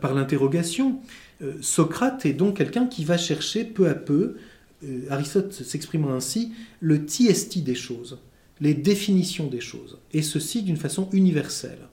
par 0.00 0.14
l'interrogation, 0.14 1.00
euh, 1.42 1.54
Socrate 1.60 2.26
est 2.26 2.32
donc 2.32 2.56
quelqu'un 2.56 2.86
qui 2.86 3.04
va 3.04 3.16
chercher 3.16 3.64
peu 3.64 3.88
à 3.88 3.94
peu, 3.94 4.36
euh, 4.84 5.06
Aristote 5.10 5.52
s'exprimant 5.52 6.12
ainsi, 6.12 6.52
le 6.80 7.04
tiesti 7.04 7.62
des 7.62 7.74
choses, 7.74 8.18
les 8.60 8.74
définitions 8.74 9.48
des 9.48 9.60
choses, 9.60 9.98
et 10.12 10.22
ceci 10.22 10.62
d'une 10.62 10.76
façon 10.76 11.08
universelle. 11.12 11.88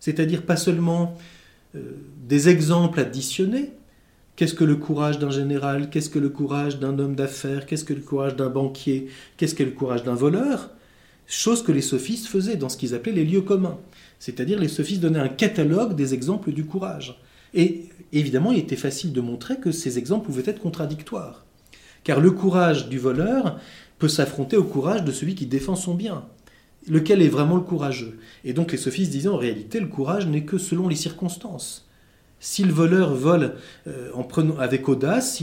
C'est-à-dire 0.00 0.42
pas 0.42 0.56
seulement 0.56 1.16
euh, 1.74 1.80
des 2.26 2.48
exemples 2.48 3.00
additionnés, 3.00 3.72
Qu'est-ce 4.36 4.52
que 4.52 4.64
le 4.64 4.76
courage 4.76 5.18
d'un 5.18 5.30
général? 5.30 5.88
Qu'est-ce 5.88 6.10
que 6.10 6.18
le 6.18 6.28
courage 6.28 6.78
d'un 6.78 6.98
homme 6.98 7.14
d'affaires? 7.14 7.64
Qu'est-ce 7.64 7.86
que 7.86 7.94
le 7.94 8.02
courage 8.02 8.36
d'un 8.36 8.50
banquier? 8.50 9.08
Qu'est-ce 9.38 9.54
que 9.54 9.62
le 9.62 9.70
courage 9.70 10.04
d'un 10.04 10.14
voleur? 10.14 10.68
Chose 11.26 11.62
que 11.62 11.72
les 11.72 11.80
sophistes 11.80 12.26
faisaient 12.26 12.56
dans 12.56 12.68
ce 12.68 12.76
qu'ils 12.76 12.94
appelaient 12.94 13.12
les 13.12 13.24
lieux 13.24 13.40
communs. 13.40 13.78
C'est-à-dire 14.18 14.58
les 14.58 14.68
sophistes 14.68 15.00
donnaient 15.00 15.18
un 15.18 15.28
catalogue 15.28 15.94
des 15.94 16.14
exemples 16.14 16.52
du 16.52 16.64
courage. 16.64 17.20
Et 17.54 17.86
évidemment, 18.12 18.52
il 18.52 18.58
était 18.58 18.76
facile 18.76 19.12
de 19.12 19.20
montrer 19.20 19.56
que 19.58 19.72
ces 19.72 19.98
exemples 19.98 20.26
pouvaient 20.26 20.50
être 20.50 20.60
contradictoires. 20.60 21.44
Car 22.04 22.20
le 22.20 22.30
courage 22.30 22.88
du 22.88 22.98
voleur 22.98 23.58
peut 23.98 24.08
s'affronter 24.08 24.56
au 24.56 24.64
courage 24.64 25.04
de 25.04 25.12
celui 25.12 25.34
qui 25.34 25.46
défend 25.46 25.74
son 25.74 25.94
bien. 25.94 26.24
Lequel 26.88 27.22
est 27.22 27.28
vraiment 27.28 27.56
le 27.56 27.62
courageux? 27.62 28.18
Et 28.44 28.52
donc 28.52 28.72
les 28.72 28.78
sophistes 28.78 29.10
disaient 29.10 29.28
en 29.28 29.36
réalité, 29.36 29.80
le 29.80 29.88
courage 29.88 30.26
n'est 30.26 30.44
que 30.44 30.58
selon 30.58 30.88
les 30.88 30.96
circonstances. 30.96 31.85
Si 32.38 32.64
le 32.64 32.72
voleur 32.72 33.14
vole 33.14 33.54
euh, 33.86 34.10
en 34.12 34.22
prenant, 34.22 34.58
avec 34.58 34.88
audace, 34.88 35.42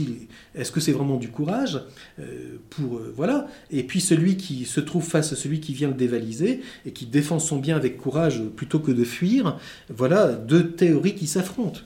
est-ce 0.53 0.71
que 0.71 0.79
c'est 0.79 0.91
vraiment 0.91 1.17
du 1.17 1.29
courage 1.29 1.81
euh, 2.19 2.57
pour 2.69 2.97
euh, 2.97 3.13
voilà. 3.15 3.47
Et 3.71 3.83
puis 3.83 3.99
celui 3.99 4.37
qui 4.37 4.65
se 4.65 4.79
trouve 4.79 5.03
face 5.03 5.33
à 5.33 5.35
celui 5.35 5.59
qui 5.59 5.73
vient 5.73 5.87
le 5.87 5.95
dévaliser 5.95 6.61
et 6.85 6.91
qui 6.91 7.07
défend 7.07 7.39
son 7.39 7.57
bien 7.57 7.75
avec 7.75 7.97
courage 7.97 8.43
plutôt 8.55 8.79
que 8.79 8.91
de 8.91 9.03
fuir, 9.03 9.57
voilà 9.89 10.33
deux 10.33 10.71
théories 10.71 11.15
qui 11.15 11.25
s'affrontent. 11.25 11.81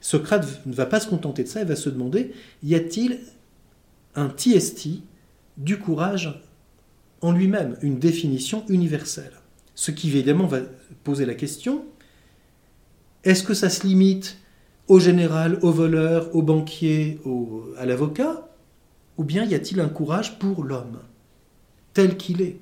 Socrate 0.00 0.64
ne 0.64 0.72
va 0.72 0.86
pas 0.86 1.00
se 1.00 1.08
contenter 1.08 1.44
de 1.44 1.48
ça, 1.48 1.60
il 1.60 1.68
va 1.68 1.76
se 1.76 1.90
demander 1.90 2.32
y 2.62 2.74
a-t-il 2.74 3.18
un 4.14 4.28
tiesti 4.28 5.02
du 5.58 5.78
courage 5.78 6.42
en 7.20 7.32
lui-même, 7.32 7.76
une 7.82 7.98
définition 7.98 8.64
universelle? 8.68 9.32
Ce 9.74 9.90
qui 9.90 10.08
évidemment 10.08 10.46
va 10.46 10.60
poser 11.04 11.26
la 11.26 11.34
question 11.34 11.84
est-ce 13.26 13.42
que 13.42 13.54
ça 13.54 13.68
se 13.68 13.84
limite 13.84 14.38
au 14.88 15.00
général, 15.00 15.58
au 15.62 15.70
voleur, 15.70 16.34
au 16.34 16.42
banquier, 16.42 17.18
à 17.78 17.86
l'avocat 17.86 18.48
Ou 19.18 19.24
bien 19.24 19.44
y 19.44 19.54
a-t-il 19.54 19.80
un 19.80 19.88
courage 19.88 20.38
pour 20.38 20.62
l'homme, 20.62 20.98
tel 21.94 22.16
qu'il 22.16 22.42
est? 22.42 22.58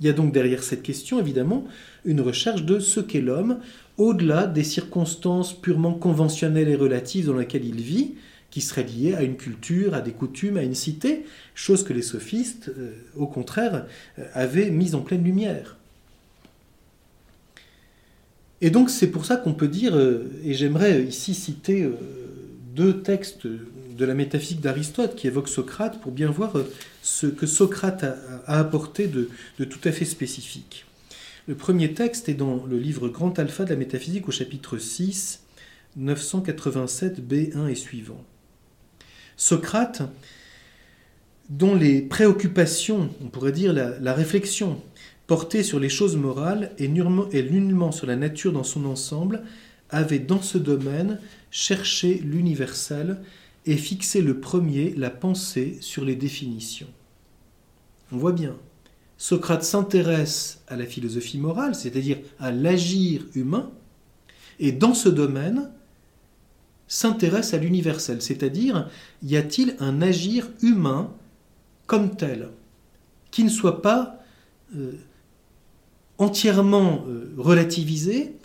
Il 0.00 0.06
y 0.06 0.08
a 0.08 0.12
donc 0.12 0.32
derrière 0.32 0.62
cette 0.62 0.82
question, 0.82 1.20
évidemment, 1.20 1.64
une 2.04 2.20
recherche 2.20 2.64
de 2.64 2.80
ce 2.80 3.00
qu'est 3.00 3.20
l'homme, 3.20 3.58
au-delà 3.98 4.46
des 4.46 4.64
circonstances 4.64 5.52
purement 5.52 5.94
conventionnelles 5.94 6.68
et 6.68 6.76
relatives 6.76 7.26
dans 7.26 7.36
lesquelles 7.36 7.64
il 7.64 7.80
vit, 7.80 8.14
qui 8.50 8.60
seraient 8.60 8.84
liées 8.84 9.14
à 9.14 9.22
une 9.22 9.36
culture, 9.36 9.94
à 9.94 10.00
des 10.00 10.12
coutumes, 10.12 10.56
à 10.56 10.62
une 10.62 10.74
cité, 10.74 11.24
chose 11.54 11.84
que 11.84 11.92
les 11.92 12.02
sophistes, 12.02 12.70
euh, 12.76 12.92
au 13.16 13.26
contraire, 13.26 13.86
euh, 14.18 14.24
avaient 14.34 14.70
mise 14.70 14.94
en 14.94 15.00
pleine 15.00 15.24
lumière. 15.24 15.78
Et 18.62 18.70
donc 18.70 18.90
c'est 18.90 19.08
pour 19.08 19.26
ça 19.26 19.36
qu'on 19.36 19.54
peut 19.54 19.66
dire, 19.66 19.96
euh, 19.96 20.30
et 20.44 20.54
j'aimerais 20.54 21.02
ici 21.02 21.34
citer 21.34 21.82
euh, 21.82 21.96
deux 22.74 23.02
textes 23.02 23.48
de 23.48 24.04
la 24.04 24.14
métaphysique 24.14 24.60
d'Aristote 24.60 25.16
qui 25.16 25.26
évoquent 25.26 25.48
Socrate 25.48 26.00
pour 26.00 26.12
bien 26.12 26.30
voir 26.30 26.56
euh, 26.56 26.72
ce 27.02 27.26
que 27.26 27.46
Socrate 27.46 28.04
a, 28.04 28.60
apporté 28.60 29.08
de, 29.08 29.28
tout 29.58 29.80
à 29.82 29.90
fait 29.90 30.04
spécifique. 30.04 30.86
Le 31.48 31.56
premier 31.56 31.92
texte 31.92 32.28
est 32.28 32.34
dans 32.34 32.64
le 32.64 32.78
livre 32.78 33.08
Grand 33.08 33.36
Alpha 33.36 33.64
de 33.64 33.70
la 33.70 33.76
métaphysique 33.76 34.28
au 34.28 34.30
chapitre 34.30 34.78
6, 34.78 35.42
987 35.96 37.20
B1 37.20 37.68
et 37.68 37.74
suivant. 37.74 38.22
Socrate, 39.36 40.02
dont 41.50 41.74
les 41.74 42.00
préoccupations, 42.00 43.10
on 43.24 43.26
pourrait 43.26 43.50
dire 43.50 43.72
la 43.72 44.14
réflexion, 44.14 44.80
porté 45.26 45.62
sur 45.62 45.80
les 45.80 45.88
choses 45.88 46.16
morales 46.16 46.72
et 46.78 46.88
nullement 46.88 47.92
sur 47.92 48.06
la 48.06 48.16
nature 48.16 48.52
dans 48.52 48.64
son 48.64 48.84
ensemble, 48.84 49.42
avait 49.90 50.18
dans 50.18 50.42
ce 50.42 50.58
domaine 50.58 51.20
cherché 51.50 52.14
l'universel 52.14 53.20
et 53.66 53.76
fixé 53.76 54.20
le 54.20 54.40
premier 54.40 54.94
la 54.96 55.10
pensée 55.10 55.78
sur 55.80 56.04
les 56.04 56.16
définitions. 56.16 56.88
On 58.10 58.16
voit 58.16 58.32
bien, 58.32 58.56
Socrate 59.16 59.62
s'intéresse 59.62 60.62
à 60.66 60.76
la 60.76 60.86
philosophie 60.86 61.38
morale, 61.38 61.74
c'est-à-dire 61.74 62.18
à 62.40 62.50
l'agir 62.50 63.24
humain, 63.34 63.70
et 64.58 64.72
dans 64.72 64.94
ce 64.94 65.08
domaine 65.08 65.70
s'intéresse 66.88 67.54
à 67.54 67.58
l'universel, 67.58 68.20
c'est-à-dire 68.20 68.90
y 69.22 69.36
a-t-il 69.36 69.76
un 69.78 70.02
agir 70.02 70.50
humain 70.60 71.12
comme 71.86 72.16
tel, 72.16 72.50
qui 73.30 73.44
ne 73.44 73.48
soit 73.48 73.80
pas 73.80 74.22
euh, 74.76 74.92
entièrement 76.22 77.04
euh, 77.08 77.34
relativisé 77.36 78.36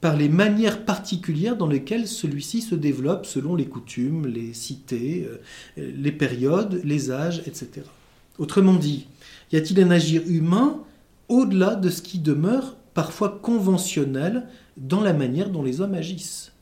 par 0.00 0.16
les 0.16 0.28
manières 0.28 0.84
particulières 0.84 1.56
dans 1.56 1.66
lesquelles 1.66 2.06
celui-ci 2.06 2.62
se 2.62 2.74
développe 2.74 3.26
selon 3.26 3.54
les 3.54 3.66
coutumes, 3.66 4.26
les 4.26 4.54
cités, 4.54 5.28
euh, 5.28 5.92
les 5.96 6.12
périodes, 6.12 6.80
les 6.84 7.10
âges, 7.10 7.42
etc. 7.46 7.82
Autrement 8.38 8.76
dit, 8.76 9.08
y 9.52 9.56
a-t-il 9.56 9.80
un 9.82 9.90
agir 9.90 10.22
humain 10.26 10.82
au-delà 11.28 11.74
de 11.74 11.90
ce 11.90 12.00
qui 12.00 12.18
demeure 12.18 12.76
parfois 12.94 13.40
conventionnel 13.42 14.46
dans 14.76 15.00
la 15.00 15.12
manière 15.12 15.50
dont 15.50 15.62
les 15.62 15.80
hommes 15.80 15.94
agissent? 15.94 16.52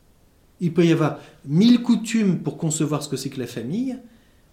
Il 0.61 0.73
peut 0.73 0.87
y 0.87 0.93
avoir 0.93 1.21
mille 1.45 1.83
coutumes 1.83 2.39
pour 2.39 2.57
concevoir 2.57 3.03
ce 3.03 3.11
que 3.11 3.17
c'est 3.17 3.29
que 3.29 3.39
la 3.39 3.47
famille, 3.47 3.99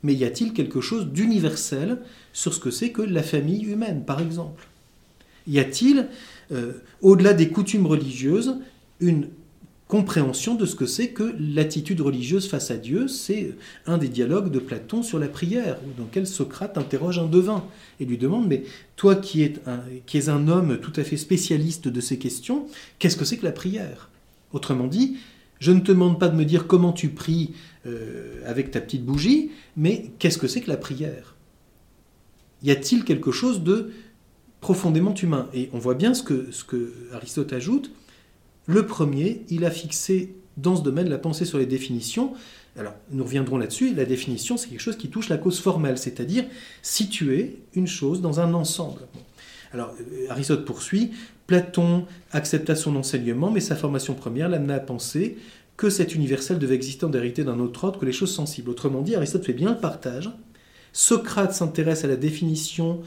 mais 0.03 0.13
y 0.13 0.25
a-t-il 0.25 0.51
quelque 0.51 0.81
chose 0.81 1.07
d'universel 1.07 2.01
sur 2.33 2.53
ce 2.53 2.59
que 2.59 2.71
c'est 2.71 2.91
que 2.91 3.01
la 3.01 3.23
famille 3.23 3.63
humaine, 3.63 4.03
par 4.03 4.19
exemple? 4.19 4.67
Y 5.47 5.59
a-t-il, 5.59 6.07
euh, 6.51 6.73
au-delà 7.01 7.33
des 7.33 7.49
coutumes 7.49 7.85
religieuses, 7.85 8.55
une 8.99 9.27
compréhension 9.87 10.55
de 10.55 10.65
ce 10.65 10.75
que 10.75 10.85
c'est 10.85 11.09
que 11.09 11.35
l'attitude 11.37 12.01
religieuse 12.01 12.47
face 12.47 12.71
à 12.71 12.77
Dieu? 12.77 13.07
C'est 13.07 13.55
un 13.85 13.97
des 13.97 14.07
dialogues 14.07 14.49
de 14.51 14.59
Platon 14.59 15.03
sur 15.03 15.19
la 15.19 15.27
prière, 15.27 15.77
dans 15.97 16.05
lequel 16.05 16.25
Socrate 16.25 16.77
interroge 16.77 17.19
un 17.19 17.27
devin 17.27 17.63
et 17.99 18.05
lui 18.05 18.17
demande, 18.17 18.47
mais 18.47 18.63
toi 18.95 19.15
qui 19.15 19.43
es 19.43 19.53
un, 19.67 19.81
qui 20.05 20.17
es 20.17 20.29
un 20.29 20.47
homme 20.47 20.79
tout 20.79 20.93
à 20.95 21.03
fait 21.03 21.17
spécialiste 21.17 21.87
de 21.87 22.01
ces 22.01 22.17
questions, 22.17 22.65
qu'est-ce 22.99 23.17
que 23.17 23.25
c'est 23.25 23.37
que 23.37 23.45
la 23.45 23.51
prière? 23.51 24.09
Autrement 24.51 24.87
dit, 24.87 25.17
je 25.59 25.71
ne 25.71 25.79
te 25.79 25.91
demande 25.91 26.19
pas 26.19 26.29
de 26.29 26.35
me 26.35 26.45
dire 26.45 26.67
comment 26.67 26.91
tu 26.91 27.09
pries 27.09 27.53
euh, 27.85 28.41
avec 28.45 28.71
ta 28.71 28.81
petite 28.81 29.05
bougie, 29.05 29.51
mais 29.77 30.11
qu'est-ce 30.19 30.37
que 30.37 30.47
c'est 30.47 30.61
que 30.61 30.69
la 30.69 30.77
prière? 30.77 31.35
Y 32.63 32.71
a-t-il 32.71 33.03
quelque 33.03 33.31
chose 33.31 33.63
de 33.63 33.91
profondément 34.63 35.13
humain. 35.13 35.49
Et 35.53 35.69
on 35.73 35.77
voit 35.77 35.93
bien 35.93 36.13
ce 36.13 36.23
que, 36.23 36.93
Aristote 37.11 37.51
ajoute. 37.51 37.91
Le 38.65 38.85
premier, 38.85 39.43
il 39.49 39.65
a 39.65 39.71
fixé 39.71 40.35
dans 40.55 40.77
ce 40.77 40.81
domaine 40.81 41.09
la 41.09 41.17
pensée 41.17 41.43
sur 41.43 41.57
les 41.57 41.65
définitions. 41.65 42.31
Alors, 42.79 42.93
nous 43.11 43.25
reviendrons 43.25 43.57
là-dessus. 43.57 43.93
La 43.93 44.05
définition, 44.05 44.55
c'est 44.55 44.69
quelque 44.69 44.79
chose 44.79 44.95
qui 44.95 45.09
touche 45.09 45.27
la 45.27 45.37
cause 45.37 45.59
formelle, 45.59 45.97
c'est-à-dire 45.97 46.45
situer 46.81 47.59
une 47.73 47.87
chose 47.87 48.21
dans 48.21 48.39
un 48.39 48.53
ensemble. 48.53 49.01
Alors, 49.73 49.93
euh, 49.99 50.29
Aristote 50.29 50.63
poursuit. 50.63 51.11
Platon 51.45 52.05
accepta 52.31 52.73
son 52.75 52.95
enseignement, 52.95 53.51
mais 53.51 53.59
sa 53.59 53.75
formation 53.75 54.13
première 54.13 54.47
l'amena 54.47 54.75
à 54.75 54.79
penser 54.79 55.37
que 55.75 55.89
cet 55.89 56.15
universel 56.15 56.57
devait 56.57 56.75
exister 56.75 57.05
en 57.05 57.09
vérité 57.09 57.43
d'un 57.43 57.59
autre 57.59 57.83
ordre 57.83 57.99
que 57.99 58.05
les 58.05 58.13
choses 58.13 58.33
sensibles. 58.33 58.69
Autrement 58.69 59.01
dit, 59.01 59.15
Aristote 59.15 59.45
fait 59.45 59.51
bien 59.51 59.71
le 59.71 59.77
partage. 59.77 60.29
Socrate 60.93 61.53
s'intéresse 61.53 62.05
à 62.05 62.07
la 62.07 62.15
définition 62.15 63.01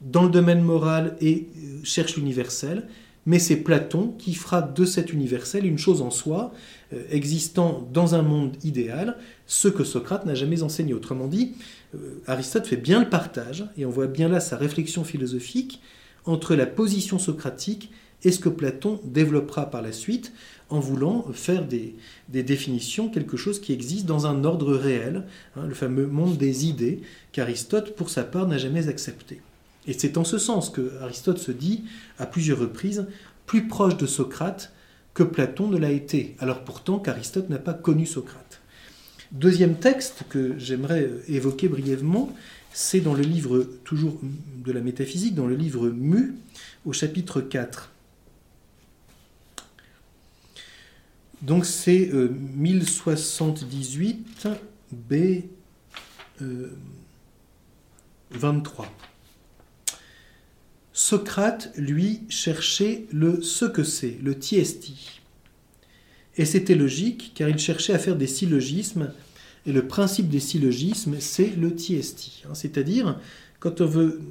dans 0.00 0.24
le 0.24 0.30
domaine 0.30 0.62
moral 0.62 1.16
et 1.20 1.46
euh, 1.56 1.80
cherche 1.84 2.16
l'universel, 2.16 2.86
mais 3.24 3.38
c'est 3.38 3.56
Platon 3.56 4.14
qui 4.18 4.34
fera 4.34 4.62
de 4.62 4.84
cet 4.84 5.12
universel 5.12 5.66
une 5.66 5.78
chose 5.78 6.00
en 6.00 6.10
soi, 6.10 6.52
euh, 6.92 7.02
existant 7.10 7.88
dans 7.92 8.14
un 8.14 8.22
monde 8.22 8.56
idéal, 8.62 9.16
ce 9.46 9.68
que 9.68 9.84
Socrate 9.84 10.26
n'a 10.26 10.34
jamais 10.34 10.62
enseigné. 10.62 10.94
Autrement 10.94 11.26
dit, 11.26 11.54
euh, 11.94 12.22
Aristote 12.26 12.66
fait 12.66 12.76
bien 12.76 13.00
le 13.00 13.08
partage, 13.08 13.64
et 13.76 13.84
on 13.84 13.90
voit 13.90 14.06
bien 14.06 14.28
là 14.28 14.40
sa 14.40 14.56
réflexion 14.56 15.02
philosophique 15.02 15.80
entre 16.24 16.54
la 16.54 16.66
position 16.66 17.18
socratique 17.18 17.90
et 18.24 18.32
ce 18.32 18.38
que 18.38 18.48
Platon 18.48 19.00
développera 19.04 19.70
par 19.70 19.82
la 19.82 19.92
suite 19.92 20.32
en 20.68 20.80
voulant 20.80 21.26
faire 21.32 21.64
des, 21.64 21.94
définitions, 22.28 23.08
quelque 23.08 23.36
chose 23.36 23.60
qui 23.60 23.72
existe 23.72 24.06
dans 24.06 24.26
un 24.26 24.44
ordre 24.44 24.74
réel, 24.74 25.24
hein, 25.56 25.66
le 25.66 25.74
fameux 25.74 26.06
monde 26.06 26.36
des 26.36 26.66
idées 26.66 27.02
qu'Aristote, 27.32 27.94
pour 27.94 28.10
sa 28.10 28.24
part, 28.24 28.48
n'a 28.48 28.58
jamais 28.58 28.88
accepté. 28.88 29.40
Et 29.86 29.92
c'est 29.92 30.18
en 30.18 30.24
ce 30.24 30.38
sens 30.38 30.70
que 30.70 31.00
Aristote 31.00 31.38
se 31.38 31.52
dit, 31.52 31.84
à 32.18 32.26
plusieurs 32.26 32.58
reprises, 32.58 33.06
plus 33.46 33.68
proche 33.68 33.96
de 33.96 34.06
Socrate 34.06 34.72
que 35.14 35.22
Platon 35.22 35.68
ne 35.68 35.78
l'a 35.78 35.92
été, 35.92 36.34
alors 36.40 36.64
pourtant 36.64 36.98
qu'Aristote 36.98 37.48
n'a 37.48 37.58
pas 37.58 37.74
connu 37.74 38.04
Socrate. 38.04 38.60
Deuxième 39.32 39.76
texte 39.76 40.24
que 40.28 40.58
j'aimerais 40.58 41.10
évoquer 41.28 41.68
brièvement, 41.68 42.34
c'est 42.72 43.00
dans 43.00 43.14
le 43.14 43.22
livre, 43.22 43.66
toujours 43.84 44.20
de 44.22 44.72
la 44.72 44.80
métaphysique, 44.80 45.34
dans 45.34 45.46
le 45.46 45.56
livre 45.56 45.88
Mu, 45.88 46.34
au 46.84 46.92
chapitre 46.92 47.40
4. 47.40 47.90
Donc 51.42 51.64
c'est 51.64 52.10
1078 52.12 54.48
B 54.92 55.14
23. 58.30 58.92
Socrate, 60.98 61.74
lui, 61.76 62.22
cherchait 62.30 63.04
le 63.12 63.42
ce 63.42 63.66
que 63.66 63.84
c'est, 63.84 64.16
le 64.22 64.38
tiesti. 64.38 65.20
Et 66.38 66.46
c'était 66.46 66.74
logique, 66.74 67.32
car 67.34 67.50
il 67.50 67.58
cherchait 67.58 67.92
à 67.92 67.98
faire 67.98 68.16
des 68.16 68.26
syllogismes, 68.26 69.12
et 69.66 69.72
le 69.72 69.86
principe 69.86 70.30
des 70.30 70.40
syllogismes, 70.40 71.16
c'est 71.20 71.54
le 71.54 71.74
tiesti. 71.74 72.44
Hein. 72.46 72.54
C'est-à-dire, 72.54 73.20
quand 73.60 73.82
on 73.82 73.86
veut 73.86 74.22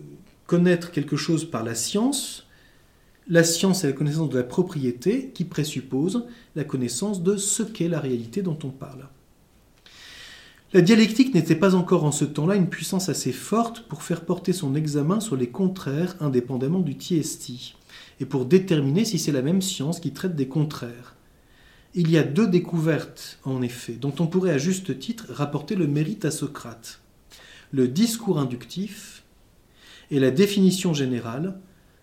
connaître 0.48 0.90
quelque 0.90 1.16
chose 1.16 1.46
par 1.46 1.64
la 1.64 1.76
science, 1.76 2.48
la 3.28 3.44
science 3.44 3.84
est 3.84 3.88
la 3.88 3.94
connaissance 3.94 4.30
de 4.30 4.40
la 4.40 4.44
propriété 4.44 5.30
qui 5.36 5.46
présuppose 5.46 6.26
la 6.56 6.64
connaissance 6.64 7.22
de 7.22 7.38
ce 7.38 7.62
qu'est 7.62 7.90
la 7.90 8.00
réalité 8.00 8.42
dont 8.42 8.58
on 8.64 8.72
parle. 8.72 9.08
La 10.76 10.82
dialectique 10.82 11.34
n'était 11.34 11.56
pas 11.56 11.74
encore 11.74 12.04
en 12.04 12.12
ce 12.12 12.26
temps-là 12.26 12.56
une 12.56 12.68
puissance 12.68 13.08
assez 13.08 13.32
forte 13.32 13.84
pour 13.88 14.04
faire 14.04 14.26
porter 14.26 14.52
son 14.52 14.76
examen 14.76 15.22
sur 15.22 15.38
les 15.38 15.48
contraires 15.48 16.18
indépendamment 16.20 16.82
du 16.82 16.98
tiesti, 16.98 17.78
et 18.20 18.26
pour 18.26 18.44
déterminer 18.44 19.06
si 19.06 19.18
c'est 19.18 19.32
la 19.32 19.42
même 19.42 19.62
science 19.62 20.02
qui 20.02 20.12
traite 20.12 20.36
des 20.36 20.50
contraires. 20.50 21.16
Il 21.94 22.12
y 22.12 22.18
a 22.18 22.24
deux 22.24 22.50
découvertes, 22.50 23.40
en 23.46 23.62
effet, 23.62 23.94
dont 23.94 24.14
on 24.20 24.28
pourrait 24.28 24.52
à 24.52 24.58
juste 24.58 25.00
titre 25.00 25.28
rapporter 25.30 25.76
le 25.76 25.88
mérite 25.88 26.26
à 26.26 26.32
Socrate. 26.32 27.00
Le 27.72 27.88
discours 27.88 28.38
inductif 28.38 29.24
et 30.12 30.20
la 30.20 30.30
définition 30.30 30.94
générale, 30.94 31.58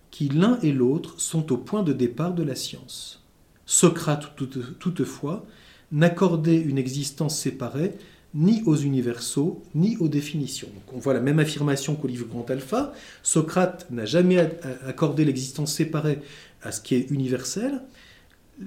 qui 0.09 0.29
l'un 0.29 0.57
et 0.63 0.71
l'autre 0.71 1.21
sont 1.21 1.53
au 1.53 1.57
point 1.57 1.83
de 1.83 1.93
départ 1.93 2.33
de 2.33 2.41
la 2.41 2.55
science. 2.55 3.23
Socrate, 3.67 4.35
toutefois, 4.79 5.45
n'accordait 5.91 6.59
une 6.59 6.79
existence 6.79 7.37
séparée 7.37 7.93
ni 8.33 8.63
aux 8.65 8.75
universaux, 8.75 9.61
ni 9.75 9.95
aux 9.97 10.07
définitions. 10.07 10.69
on 10.93 10.97
voit 10.97 11.13
la 11.13 11.19
même 11.19 11.39
affirmation 11.39 11.95
qu'au 11.95 12.07
livre 12.07 12.27
Grand 12.27 12.49
Alpha. 12.49 12.93
Socrate 13.21 13.85
n'a 13.91 14.05
jamais 14.05 14.57
accordé 14.85 15.23
l'existence 15.23 15.73
séparée 15.73 16.19
à 16.63 16.71
ce 16.71 16.81
qui 16.81 16.95
est 16.95 17.11
universel. 17.11 17.81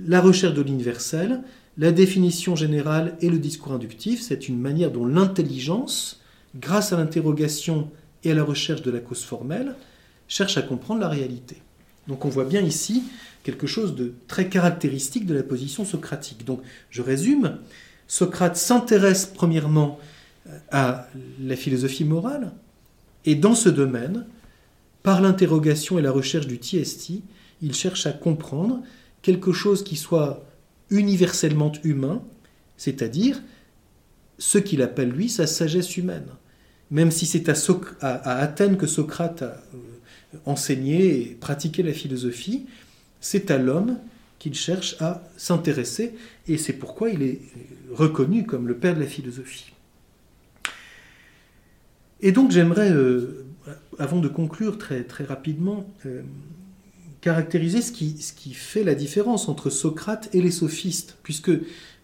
La 0.06 0.20
recherche 0.20 0.54
de 0.54 0.62
l'universel, 0.62 1.42
la 1.78 1.92
définition 1.92 2.56
générale 2.56 3.16
et 3.20 3.28
le 3.28 3.38
discours 3.38 3.72
inductif, 3.72 4.22
c'est 4.22 4.48
une 4.48 4.58
manière 4.58 4.90
dont 4.90 5.06
l'intelligence, 5.06 6.20
grâce 6.54 6.92
à 6.92 6.96
l'interrogation 6.96 7.90
et 8.24 8.30
à 8.30 8.34
la 8.34 8.44
recherche 8.44 8.82
de 8.82 8.90
la 8.90 9.00
cause 9.00 9.22
formelle, 9.22 9.74
cherche 10.28 10.56
à 10.56 10.62
comprendre 10.62 11.00
la 11.00 11.08
réalité. 11.08 11.56
Donc 12.08 12.24
on 12.24 12.28
voit 12.28 12.44
bien 12.44 12.62
ici 12.62 13.02
quelque 13.42 13.66
chose 13.66 13.94
de 13.94 14.14
très 14.26 14.48
caractéristique 14.48 15.26
de 15.26 15.34
la 15.34 15.42
position 15.42 15.84
socratique. 15.84 16.44
Donc 16.44 16.62
je 16.90 17.02
résume, 17.02 17.58
Socrate 18.08 18.56
s'intéresse 18.56 19.26
premièrement 19.26 19.98
euh, 20.48 20.58
à 20.70 21.08
la 21.40 21.56
philosophie 21.56 22.04
morale, 22.04 22.52
et 23.24 23.34
dans 23.34 23.54
ce 23.54 23.68
domaine, 23.68 24.26
par 25.02 25.20
l'interrogation 25.20 25.98
et 25.98 26.02
la 26.02 26.12
recherche 26.12 26.46
du 26.46 26.58
tiesti, 26.58 27.22
il 27.62 27.74
cherche 27.74 28.06
à 28.06 28.12
comprendre 28.12 28.82
quelque 29.22 29.52
chose 29.52 29.82
qui 29.82 29.96
soit 29.96 30.44
universellement 30.90 31.72
humain, 31.82 32.22
c'est-à-dire 32.76 33.42
ce 34.38 34.58
qu'il 34.58 34.82
appelle 34.82 35.10
lui 35.10 35.28
sa 35.28 35.46
sagesse 35.46 35.96
humaine. 35.96 36.28
Même 36.90 37.10
si 37.10 37.26
c'est 37.26 37.48
à, 37.48 38.38
Athènes 38.38 38.76
que 38.76 38.86
Socrate 38.86 39.42
a 39.42 39.46
euh, 39.74 40.38
enseigné 40.44 41.20
et 41.20 41.34
pratiqué 41.34 41.82
la 41.82 41.92
philosophie, 41.92 42.66
c'est 43.20 43.50
à 43.50 43.58
l'homme 43.58 43.98
qu'il 44.46 44.54
cherche 44.54 44.94
à 45.00 45.24
s'intéresser, 45.36 46.14
et 46.46 46.56
c'est 46.56 46.74
pourquoi 46.74 47.10
il 47.10 47.22
est 47.24 47.40
reconnu 47.92 48.46
comme 48.46 48.68
le 48.68 48.76
père 48.76 48.94
de 48.94 49.00
la 49.00 49.06
philosophie. 49.06 49.72
Et 52.20 52.30
donc 52.30 52.52
j'aimerais, 52.52 52.92
euh, 52.92 53.44
avant 53.98 54.20
de 54.20 54.28
conclure 54.28 54.78
très, 54.78 55.02
très 55.02 55.24
rapidement, 55.24 55.92
euh, 56.06 56.22
caractériser 57.22 57.82
ce 57.82 57.90
qui, 57.90 58.54
fait 58.54 58.84
la 58.84 58.94
différence 58.94 59.48
entre 59.48 59.68
Socrate 59.68 60.28
et 60.32 60.40
les 60.40 60.52
sophistes, 60.52 61.16
puisque 61.24 61.50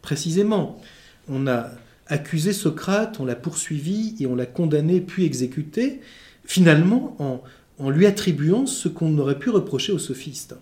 précisément, 0.00 0.80
on 1.28 1.46
a 1.46 1.70
accusé 2.08 2.52
Socrate, 2.52 3.20
on 3.20 3.24
l'a 3.24 3.36
poursuivi 3.36 4.16
et 4.18 4.26
on 4.26 4.34
l'a 4.34 4.46
condamné 4.46 5.00
puis 5.00 5.24
exécuté, 5.24 6.00
finalement 6.44 7.14
en, 7.20 7.40
en 7.78 7.88
lui 7.88 8.04
attribuant 8.04 8.66
ce 8.66 8.88
qu'on 8.88 9.16
aurait 9.18 9.38
pu 9.38 9.50
reprocher 9.50 9.92
aux 9.92 10.00
sophistes. 10.00 10.56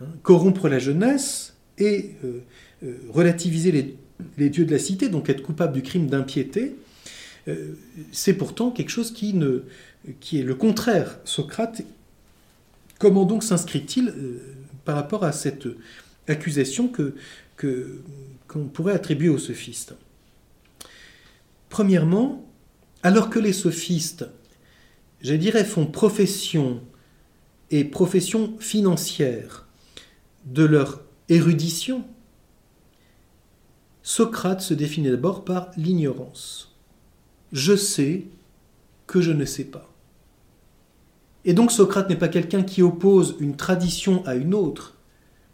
Hein, 0.00 0.08
corrompre 0.22 0.68
la 0.68 0.78
jeunesse 0.78 1.54
et 1.78 2.16
euh, 2.22 2.40
euh, 2.82 2.98
relativiser 3.08 3.96
les, 4.36 4.50
dieux 4.50 4.66
de 4.66 4.72
la 4.72 4.78
cité, 4.78 5.08
donc 5.08 5.30
être 5.30 5.42
coupable 5.42 5.72
du 5.72 5.82
crime 5.82 6.06
d'impiété, 6.08 6.76
euh, 7.48 7.72
c'est 8.12 8.34
pourtant 8.34 8.70
quelque 8.70 8.90
chose 8.90 9.10
qui, 9.10 9.30
est 9.30 10.42
le 10.42 10.54
contraire. 10.54 11.18
Socrate, 11.24 11.82
comment 12.98 13.24
donc 13.24 13.42
s'inscrit-il 13.42 14.12
par 14.84 14.96
rapport 14.96 15.24
à 15.24 15.32
cette 15.32 15.66
accusation 16.28 16.92
qu'on 17.58 18.64
pourrait 18.68 18.94
attribuer 18.94 19.30
aux 19.30 19.38
sophistes 19.38 19.94
Premièrement, 21.70 22.46
alors 23.02 23.30
que 23.30 23.38
les 23.38 23.54
sophistes, 23.54 24.26
je 25.22 25.34
dirais, 25.34 25.64
font 25.64 25.86
profession 25.86 26.82
et 27.70 27.84
profession 27.84 28.56
financière 28.58 29.65
de 30.46 30.64
leur 30.64 31.02
érudition, 31.28 32.04
Socrate 34.02 34.60
se 34.60 34.72
définit 34.72 35.10
d'abord 35.10 35.44
par 35.44 35.70
l'ignorance. 35.76 36.76
Je 37.52 37.74
sais 37.74 38.26
que 39.06 39.20
je 39.20 39.32
ne 39.32 39.44
sais 39.44 39.64
pas. 39.64 39.92
Et 41.44 41.54
donc 41.54 41.72
Socrate 41.72 42.08
n'est 42.08 42.16
pas 42.16 42.28
quelqu'un 42.28 42.62
qui 42.62 42.82
oppose 42.82 43.36
une 43.40 43.56
tradition 43.56 44.24
à 44.24 44.36
une 44.36 44.54
autre 44.54 44.96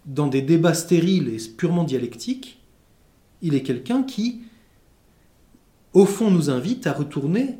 dans 0.04 0.26
des 0.26 0.42
débats 0.42 0.74
stériles 0.74 1.28
et 1.28 1.38
purement 1.56 1.84
dialectiques. 1.84 2.60
Il 3.40 3.54
est 3.54 3.62
quelqu'un 3.62 4.02
qui, 4.02 4.42
au 5.94 6.04
fond, 6.04 6.30
nous 6.30 6.50
invite 6.50 6.86
à 6.86 6.92
retourner 6.92 7.58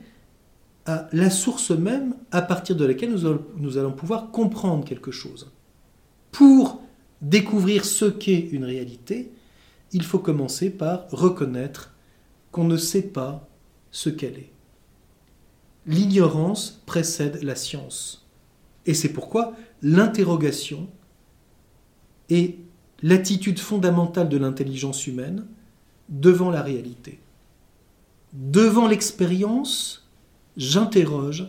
à 0.85 1.09
la 1.13 1.31
source 1.31 1.71
même 1.71 2.17
à 2.31 2.43
partir 2.43 2.77
de 2.77 2.85
laquelle 2.85 3.15
nous 3.57 3.79
allons 3.79 3.93
pouvoir 3.93 4.31
comprendre 4.31 4.85
quelque 4.85 5.11
chose. 5.11 5.51
Pour 6.33 6.82
découvrir 7.23 7.85
ce 7.85 8.05
qu'est 8.05 8.49
une 8.51 8.65
réalité, 8.65 9.33
il 9.93 10.03
faut 10.03 10.19
commencer 10.19 10.71
par 10.71 11.09
reconnaître 11.11 11.95
qu'on 12.51 12.65
ne 12.65 12.77
sait 12.77 13.03
pas 13.03 13.49
ce 13.91 14.11
qu'elle 14.11 14.39
est. 14.39 14.53
L'ignorance 15.87 16.83
précède 16.87 17.43
la 17.43 17.55
science. 17.55 18.27
Et 18.87 18.95
c'est 18.95 19.13
pourquoi 19.13 19.55
l'interrogation 19.83 20.89
est 22.29 22.59
l'attitude 23.03 23.59
fondamentale 23.59 24.29
de 24.29 24.37
l'intelligence 24.37 25.07
humaine 25.07 25.47
devant 26.09 26.51
la 26.51 26.63
réalité. 26.63 27.21
Devant 28.33 28.89
l'expérience, 28.89 30.09
j'interroge 30.57 31.47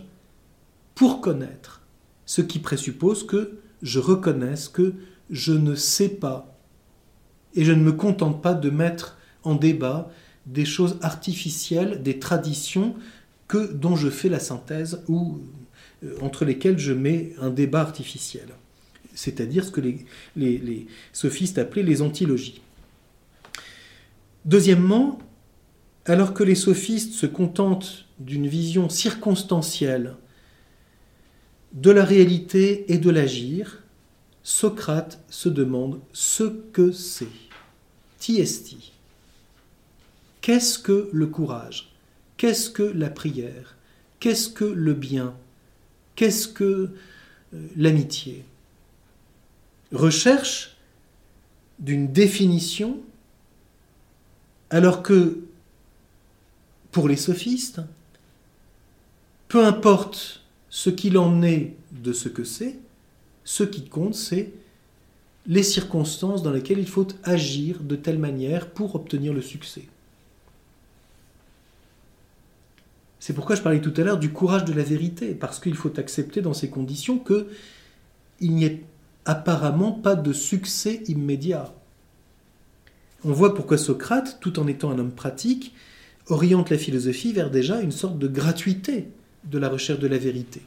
pour 0.94 1.20
connaître, 1.20 1.82
ce 2.26 2.42
qui 2.42 2.58
présuppose 2.58 3.26
que 3.26 3.58
je 3.82 3.98
reconnaisse 3.98 4.68
que 4.68 4.94
je 5.30 5.52
ne 5.52 5.74
sais 5.74 6.08
pas 6.08 6.54
et 7.54 7.64
je 7.64 7.72
ne 7.72 7.82
me 7.82 7.92
contente 7.92 8.42
pas 8.42 8.54
de 8.54 8.70
mettre 8.70 9.16
en 9.42 9.54
débat 9.54 10.10
des 10.46 10.64
choses 10.64 10.98
artificielles, 11.02 12.02
des 12.02 12.18
traditions 12.18 12.94
que, 13.48 13.72
dont 13.72 13.96
je 13.96 14.10
fais 14.10 14.28
la 14.28 14.40
synthèse 14.40 15.02
ou 15.08 15.40
euh, 16.04 16.16
entre 16.20 16.44
lesquelles 16.44 16.78
je 16.78 16.92
mets 16.92 17.34
un 17.40 17.50
débat 17.50 17.80
artificiel, 17.80 18.48
c'est-à-dire 19.14 19.64
ce 19.64 19.70
que 19.70 19.80
les, 19.80 20.04
les 20.36 20.86
sophistes 21.12 21.58
appelaient 21.58 21.82
les 21.82 22.02
antilogies. 22.02 22.60
Deuxièmement, 24.44 25.18
alors 26.04 26.34
que 26.34 26.44
les 26.44 26.54
sophistes 26.54 27.14
se 27.14 27.26
contentent 27.26 28.06
d'une 28.18 28.46
vision 28.46 28.88
circonstancielle 28.88 30.16
de 31.72 31.90
la 31.90 32.04
réalité 32.04 32.92
et 32.92 32.98
de 32.98 33.10
l'agir, 33.10 33.83
Socrate 34.44 35.18
se 35.30 35.48
demande 35.48 36.00
ce 36.12 36.44
que 36.44 36.92
c'est. 36.92 37.26
Tiesti. 38.18 38.92
Qu'est-ce 40.42 40.78
que 40.78 41.08
le 41.12 41.26
courage? 41.26 41.94
Qu'est-ce 42.36 42.68
que 42.68 42.82
la 42.82 43.08
prière? 43.08 43.74
Qu'est-ce 44.20 44.50
que 44.50 44.66
le 44.66 44.92
bien? 44.92 45.34
Qu'est-ce 46.14 46.46
que 46.46 46.90
euh, 47.54 47.66
l'amitié? 47.74 48.44
Recherche 49.92 50.76
d'une 51.78 52.12
définition 52.12 53.00
alors 54.68 55.02
que 55.02 55.38
pour 56.92 57.08
les 57.08 57.16
sophistes, 57.16 57.80
peu 59.48 59.64
importe 59.64 60.42
ce 60.68 60.90
qu'il 60.90 61.16
en 61.16 61.42
est 61.42 61.74
de 61.92 62.12
ce 62.12 62.28
que 62.28 62.44
c'est, 62.44 62.78
ce 63.44 63.62
qui 63.62 63.84
compte, 63.84 64.14
c'est 64.14 64.52
les 65.46 65.62
circonstances 65.62 66.42
dans 66.42 66.52
lesquelles 66.52 66.78
il 66.78 66.88
faut 66.88 67.06
agir 67.22 67.80
de 67.82 67.96
telle 67.96 68.18
manière 68.18 68.70
pour 68.70 68.94
obtenir 68.94 69.34
le 69.34 69.42
succès. 69.42 69.84
C'est 73.20 73.34
pourquoi 73.34 73.56
je 73.56 73.62
parlais 73.62 73.80
tout 73.80 73.92
à 73.96 74.02
l'heure 74.02 74.18
du 74.18 74.32
courage 74.32 74.64
de 74.64 74.72
la 74.72 74.82
vérité, 74.82 75.34
parce 75.34 75.60
qu'il 75.60 75.74
faut 75.74 75.98
accepter 75.98 76.42
dans 76.42 76.52
ces 76.52 76.68
conditions 76.68 77.18
que 77.18 77.48
il 78.40 78.54
n'y 78.54 78.64
ait 78.64 78.82
apparemment 79.24 79.92
pas 79.92 80.14
de 80.14 80.32
succès 80.32 81.02
immédiat. 81.06 81.72
On 83.24 83.32
voit 83.32 83.54
pourquoi 83.54 83.78
Socrate, 83.78 84.38
tout 84.40 84.58
en 84.58 84.66
étant 84.66 84.90
un 84.90 84.98
homme 84.98 85.12
pratique, 85.12 85.74
oriente 86.26 86.70
la 86.70 86.78
philosophie 86.78 87.32
vers 87.32 87.50
déjà 87.50 87.80
une 87.80 87.92
sorte 87.92 88.18
de 88.18 88.28
gratuité 88.28 89.08
de 89.44 89.58
la 89.58 89.68
recherche 89.68 90.00
de 90.00 90.06
la 90.06 90.18
vérité. 90.18 90.60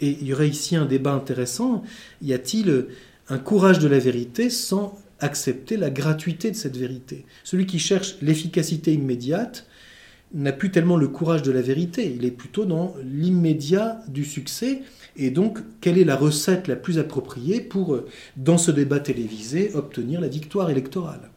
Et 0.00 0.16
il 0.20 0.26
y 0.26 0.32
aurait 0.32 0.48
ici 0.48 0.76
un 0.76 0.86
débat 0.86 1.12
intéressant. 1.12 1.82
Y 2.22 2.32
a-t-il 2.32 2.86
un 3.28 3.38
courage 3.38 3.78
de 3.78 3.88
la 3.88 3.98
vérité 3.98 4.50
sans 4.50 4.98
accepter 5.20 5.76
la 5.76 5.90
gratuité 5.90 6.50
de 6.50 6.56
cette 6.56 6.76
vérité? 6.76 7.24
Celui 7.44 7.66
qui 7.66 7.78
cherche 7.78 8.16
l'efficacité 8.22 8.92
immédiate 8.92 9.66
n'a 10.34 10.52
plus 10.52 10.70
tellement 10.70 10.96
le 10.96 11.08
courage 11.08 11.42
de 11.42 11.50
la 11.50 11.62
vérité, 11.62 12.12
il 12.14 12.24
est 12.24 12.30
plutôt 12.30 12.66
dans 12.66 12.94
l'immédiat 13.02 14.02
du 14.08 14.24
succès. 14.24 14.82
Et 15.16 15.30
donc, 15.30 15.58
quelle 15.80 15.98
est 15.98 16.04
la 16.04 16.16
recette 16.16 16.68
la 16.68 16.76
plus 16.76 16.98
appropriée 16.98 17.60
pour, 17.60 18.00
dans 18.36 18.58
ce 18.58 18.70
débat 18.70 19.00
télévisé, 19.00 19.74
obtenir 19.74 20.20
la 20.20 20.28
victoire 20.28 20.70
électorale? 20.70 21.30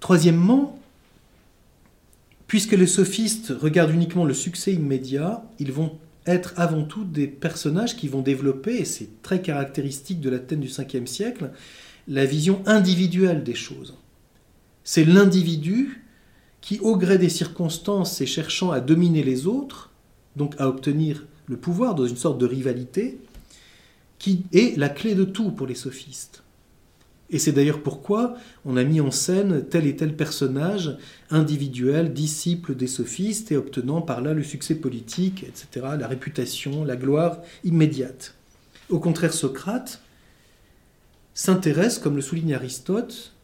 Troisièmement, 0.00 0.80
puisque 2.46 2.72
les 2.72 2.86
sophistes 2.86 3.52
regardent 3.60 3.92
uniquement 3.92 4.24
le 4.24 4.34
succès 4.34 4.72
immédiat, 4.72 5.44
ils 5.58 5.70
vont 5.70 5.98
être 6.28 6.52
avant 6.56 6.84
tout 6.84 7.04
des 7.04 7.26
personnages 7.26 7.96
qui 7.96 8.08
vont 8.08 8.22
développer, 8.22 8.76
et 8.76 8.84
c'est 8.84 9.22
très 9.22 9.42
caractéristique 9.42 10.20
de 10.20 10.30
l'Athènes 10.30 10.60
du 10.60 10.68
5e 10.68 11.06
siècle, 11.06 11.50
la 12.06 12.24
vision 12.24 12.62
individuelle 12.66 13.42
des 13.42 13.54
choses. 13.54 13.96
C'est 14.84 15.04
l'individu 15.04 16.04
qui, 16.60 16.78
au 16.80 16.96
gré 16.96 17.18
des 17.18 17.28
circonstances 17.28 18.20
et 18.20 18.26
cherchant 18.26 18.70
à 18.70 18.80
dominer 18.80 19.22
les 19.22 19.46
autres, 19.46 19.90
donc 20.36 20.54
à 20.58 20.68
obtenir 20.68 21.26
le 21.46 21.56
pouvoir 21.56 21.94
dans 21.94 22.06
une 22.06 22.16
sorte 22.16 22.38
de 22.38 22.46
rivalité, 22.46 23.18
qui 24.18 24.44
est 24.52 24.76
la 24.76 24.88
clé 24.88 25.14
de 25.14 25.24
tout 25.24 25.50
pour 25.50 25.66
les 25.66 25.74
sophistes. 25.74 26.42
Et 27.30 27.38
c'est 27.38 27.52
d'ailleurs 27.52 27.82
pourquoi 27.82 28.36
on 28.64 28.76
a 28.76 28.84
mis 28.84 29.00
en 29.00 29.10
scène 29.10 29.64
tel 29.68 29.86
et 29.86 29.96
tel 29.96 30.16
personnage 30.16 30.96
individuel, 31.30 32.14
disciple 32.14 32.74
des 32.74 32.86
sophistes, 32.86 33.52
et 33.52 33.56
obtenant 33.56 34.00
par 34.00 34.22
là 34.22 34.32
le 34.32 34.42
succès 34.42 34.74
politique, 34.74 35.44
etc., 35.44 35.86
la 35.98 36.08
réputation, 36.08 36.84
la 36.84 36.96
gloire 36.96 37.38
immédiate. 37.64 38.34
Au 38.88 38.98
contraire, 38.98 39.34
Socrate 39.34 40.00
s'intéresse, 41.34 41.98
comme 41.98 42.16
le 42.16 42.22
souligne 42.22 42.54
Aristote, 42.54 43.34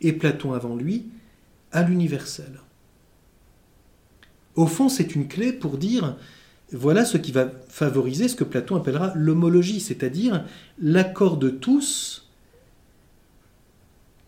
et 0.00 0.12
Platon 0.12 0.52
avant 0.52 0.74
lui, 0.74 1.06
à 1.70 1.82
l'universel. 1.84 2.60
Au 4.56 4.66
fond, 4.66 4.88
c'est 4.88 5.14
une 5.14 5.28
clé 5.28 5.52
pour 5.52 5.78
dire 5.78 6.16
voilà 6.72 7.04
ce 7.04 7.18
qui 7.18 7.30
va 7.30 7.50
favoriser 7.68 8.26
ce 8.26 8.34
que 8.34 8.44
Platon 8.44 8.76
appellera 8.76 9.12
l'homologie, 9.14 9.80
c'est-à-dire 9.80 10.44
l'accord 10.78 11.36
de 11.36 11.50
tous 11.50 12.23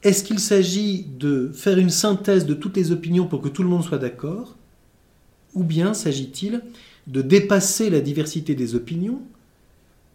est-ce 0.07 0.23
qu'il 0.23 0.39
s'agit 0.39 1.03
de 1.03 1.51
faire 1.53 1.79
une 1.79 1.91
synthèse 1.91 2.47
de 2.47 2.55
toutes 2.55 2.77
les 2.77 2.93
opinions 2.93 3.27
pour 3.27 3.43
que 3.43 3.49
tout 3.49 3.65
le 3.65 3.69
monde 3.69 3.83
soit 3.83 3.99
d'accord 3.99 4.55
Ou 5.55 5.65
bien 5.65 5.95
s'agit-il 5.95 6.63
de 7.09 7.23
dépasser 7.23 7.91
la 7.91 8.01
diversité 8.01 8.55
des 8.55 8.77
opinions 8.77 9.21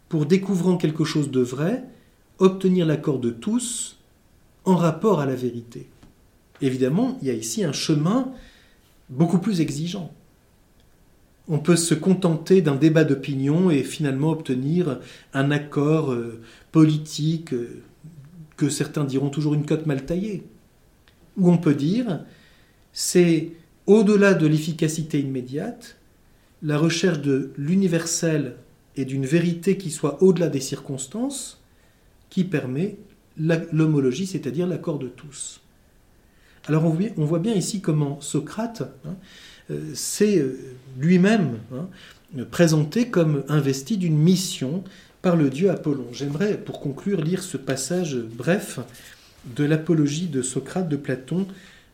pour, 0.08 0.24
découvrant 0.24 0.78
quelque 0.78 1.04
chose 1.04 1.30
de 1.30 1.40
vrai, 1.40 1.84
obtenir 2.38 2.86
l'accord 2.86 3.18
de 3.18 3.28
tous 3.28 3.98
en 4.64 4.76
rapport 4.76 5.20
à 5.20 5.26
la 5.26 5.34
vérité? 5.34 5.88
Évidemment, 6.62 7.18
il 7.20 7.28
y 7.28 7.30
a 7.30 7.34
ici 7.34 7.62
un 7.62 7.72
chemin 7.72 8.32
beaucoup 9.10 9.40
plus 9.40 9.60
exigeant. 9.60 10.10
On 11.48 11.58
peut 11.58 11.76
se 11.76 11.92
contenter 11.92 12.62
d'un 12.62 12.76
débat 12.76 13.04
d'opinion 13.04 13.70
et 13.70 13.82
finalement 13.82 14.30
obtenir 14.30 15.00
un 15.34 15.50
accord 15.50 16.12
euh, 16.12 16.40
politique 16.70 17.52
euh, 17.52 17.82
que 18.62 18.68
certains 18.68 19.02
diront 19.02 19.28
toujours 19.28 19.54
une 19.54 19.66
cote 19.66 19.86
mal 19.86 20.06
taillée, 20.06 20.44
où 21.36 21.50
on 21.50 21.58
peut 21.58 21.74
dire 21.74 22.20
c'est 22.92 23.50
au-delà 23.86 24.34
de 24.34 24.46
l'efficacité 24.46 25.18
immédiate, 25.18 25.96
la 26.62 26.78
recherche 26.78 27.20
de 27.20 27.50
l'universel 27.56 28.54
et 28.94 29.04
d'une 29.04 29.26
vérité 29.26 29.76
qui 29.76 29.90
soit 29.90 30.22
au-delà 30.22 30.46
des 30.46 30.60
circonstances, 30.60 31.60
qui 32.30 32.44
permet 32.44 32.98
l'homologie, 33.36 34.26
c'est-à-dire 34.26 34.68
l'accord 34.68 35.00
de 35.00 35.08
tous. 35.08 35.60
Alors 36.66 36.84
on 36.84 37.24
voit 37.24 37.40
bien 37.40 37.54
ici 37.54 37.80
comment 37.80 38.20
Socrate 38.20 38.82
hein, 39.04 39.16
euh, 39.72 39.92
s'est 39.92 40.38
euh, 40.38 40.56
lui-même 41.00 41.58
hein, 41.74 41.88
présenté 42.52 43.08
comme 43.08 43.42
investi 43.48 43.96
d'une 43.96 44.16
mission 44.16 44.84
par 45.22 45.36
le 45.36 45.48
dieu 45.48 45.70
Apollon. 45.70 46.08
J'aimerais, 46.12 46.58
pour 46.58 46.80
conclure, 46.80 47.22
lire 47.22 47.42
ce 47.42 47.56
passage 47.56 48.16
bref 48.16 48.80
de 49.46 49.64
l'apologie 49.64 50.26
de 50.26 50.42
Socrate 50.42 50.88
de 50.88 50.96
Platon, 50.96 51.46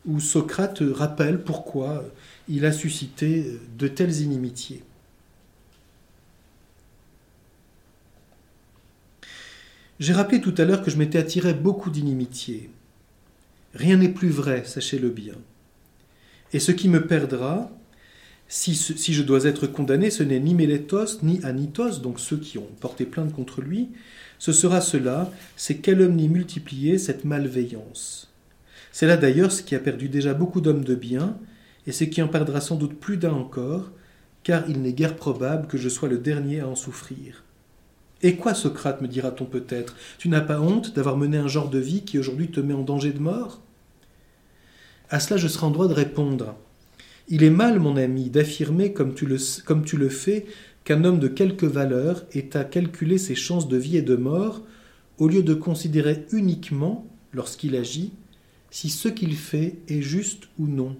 où 0.05 0.19
Socrate 0.19 0.81
rappelle 0.91 1.41
pourquoi 1.41 2.03
il 2.47 2.65
a 2.65 2.71
suscité 2.71 3.59
de 3.77 3.87
telles 3.87 4.21
inimitiés. 4.21 4.83
J'ai 9.99 10.13
rappelé 10.13 10.41
tout 10.41 10.55
à 10.57 10.63
l'heure 10.63 10.81
que 10.81 10.89
je 10.89 10.97
m'étais 10.97 11.19
attiré 11.19 11.53
beaucoup 11.53 11.89
d'inimitiés. 11.89 12.71
Rien 13.73 13.97
n'est 13.97 14.09
plus 14.09 14.29
vrai, 14.29 14.63
sachez-le 14.65 15.09
bien. 15.09 15.35
Et 16.53 16.59
ce 16.59 16.71
qui 16.71 16.87
me 16.89 17.05
perdra, 17.05 17.69
si, 18.49 19.13
je 19.13 19.23
dois 19.23 19.45
être 19.45 19.67
condamné, 19.67 20.09
ce 20.09 20.23
n'est 20.23 20.39
ni 20.39 20.55
Mélétos 20.55 21.21
ni 21.21 21.39
Anitos, 21.43 21.99
donc 21.99 22.19
ceux 22.19 22.37
qui 22.37 22.57
ont 22.57 22.67
porté 22.81 23.05
plainte 23.05 23.31
contre 23.31 23.61
lui, 23.61 23.89
ce 24.39 24.51
sera 24.51 24.81
cela, 24.81 25.31
c'est 25.55 25.77
calomnie 25.77 26.27
multipliée, 26.27 26.97
cette 26.97 27.25
malveillance. 27.25 28.33
C'est 28.91 29.05
là 29.05 29.17
d'ailleurs 29.17 29.51
ce 29.51 29.61
qui 29.61 29.75
a 29.75 29.79
perdu 29.79 30.09
déjà 30.09 30.33
beaucoup 30.33 30.61
d'hommes 30.61 30.83
de 30.83 30.95
bien, 30.95 31.37
et 31.85 31.91
ce 31.91 32.03
qui 32.05 32.21
en 32.23 32.27
perdra 32.27 32.59
sans 32.59 32.75
doute 32.75 32.99
plus 32.99 33.17
d'un 33.17 33.33
encore, 33.33 33.91
car 34.43 34.67
il 34.67 34.81
n'est 34.81 34.93
guère 34.93 35.15
probable 35.15 35.67
que 35.67 35.77
je 35.77 35.89
sois 35.89 36.09
le 36.09 36.17
dernier 36.17 36.61
à 36.61 36.67
en 36.67 36.75
souffrir. 36.75 37.43
Et 38.23 38.35
quoi, 38.35 38.53
Socrate, 38.53 39.01
me 39.01 39.07
dira-t-on 39.07 39.45
peut-être? 39.45 39.95
Tu 40.17 40.27
n'as 40.27 40.41
pas 40.41 40.59
honte 40.59 40.95
d'avoir 40.95 41.17
mené 41.17 41.37
un 41.37 41.47
genre 41.47 41.69
de 41.69 41.79
vie 41.79 42.03
qui 42.03 42.17
aujourd'hui 42.17 42.49
te 42.49 42.59
met 42.59 42.73
en 42.73 42.81
danger 42.81 43.13
de 43.13 43.19
mort? 43.19 43.61
À 45.09 45.19
cela, 45.19 45.37
je 45.37 45.47
serai 45.47 45.67
en 45.67 45.71
droit 45.71 45.87
de 45.87 45.93
répondre. 45.93 46.55
Il 47.31 47.43
est 47.43 47.51
mal, 47.51 47.79
mon 47.79 47.95
ami, 47.95 48.31
d'affirmer, 48.31 48.91
comme, 48.91 49.13
tu 49.13 49.27
le, 49.27 50.09
fais, 50.09 50.47
qu'un 50.83 51.03
homme 51.03 51.19
de 51.19 51.27
quelque 51.27 51.67
valeur 51.67 52.25
est 52.31 52.55
à 52.55 52.63
calculer 52.63 53.19
ses 53.19 53.35
chances 53.35 53.67
de 53.67 53.77
vie 53.77 53.97
et 53.97 54.01
de 54.01 54.15
mort, 54.15 54.63
au 55.19 55.27
lieu 55.27 55.43
de 55.43 55.53
considérer 55.53 56.25
uniquement, 56.31 57.05
lorsqu'il 57.31 57.75
agit, 57.75 58.13
si 58.71 58.89
ce 58.89 59.09
qu'il 59.09 59.35
fait 59.35 59.75
est 59.87 60.01
juste 60.01 60.45
ou 60.57 60.65
non, 60.65 60.97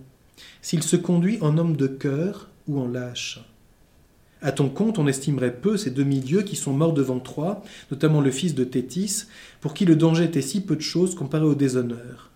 s'il 0.61 0.83
se 0.83 0.95
conduit 0.95 1.39
en 1.41 1.57
homme 1.57 1.75
de 1.75 1.87
cœur 1.87 2.49
ou 2.67 2.79
en 2.79 2.87
lâche. 2.87 3.43
À 4.43 4.51
ton 4.51 4.69
compte, 4.69 4.99
on 4.99 5.07
estimerait 5.07 5.55
peu 5.55 5.77
ces 5.77 5.89
demi-dieux 5.89 6.43
qui 6.43 6.55
sont 6.55 6.73
morts 6.73 6.93
devant 6.93 7.19
Troie, 7.19 7.63
notamment 7.89 8.21
le 8.21 8.31
fils 8.31 8.53
de 8.53 8.63
Thétis, 8.63 9.25
pour 9.61 9.73
qui 9.73 9.83
le 9.83 9.95
danger 9.95 10.25
était 10.25 10.43
si 10.43 10.61
peu 10.61 10.75
de 10.75 10.81
choses 10.81 11.15
comparé 11.15 11.43
au 11.43 11.55
déshonneur. 11.55 12.28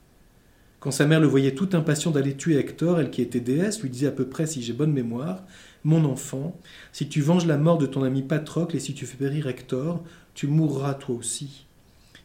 Quand 0.84 0.91
sa 0.91 1.05
mère 1.05 1.21
le 1.21 1.27
voyait 1.27 1.55
tout 1.55 1.69
impatient 1.71 2.11
d'aller 2.11 2.36
tuer 2.36 2.57
Hector, 2.57 2.99
elle 2.99 3.09
qui 3.09 3.21
était 3.21 3.39
déesse, 3.39 3.81
lui 3.81 3.89
disait 3.89 4.07
à 4.07 4.11
peu 4.11 4.25
près, 4.25 4.45
si 4.45 4.61
j'ai 4.61 4.73
bonne 4.73 4.91
mémoire, 4.91 5.45
Mon 5.86 6.03
enfant, 6.03 6.59
si 6.91 7.07
tu 7.07 7.21
venges 7.21 7.45
la 7.45 7.55
mort 7.55 7.77
de 7.77 7.86
ton 7.86 8.03
ami 8.03 8.21
Patrocle 8.21 8.75
et 8.75 8.81
si 8.81 8.93
tu 8.93 9.05
fais 9.05 9.15
périr 9.15 9.47
Hector, 9.47 10.03
tu 10.34 10.45
mourras 10.45 10.93
toi 10.95 11.15
aussi. 11.15 11.67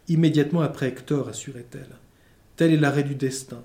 Immédiatement 0.09 0.61
après 0.61 0.89
Hector, 0.89 1.29
assurait-elle. 1.29 2.01
Tel 2.57 2.73
est 2.73 2.79
l'arrêt 2.79 3.05
du 3.05 3.15
destin. 3.15 3.63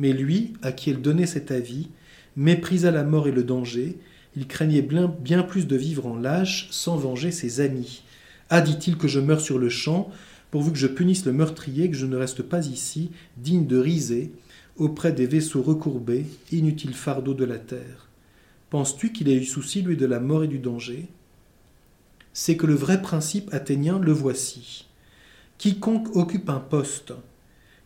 Mais 0.00 0.12
lui, 0.12 0.54
à 0.60 0.72
qui 0.72 0.90
elle 0.90 1.02
donnait 1.02 1.26
cet 1.26 1.52
avis, 1.52 1.90
méprisa 2.34 2.90
la 2.90 3.04
mort 3.04 3.28
et 3.28 3.32
le 3.32 3.44
danger, 3.44 3.96
il 4.34 4.48
craignait 4.48 4.82
bien, 4.82 5.42
plus 5.44 5.68
de 5.68 5.76
vivre 5.76 6.04
en 6.04 6.16
lâche 6.16 6.66
sans 6.72 6.96
venger 6.96 7.30
ses 7.30 7.60
amis. 7.60 8.02
Ah, 8.50 8.60
dit-il, 8.60 8.96
que 8.96 9.06
je 9.06 9.20
meure 9.20 9.40
sur 9.40 9.60
le 9.60 9.68
champ, 9.68 10.10
pourvu 10.50 10.72
que 10.72 10.78
je 10.78 10.86
punisse 10.86 11.24
le 11.24 11.32
meurtrier, 11.32 11.90
que 11.90 11.96
je 11.96 12.06
ne 12.06 12.16
reste 12.16 12.42
pas 12.42 12.66
ici, 12.66 13.10
digne 13.36 13.66
de 13.66 13.78
riser, 13.78 14.32
auprès 14.76 15.12
des 15.12 15.26
vaisseaux 15.26 15.62
recourbés, 15.62 16.26
inutile 16.52 16.94
fardeau 16.94 17.34
de 17.34 17.44
la 17.44 17.58
terre. 17.58 18.08
Penses-tu 18.70 19.12
qu'il 19.12 19.28
ait 19.28 19.36
eu 19.36 19.44
souci, 19.44 19.82
lui, 19.82 19.96
de 19.96 20.06
la 20.06 20.20
mort 20.20 20.44
et 20.44 20.48
du 20.48 20.58
danger? 20.58 21.08
C'est 22.32 22.56
que 22.56 22.66
le 22.66 22.74
vrai 22.74 23.00
principe 23.00 23.52
athénien, 23.52 23.98
le 23.98 24.12
voici. 24.12 24.86
Quiconque 25.58 26.14
occupe 26.14 26.50
un 26.50 26.60
poste, 26.60 27.14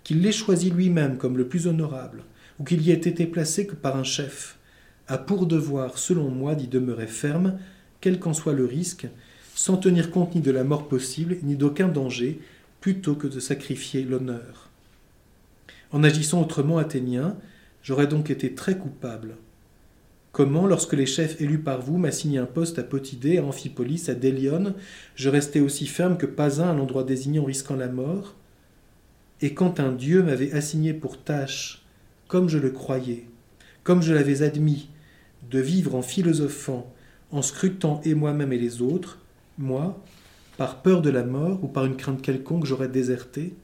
qu'il 0.02 0.22
l'ait 0.22 0.32
choisi 0.32 0.70
lui-même 0.70 1.18
comme 1.18 1.36
le 1.36 1.46
plus 1.46 1.66
honorable, 1.66 2.24
ou 2.58 2.64
qu'il 2.64 2.82
y 2.82 2.90
ait 2.90 2.94
été 2.94 3.26
placé 3.26 3.66
que 3.66 3.76
par 3.76 3.96
un 3.96 4.02
chef, 4.04 4.58
a 5.06 5.18
pour 5.18 5.46
devoir, 5.46 5.98
selon 5.98 6.30
moi, 6.30 6.54
d'y 6.54 6.66
demeurer 6.66 7.06
ferme, 7.06 7.58
quel 8.00 8.18
qu'en 8.18 8.34
soit 8.34 8.52
le 8.52 8.64
risque, 8.64 9.06
sans 9.60 9.76
tenir 9.76 10.10
compte 10.10 10.34
ni 10.34 10.40
de 10.40 10.50
la 10.50 10.64
mort 10.64 10.88
possible, 10.88 11.36
ni 11.42 11.54
d'aucun 11.54 11.88
danger, 11.88 12.40
plutôt 12.80 13.14
que 13.14 13.26
de 13.26 13.40
sacrifier 13.40 14.04
l'honneur. 14.04 14.70
En 15.92 16.02
agissant 16.02 16.40
autrement 16.40 16.78
athénien, 16.78 17.36
j'aurais 17.82 18.06
donc 18.06 18.30
été 18.30 18.54
très 18.54 18.78
coupable. 18.78 19.36
Comment, 20.32 20.66
lorsque 20.66 20.94
les 20.94 21.04
chefs 21.04 21.42
élus 21.42 21.58
par 21.58 21.82
vous 21.82 21.98
m'assignaient 21.98 22.38
un 22.38 22.46
poste 22.46 22.78
à 22.78 22.82
Potidée, 22.82 23.36
à 23.36 23.44
Amphipolis, 23.44 24.08
à 24.08 24.14
Délione, 24.14 24.72
je 25.14 25.28
restais 25.28 25.60
aussi 25.60 25.86
ferme 25.86 26.16
que 26.16 26.24
pas 26.24 26.62
un 26.62 26.70
à 26.70 26.74
l'endroit 26.74 27.04
désigné 27.04 27.38
en 27.38 27.44
risquant 27.44 27.76
la 27.76 27.88
mort? 27.88 28.36
Et 29.42 29.52
quand 29.52 29.78
un 29.78 29.92
Dieu 29.92 30.22
m'avait 30.22 30.54
assigné 30.54 30.94
pour 30.94 31.22
tâche, 31.22 31.84
comme 32.28 32.48
je 32.48 32.56
le 32.56 32.70
croyais, 32.70 33.26
comme 33.84 34.00
je 34.00 34.14
l'avais 34.14 34.40
admis, 34.40 34.88
de 35.50 35.60
vivre 35.60 35.96
en 35.96 36.02
philosophant, 36.02 36.90
en 37.30 37.42
scrutant 37.42 38.00
et 38.06 38.14
moi-même 38.14 38.54
et 38.54 38.58
les 38.58 38.80
autres, 38.80 39.18
moi, 39.60 40.02
par 40.56 40.82
peur 40.82 41.02
de 41.02 41.10
la 41.10 41.24
mort 41.24 41.62
ou 41.62 41.68
par 41.68 41.86
une 41.86 41.96
crainte 41.96 42.22
quelconque, 42.22 42.66
j'aurais 42.66 42.88
déserté. 42.88 43.54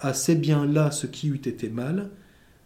Ah, 0.00 0.14
c'est 0.14 0.34
bien 0.34 0.66
là 0.66 0.90
ce 0.90 1.06
qui 1.06 1.28
eût 1.28 1.40
été 1.44 1.68
mal, 1.68 2.10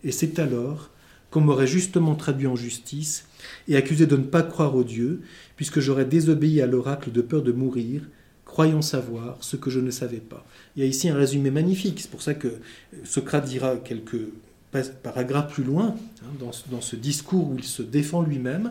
et 0.04 0.12
c'est 0.12 0.38
alors 0.38 0.90
qu'on 1.30 1.40
m'aurait 1.40 1.66
justement 1.66 2.14
traduit 2.14 2.46
en 2.46 2.56
justice 2.56 3.26
et 3.68 3.76
accusé 3.76 4.06
de 4.06 4.16
ne 4.16 4.24
pas 4.24 4.42
croire 4.42 4.74
au 4.74 4.84
Dieu, 4.84 5.22
puisque 5.56 5.80
j'aurais 5.80 6.04
désobéi 6.04 6.62
à 6.62 6.66
l'oracle 6.66 7.12
de 7.12 7.20
peur 7.20 7.42
de 7.42 7.52
mourir, 7.52 8.02
croyant 8.44 8.82
savoir 8.82 9.36
ce 9.40 9.56
que 9.56 9.70
je 9.70 9.80
ne 9.80 9.90
savais 9.90 10.18
pas. 10.18 10.46
Il 10.74 10.82
y 10.82 10.86
a 10.86 10.88
ici 10.88 11.08
un 11.08 11.16
résumé 11.16 11.50
magnifique, 11.50 12.00
c'est 12.00 12.10
pour 12.10 12.22
ça 12.22 12.34
que 12.34 12.48
Socrate 13.04 13.44
dira 13.44 13.76
quelques 13.76 14.28
paragraphe 15.02 15.54
plus 15.54 15.64
loin, 15.64 15.96
hein, 16.22 16.50
dans, 16.70 16.80
ce 16.80 16.96
discours 16.96 17.50
où 17.50 17.56
il 17.56 17.64
se 17.64 17.82
défend 17.82 18.22
lui-même, 18.22 18.70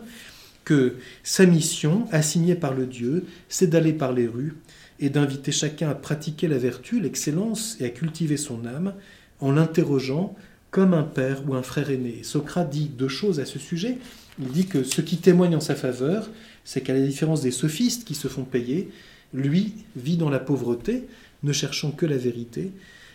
que 0.68 0.96
sa 1.22 1.46
mission, 1.46 2.06
assignée 2.12 2.54
par 2.54 2.74
le 2.74 2.84
Dieu, 2.84 3.24
c'est 3.48 3.68
d'aller 3.68 3.94
par 3.94 4.12
les 4.12 4.26
rues 4.26 4.54
et 5.00 5.08
d'inviter 5.08 5.50
chacun 5.50 5.88
à 5.88 5.94
pratiquer 5.94 6.46
la 6.46 6.58
vertu, 6.58 7.00
l'excellence 7.00 7.78
et 7.80 7.86
à 7.86 7.88
cultiver 7.88 8.36
son 8.36 8.66
âme 8.66 8.92
en 9.40 9.50
l'interrogeant 9.50 10.36
comme 10.70 10.92
un 10.92 11.04
père 11.04 11.48
ou 11.48 11.54
un 11.54 11.62
frère 11.62 11.88
aîné. 11.88 12.22
Socrate 12.22 12.68
dit 12.68 12.90
deux 12.90 13.08
choses 13.08 13.40
à 13.40 13.46
ce 13.46 13.58
sujet. 13.58 13.96
Il 14.38 14.48
dit 14.48 14.66
que 14.66 14.82
ce 14.82 15.00
qui 15.00 15.16
témoigne 15.16 15.56
en 15.56 15.60
sa 15.60 15.74
faveur, 15.74 16.28
c'est 16.64 16.82
qu'à 16.82 16.92
la 16.92 17.00
différence 17.00 17.40
des 17.40 17.50
sophistes 17.50 18.04
qui 18.04 18.14
se 18.14 18.28
font 18.28 18.44
payer, 18.44 18.90
lui 19.32 19.72
vit 19.96 20.18
dans 20.18 20.28
la 20.28 20.38
pauvreté, 20.38 21.08
ne 21.44 21.52
cherchant 21.54 21.92
que 21.92 22.04
la 22.04 22.18
vérité, 22.18 22.72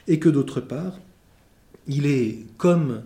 et 0.08 0.18
que 0.18 0.30
d'autre 0.30 0.60
part, 0.60 0.98
il 1.86 2.08
est 2.08 2.40
comme 2.58 3.04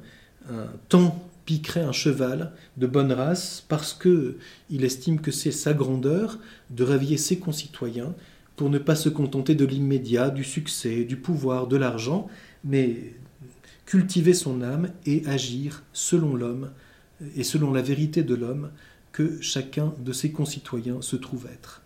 un 0.49 0.67
temps 0.87 1.26
piquerait 1.47 1.81
un 1.81 1.93
cheval 1.93 2.51
de 2.75 2.87
bonne 2.87 3.13
race 3.13 3.63
parce 3.69 3.93
que 3.93 4.35
il 4.69 4.83
estime 4.83 5.21
que 5.21 5.31
c'est 5.31 5.51
sa 5.51 5.73
grandeur 5.73 6.39
de 6.69 6.83
réveiller 6.83 7.15
ses 7.15 7.39
concitoyens 7.39 8.13
pour 8.57 8.69
ne 8.69 8.77
pas 8.77 8.95
se 8.95 9.07
contenter 9.07 9.55
de 9.55 9.63
l'immédiat, 9.63 10.29
du 10.29 10.43
succès, 10.43 11.05
du 11.05 11.15
pouvoir, 11.15 11.67
de 11.67 11.77
l'argent, 11.77 12.27
mais 12.65 13.13
cultiver 13.85 14.33
son 14.33 14.61
âme 14.61 14.89
et 15.05 15.25
agir 15.25 15.83
selon 15.93 16.35
l'homme 16.35 16.71
et 17.37 17.45
selon 17.45 17.71
la 17.71 17.81
vérité 17.81 18.23
de 18.23 18.35
l'homme 18.35 18.71
que 19.13 19.41
chacun 19.41 19.93
de 19.99 20.11
ses 20.11 20.31
concitoyens 20.33 21.01
se 21.01 21.15
trouve 21.15 21.47
être. 21.47 21.81